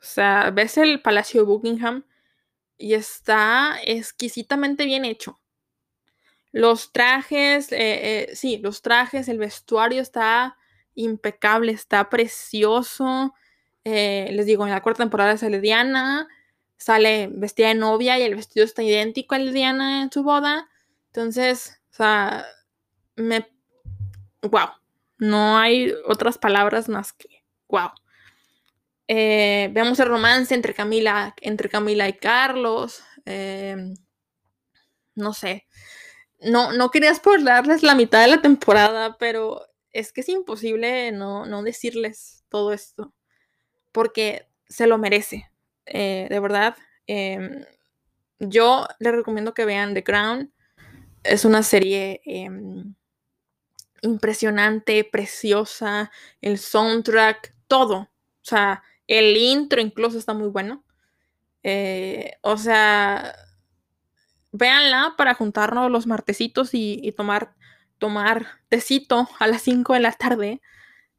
O 0.01 0.05
sea, 0.05 0.51
ves 0.51 0.78
el 0.78 1.03
Palacio 1.03 1.43
de 1.43 1.47
Buckingham 1.47 2.05
y 2.78 2.94
está 2.94 3.76
exquisitamente 3.84 4.84
bien 4.86 5.04
hecho. 5.04 5.40
Los 6.52 6.92
trajes, 6.92 7.72
eh, 7.72 7.76
eh, 8.30 8.36
sí, 8.36 8.58
los 8.58 8.80
trajes, 8.80 9.28
el 9.28 9.38
vestuario 9.38 10.00
está 10.00 10.56
impecable, 10.94 11.72
está 11.72 12.08
precioso. 12.08 13.34
les 13.84 14.46
digo, 14.46 14.64
en 14.64 14.72
la 14.72 14.82
cuarta 14.82 15.02
temporada 15.02 15.36
sale 15.36 15.60
Diana, 15.60 16.28
sale 16.76 17.28
vestida 17.32 17.68
de 17.68 17.74
novia 17.74 18.18
y 18.18 18.22
el 18.22 18.34
vestido 18.34 18.64
está 18.64 18.82
idéntico 18.82 19.34
al 19.34 19.46
de 19.46 19.52
Diana 19.52 20.02
en 20.02 20.12
su 20.12 20.22
boda. 20.22 20.68
Entonces, 21.06 21.80
o 21.90 21.94
sea, 21.94 22.46
me... 23.16 23.46
¡Wow! 24.42 24.68
No 25.18 25.58
hay 25.58 25.92
otras 26.06 26.38
palabras 26.38 26.88
más 26.88 27.12
que... 27.12 27.44
¡Wow! 27.68 27.90
Eh, 29.09 29.72
el 29.74 29.96
romance 30.06 30.54
entre 30.54 30.74
Camila, 30.74 31.34
entre 31.40 31.70
Camila 31.70 32.09
y 32.09 32.12
Carlos. 32.12 33.02
Em, 33.24 33.94
no 35.14 35.32
sé. 35.32 35.66
No, 36.40 36.72
no 36.72 36.90
quería 36.90 37.14
spoilerles 37.14 37.82
la 37.82 37.94
mitad 37.94 38.22
de 38.22 38.28
la 38.28 38.42
temporada, 38.42 39.16
pero 39.18 39.62
es 39.92 40.12
que 40.12 40.20
es 40.20 40.28
imposible 40.28 41.11
no, 41.12 41.46
no 41.46 41.62
decirles 41.62 42.44
todo 42.50 42.72
esto. 42.72 43.14
Porque 43.92 44.48
se 44.68 44.86
lo 44.86 44.98
merece. 44.98 45.50
Eh, 45.86 46.26
de 46.30 46.40
verdad. 46.40 46.76
Em, 47.06 47.64
yo 48.40 48.86
les 49.00 49.12
recomiendo 49.12 49.54
que 49.54 49.64
vean 49.64 49.94
The 49.94 50.04
Crown. 50.04 50.52
Es 51.24 51.44
una 51.44 51.62
serie 51.62 52.20
em, 52.24 52.94
impresionante, 54.02 55.04
preciosa. 55.04 56.11
El 56.40 56.59
soundtrack, 56.59 57.54
todo. 57.68 57.96
O 57.96 58.11
sea, 58.42 58.82
el 59.09 59.36
intro 59.36 59.80
incluso 59.80 60.18
está 60.18 60.34
muy 60.34 60.48
bueno. 60.48 60.84
Eh, 61.64 62.36
o 62.42 62.56
sea, 62.56 63.34
véanla 64.52 65.14
para 65.16 65.34
juntarnos 65.34 65.90
los 65.90 66.06
martesitos 66.06 66.70
y, 66.72 67.12
tomar, 67.16 67.54
tomar 67.98 68.46
tecito 68.68 69.28
a 69.40 69.46
las 69.48 69.62
5 69.62 69.94
de 69.94 70.00
la 70.00 70.12
tarde 70.12 70.61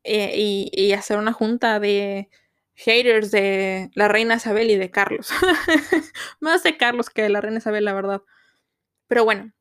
eh, 0.04 0.34
y, 0.38 0.94
hacer 0.94 1.18
una 1.18 1.34
junta 1.34 1.80
de 1.80 2.30
haters 2.76 3.32
de 3.32 3.92
la 3.96 4.08
reina 4.08 4.36
Isabel 4.36 4.72
y 4.72 4.78
de 4.78 4.92
Carlos. 4.92 5.32
Más 6.40 6.64
de 6.64 6.78
Carlos 6.78 7.10
que 7.10 7.24
de 7.24 7.30
la 7.30 7.42
reina 7.42 7.58
Isabel, 7.58 7.86
la 7.86 7.94
verdad. 7.94 8.22
Pero 9.08 9.26
bueno, 9.26 9.52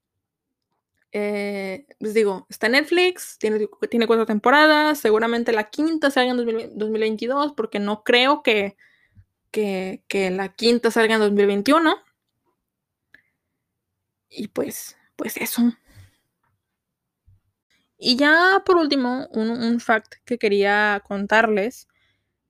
eh, 1.13 1.87
les 2.01 2.15
digo, 2.15 2.47
está 2.51 2.69
Netflix, 2.69 3.39
tiene, 3.39 3.69
tiene 3.91 4.07
cuatro 4.07 4.27
temporadas, 4.27 4.99
seguramente 4.99 5.53
la 5.53 5.71
quinta 5.71 6.11
salga 6.11 6.33
en 6.33 6.79
2022, 6.79 7.55
porque 7.57 7.79
no 7.79 8.05
creo 8.05 8.43
que, 8.43 8.77
que, 9.51 10.03
que, 10.09 10.31
la 10.31 10.55
quinta 10.55 10.91
salga 10.91 11.15
en 11.15 11.21
2021. 11.21 11.97
Y 14.31 14.49
pues, 14.49 14.97
pues 15.17 15.37
eso. 15.37 15.63
Y 17.99 18.17
ya 18.17 18.63
por 18.65 18.77
último, 18.77 19.27
un, 19.33 19.51
un 19.51 19.81
fact 19.81 20.15
que 20.25 20.39
quería 20.39 21.03
contarles, 21.07 21.89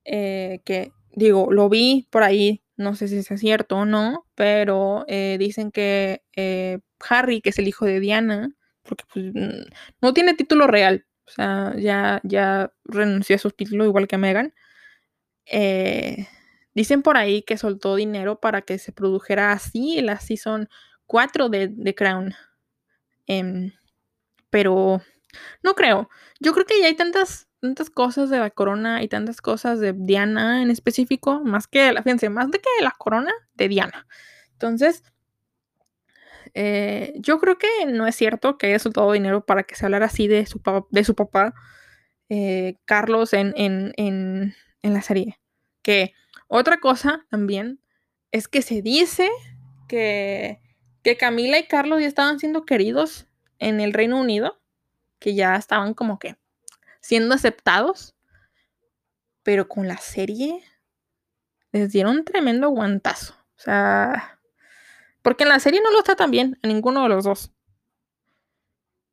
eh, 0.04 0.60
que 0.64 0.92
digo, 1.12 1.52
lo 1.52 1.68
vi 1.68 2.06
por 2.10 2.22
ahí, 2.22 2.62
no 2.76 2.94
sé 2.94 3.08
si 3.08 3.16
es 3.18 3.40
cierto 3.40 3.78
o 3.78 3.84
no, 3.86 4.26
pero 4.34 5.04
eh, 5.08 5.36
dicen 5.38 5.70
que 5.72 6.22
eh, 6.36 6.80
Harry, 7.08 7.40
que 7.40 7.50
es 7.50 7.58
el 7.58 7.68
hijo 7.68 7.84
de 7.84 8.00
Diana, 8.00 8.52
porque 8.82 9.04
pues, 9.12 9.26
no 10.00 10.14
tiene 10.14 10.34
título 10.34 10.66
real, 10.66 11.06
o 11.26 11.30
sea, 11.30 11.74
ya, 11.76 12.20
ya 12.24 12.72
renunció 12.84 13.36
a 13.36 13.38
su 13.38 13.50
título 13.50 13.84
igual 13.84 14.08
que 14.08 14.18
Meghan. 14.18 14.54
dicen 16.74 17.02
por 17.02 17.16
ahí 17.16 17.42
que 17.42 17.58
soltó 17.58 17.96
dinero 17.96 18.40
para 18.40 18.62
que 18.62 18.78
se 18.78 18.92
produjera 18.92 19.52
así 19.52 20.00
la 20.00 20.20
season 20.20 20.68
4 21.06 21.48
de, 21.48 21.68
de 21.68 21.94
Crown. 21.94 22.34
Em, 23.26 23.72
pero 24.50 25.02
no 25.62 25.74
creo. 25.74 26.08
Yo 26.40 26.52
creo 26.52 26.66
que 26.66 26.80
ya 26.80 26.86
hay 26.86 26.96
tantas, 26.96 27.48
tantas 27.60 27.90
cosas 27.90 28.30
de 28.30 28.38
la 28.38 28.50
corona 28.50 29.02
y 29.02 29.08
tantas 29.08 29.40
cosas 29.40 29.80
de 29.80 29.92
Diana 29.94 30.62
en 30.62 30.70
específico, 30.70 31.40
más 31.44 31.66
que 31.66 31.92
fíjense, 32.02 32.30
más 32.30 32.50
de 32.50 32.58
que 32.60 32.68
la 32.82 32.94
corona 32.96 33.32
de 33.54 33.68
Diana. 33.68 34.06
Entonces, 34.52 35.02
eh, 36.54 37.12
yo 37.16 37.38
creo 37.38 37.58
que 37.58 37.68
no 37.86 38.06
es 38.06 38.16
cierto 38.16 38.58
que 38.58 38.68
haya 38.68 38.78
soltado 38.78 39.12
dinero 39.12 39.44
para 39.44 39.64
que 39.64 39.74
se 39.74 39.84
hablara 39.84 40.06
así 40.06 40.28
de 40.28 40.46
su, 40.46 40.60
de 40.90 41.04
su 41.04 41.14
papá, 41.14 41.54
eh, 42.28 42.76
Carlos, 42.84 43.32
en, 43.32 43.54
en, 43.56 43.92
en, 43.96 44.54
en 44.82 44.94
la 44.94 45.02
serie. 45.02 45.40
Que 45.82 46.12
otra 46.48 46.78
cosa 46.80 47.26
también 47.30 47.80
es 48.32 48.48
que 48.48 48.62
se 48.62 48.82
dice 48.82 49.30
que 49.88 50.60
que 51.02 51.16
Camila 51.16 51.58
y 51.58 51.66
Carlos 51.66 52.00
ya 52.00 52.06
estaban 52.06 52.38
siendo 52.38 52.64
queridos 52.64 53.26
en 53.58 53.80
el 53.80 53.92
Reino 53.92 54.20
Unido, 54.20 54.60
que 55.18 55.34
ya 55.34 55.56
estaban 55.56 55.94
como 55.94 56.18
que 56.18 56.36
siendo 57.00 57.34
aceptados, 57.34 58.14
pero 59.42 59.68
con 59.68 59.88
la 59.88 59.98
serie 59.98 60.62
les 61.72 61.92
dieron 61.92 62.18
un 62.18 62.24
tremendo 62.24 62.68
guantazo. 62.68 63.34
O 63.56 63.60
sea, 63.60 64.37
porque 65.28 65.44
en 65.44 65.50
la 65.50 65.60
serie 65.60 65.82
no 65.82 65.90
lo 65.90 65.98
está 65.98 66.16
tan 66.16 66.30
bien, 66.30 66.58
a 66.62 66.68
ninguno 66.68 67.02
de 67.02 67.10
los 67.10 67.24
dos. 67.24 67.52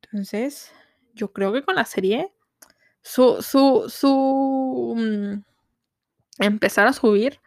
Entonces, 0.03 0.71
yo 1.13 1.33
creo 1.33 1.51
que 1.51 1.61
con 1.61 1.75
la 1.75 1.83
serie, 1.83 2.31
su, 3.01 3.41
su, 3.41 3.89
su, 3.89 4.93
mm, 4.95 5.43
empezar 6.39 6.87
a 6.87 6.93
subir, 6.93 7.41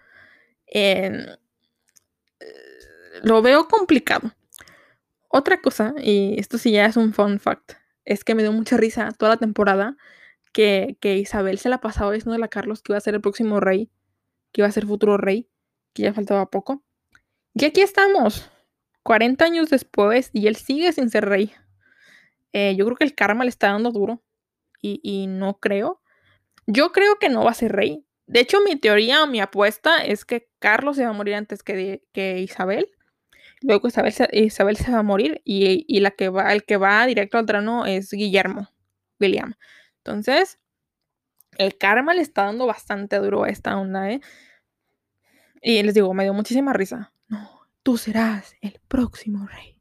en 0.66 1.38
lo 3.22 3.40
veo 3.40 3.68
complicado. 3.68 4.34
Otra 5.28 5.62
cosa, 5.62 5.94
y 5.96 6.38
esto 6.38 6.58
sí 6.58 6.72
ya 6.72 6.84
es 6.84 6.98
un 6.98 7.14
fun 7.14 7.40
fact, 7.40 7.72
es 8.04 8.22
que 8.22 8.34
me 8.34 8.42
dio 8.42 8.52
mucha 8.52 8.76
risa 8.76 9.12
toda 9.12 9.30
la 9.30 9.38
temporada 9.38 9.96
que, 10.52 10.98
Isabel 11.02 11.58
se 11.58 11.70
la 11.70 11.80
pasaba 11.80 12.12
diciendo 12.12 12.44
a 12.44 12.48
Carlos 12.48 12.82
que 12.82 12.92
iba 12.92 12.98
a 12.98 13.00
ser 13.00 13.14
el 13.14 13.22
próximo 13.22 13.60
rey, 13.60 13.90
que 14.52 14.60
iba 14.60 14.68
a 14.68 14.72
ser 14.72 14.84
futuro 14.84 15.16
rey, 15.16 15.48
que 15.94 16.02
ya 16.02 16.12
faltaba 16.12 16.50
poco. 16.50 16.84
Y 17.54 17.64
aquí 17.64 17.80
estamos, 17.80 18.50
40 19.08 19.42
años 19.42 19.70
después, 19.70 20.28
y 20.34 20.48
él 20.48 20.56
sigue 20.56 20.92
sin 20.92 21.08
ser 21.08 21.24
rey. 21.24 21.50
Eh, 22.52 22.76
yo 22.76 22.84
creo 22.84 22.96
que 22.98 23.04
el 23.04 23.14
karma 23.14 23.44
le 23.44 23.48
está 23.48 23.68
dando 23.68 23.90
duro, 23.90 24.22
y, 24.82 25.26
no 25.28 25.58
creo. 25.58 26.02
Yo 26.66 26.92
creo 26.92 27.18
que 27.18 27.30
no 27.30 27.42
va 27.42 27.52
a 27.52 27.54
ser 27.54 27.72
rey. 27.72 28.04
De 28.26 28.40
hecho, 28.40 28.60
mi 28.60 28.76
teoría 28.76 29.22
o 29.24 29.26
mi 29.26 29.40
apuesta 29.40 30.04
es 30.04 30.26
que 30.26 30.50
Carlos 30.58 30.96
se 30.96 31.04
va 31.04 31.10
a 31.10 31.14
morir 31.14 31.36
antes 31.36 31.62
que, 31.62 32.02
que 32.12 32.40
Isabel 32.40 32.90
Luego 33.62 33.88
Isabel 33.88 34.12
se, 34.76 34.92
va 34.92 34.98
a 34.98 35.02
morir 35.02 35.40
y, 35.42 36.00
la 36.00 36.10
que 36.10 36.28
va, 36.28 36.52
el 36.52 36.64
que 36.64 36.76
va 36.76 37.06
directo 37.06 37.38
al 37.38 37.46
trono 37.46 37.86
es 37.86 38.10
Guillermo, 38.10 38.68
William. 39.18 39.54
Entonces, 40.04 40.60
el 41.56 41.78
karma 41.78 42.12
le 42.12 42.20
está 42.20 42.44
dando 42.44 42.66
bastante 42.66 43.16
duro 43.16 43.44
a 43.44 43.48
esta 43.48 43.78
onda, 43.78 44.10
¿eh? 44.10 44.20
Y 45.62 45.82
les 45.82 45.94
digo, 45.94 46.12
me 46.14 46.24
dio 46.24 46.34
muchísima 46.34 46.72
risa. 46.72 47.12
Tú 47.88 47.96
serás 47.96 48.54
el 48.60 48.78
próximo 48.86 49.46
rey. 49.46 49.80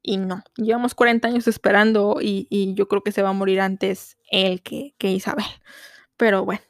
Y 0.00 0.16
no, 0.16 0.42
llevamos 0.56 0.94
40 0.94 1.28
años 1.28 1.46
esperando 1.46 2.16
y, 2.22 2.72
yo 2.74 2.88
creo 2.88 3.02
que 3.02 3.12
se 3.12 3.20
va 3.20 3.28
a 3.28 3.34
morir 3.34 3.60
antes 3.60 4.16
él 4.30 4.62
que, 4.62 4.94
Isabel. 4.98 5.44
Pero 6.16 6.46
bueno. 6.46 6.62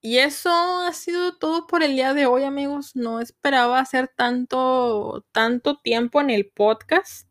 Y 0.00 0.18
eso 0.18 0.50
ha 0.52 0.92
sido 0.92 1.36
todo 1.36 1.66
por 1.66 1.82
el 1.82 1.96
día 1.96 2.14
de 2.14 2.26
hoy, 2.26 2.44
amigos. 2.44 2.94
No 2.94 3.18
esperaba 3.18 3.80
hacer 3.80 4.06
tanto, 4.06 5.26
tanto 5.32 5.80
tiempo 5.80 6.20
en 6.20 6.30
el 6.30 6.48
podcast. 6.48 7.26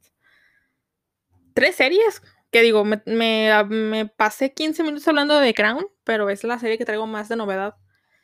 Tres 1.53 1.77
series. 1.77 2.21
Que 2.51 2.61
digo, 2.63 2.83
me, 2.83 4.11
pasé 4.17 4.53
15 4.53 4.83
minutos 4.83 5.07
hablando 5.07 5.39
de 5.39 5.53
Crown, 5.53 5.87
pero 6.03 6.29
es 6.29 6.43
la 6.43 6.59
serie 6.59 6.77
que 6.77 6.83
traigo 6.83 7.07
más 7.07 7.29
de 7.29 7.37
novedad. 7.37 7.75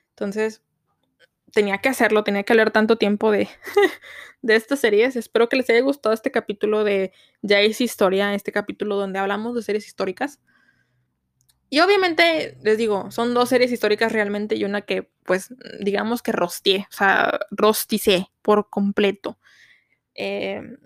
Entonces, 0.10 0.62
tenía 1.52 1.80
que 1.80 1.90
hacerlo, 1.90 2.24
tenía 2.24 2.44
que 2.44 2.54
hablar 2.54 2.72
tanto 2.72 2.98
tiempo 2.98 3.32
de, 3.32 3.48
de 4.42 4.56
estas 4.56 4.80
series. 4.80 5.16
Espero 5.16 5.50
que 5.50 5.58
les 5.58 5.70
haya 5.70 5.82
gustado 5.82 6.14
este 6.14 6.32
capítulo 6.32 6.84
de 6.84 7.12
Ya 7.42 7.60
es 7.60 7.82
historia, 7.82 8.34
este 8.34 8.52
capítulo 8.52 8.96
donde 8.96 9.20
hablamos 9.20 9.56
de 9.56 9.62
series 9.62 9.88
históricas. 9.88 10.40
Y 11.70 11.80
obviamente, 11.80 12.58
les 12.64 12.78
digo, 12.78 13.12
son 13.12 13.34
dos 13.34 13.48
series 13.48 13.72
históricas 13.72 14.12
realmente 14.12 14.56
y 14.56 14.66
una 14.66 14.82
que, 14.82 15.10
pues, 15.24 15.54
digamos 15.80 16.22
que 16.22 16.34
rostié, 16.34 16.86
o 16.92 16.94
sea, 16.94 17.40
rosticé 17.50 18.28
por 18.42 18.70
completo. 18.70 19.38
Em, 20.14 20.78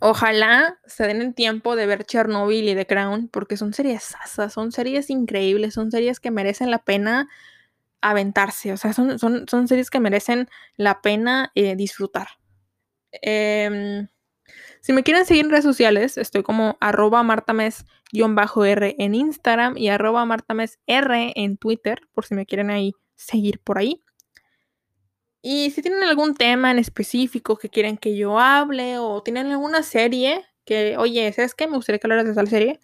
ojalá 0.00 0.78
se 0.86 1.08
den 1.08 1.22
el 1.22 1.34
tiempo 1.34 1.74
de 1.74 1.86
ver 1.86 2.04
Chernobyl 2.04 2.68
y 2.68 2.76
The 2.76 2.86
Crown, 2.86 3.28
porque 3.28 3.56
son 3.56 3.74
series 3.74 4.14
asas, 4.22 4.52
son 4.52 4.70
series 4.70 5.10
increíbles, 5.10 5.74
son 5.74 5.90
series 5.90 6.20
que 6.20 6.30
merecen 6.30 6.70
la 6.70 6.78
pena 6.78 7.28
aventarse, 8.00 8.72
o 8.72 8.76
sea, 8.76 8.92
son, 8.92 9.18
son, 9.18 9.68
series 9.68 9.90
que 9.90 10.00
merecen 10.00 10.48
la 10.76 11.00
pena 11.00 11.50
eh, 11.54 11.76
disfrutar. 11.76 12.28
Eh, 13.22 14.06
si 14.80 14.92
me 14.92 15.02
quieren 15.02 15.26
seguir 15.26 15.44
en 15.44 15.50
redes 15.50 15.64
sociales, 15.64 16.16
estoy 16.18 16.42
como 16.42 16.76
arroba 16.80 17.22
martames-r 17.22 18.96
en 18.98 19.14
Instagram 19.14 19.76
y 19.76 19.88
arroba 19.88 20.24
martamesr 20.24 21.12
en 21.34 21.56
Twitter, 21.56 22.00
por 22.12 22.24
si 22.24 22.34
me 22.34 22.46
quieren 22.46 22.70
ahí 22.70 22.94
seguir 23.14 23.60
por 23.60 23.78
ahí. 23.78 24.02
Y 25.42 25.70
si 25.70 25.82
tienen 25.82 26.02
algún 26.02 26.34
tema 26.34 26.70
en 26.70 26.78
específico 26.78 27.56
que 27.56 27.68
quieren 27.68 27.96
que 27.96 28.16
yo 28.16 28.38
hable 28.38 28.98
o 28.98 29.22
tienen 29.22 29.46
alguna 29.48 29.82
serie 29.82 30.44
que, 30.64 30.96
oye, 30.96 31.32
¿sabes 31.32 31.54
qué? 31.54 31.66
Me 31.66 31.76
gustaría 31.76 31.98
que 31.98 32.06
hablaras 32.06 32.26
de 32.26 32.32
esa 32.32 32.46
serie. 32.46 32.80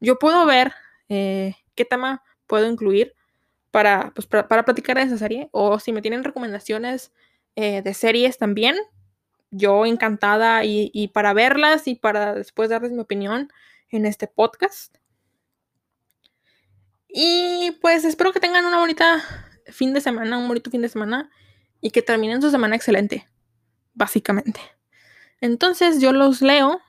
Yo 0.00 0.18
puedo 0.18 0.46
ver 0.46 0.72
eh, 1.08 1.54
qué 1.74 1.84
tema 1.84 2.22
puedo 2.46 2.66
incluir 2.70 3.14
para, 3.78 4.10
pues, 4.12 4.26
para, 4.26 4.64
platicar 4.64 4.96
de 4.96 5.04
esa 5.04 5.16
serie. 5.16 5.48
O 5.52 5.78
si 5.78 5.92
me 5.92 6.02
tienen 6.02 6.24
recomendaciones 6.24 7.12
eh, 7.54 7.80
de 7.80 7.94
series 7.94 8.36
también, 8.36 8.74
yo 9.52 9.86
encantada 9.86 10.64
y, 10.64 11.06
para 11.14 11.32
verlas 11.32 11.86
y 11.86 11.94
para 11.94 12.34
después 12.34 12.70
darles 12.70 12.90
mi 12.90 12.98
opinión 12.98 13.52
en 13.90 14.04
este 14.04 14.26
podcast. 14.26 14.96
Y 17.06 17.70
pues 17.80 18.04
espero 18.04 18.32
que 18.32 18.40
tengan 18.40 18.66
una 18.66 18.80
bonita 18.80 19.22
fin 19.68 19.94
de 19.94 20.00
semana, 20.00 20.38
un 20.38 20.48
bonito 20.48 20.72
fin 20.72 20.82
de 20.82 20.88
semana 20.88 21.30
y 21.80 21.92
que 21.92 22.02
terminen 22.02 22.42
su 22.42 22.50
semana 22.50 22.74
excelente, 22.74 23.28
básicamente. 23.94 24.60
Entonces 25.40 26.00
yo 26.00 26.12
los 26.12 26.42
leo, 26.42 26.80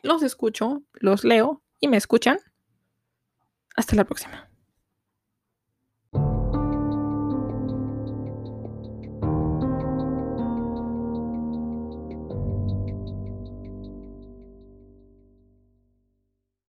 los 0.00 0.24
escucho, 0.24 0.82
los 0.94 1.22
leo 1.22 1.62
y 1.78 1.86
me 1.86 1.98
escuchan. 1.98 2.40
Hasta 3.76 3.94
la 3.94 4.04
próxima. 4.04 4.51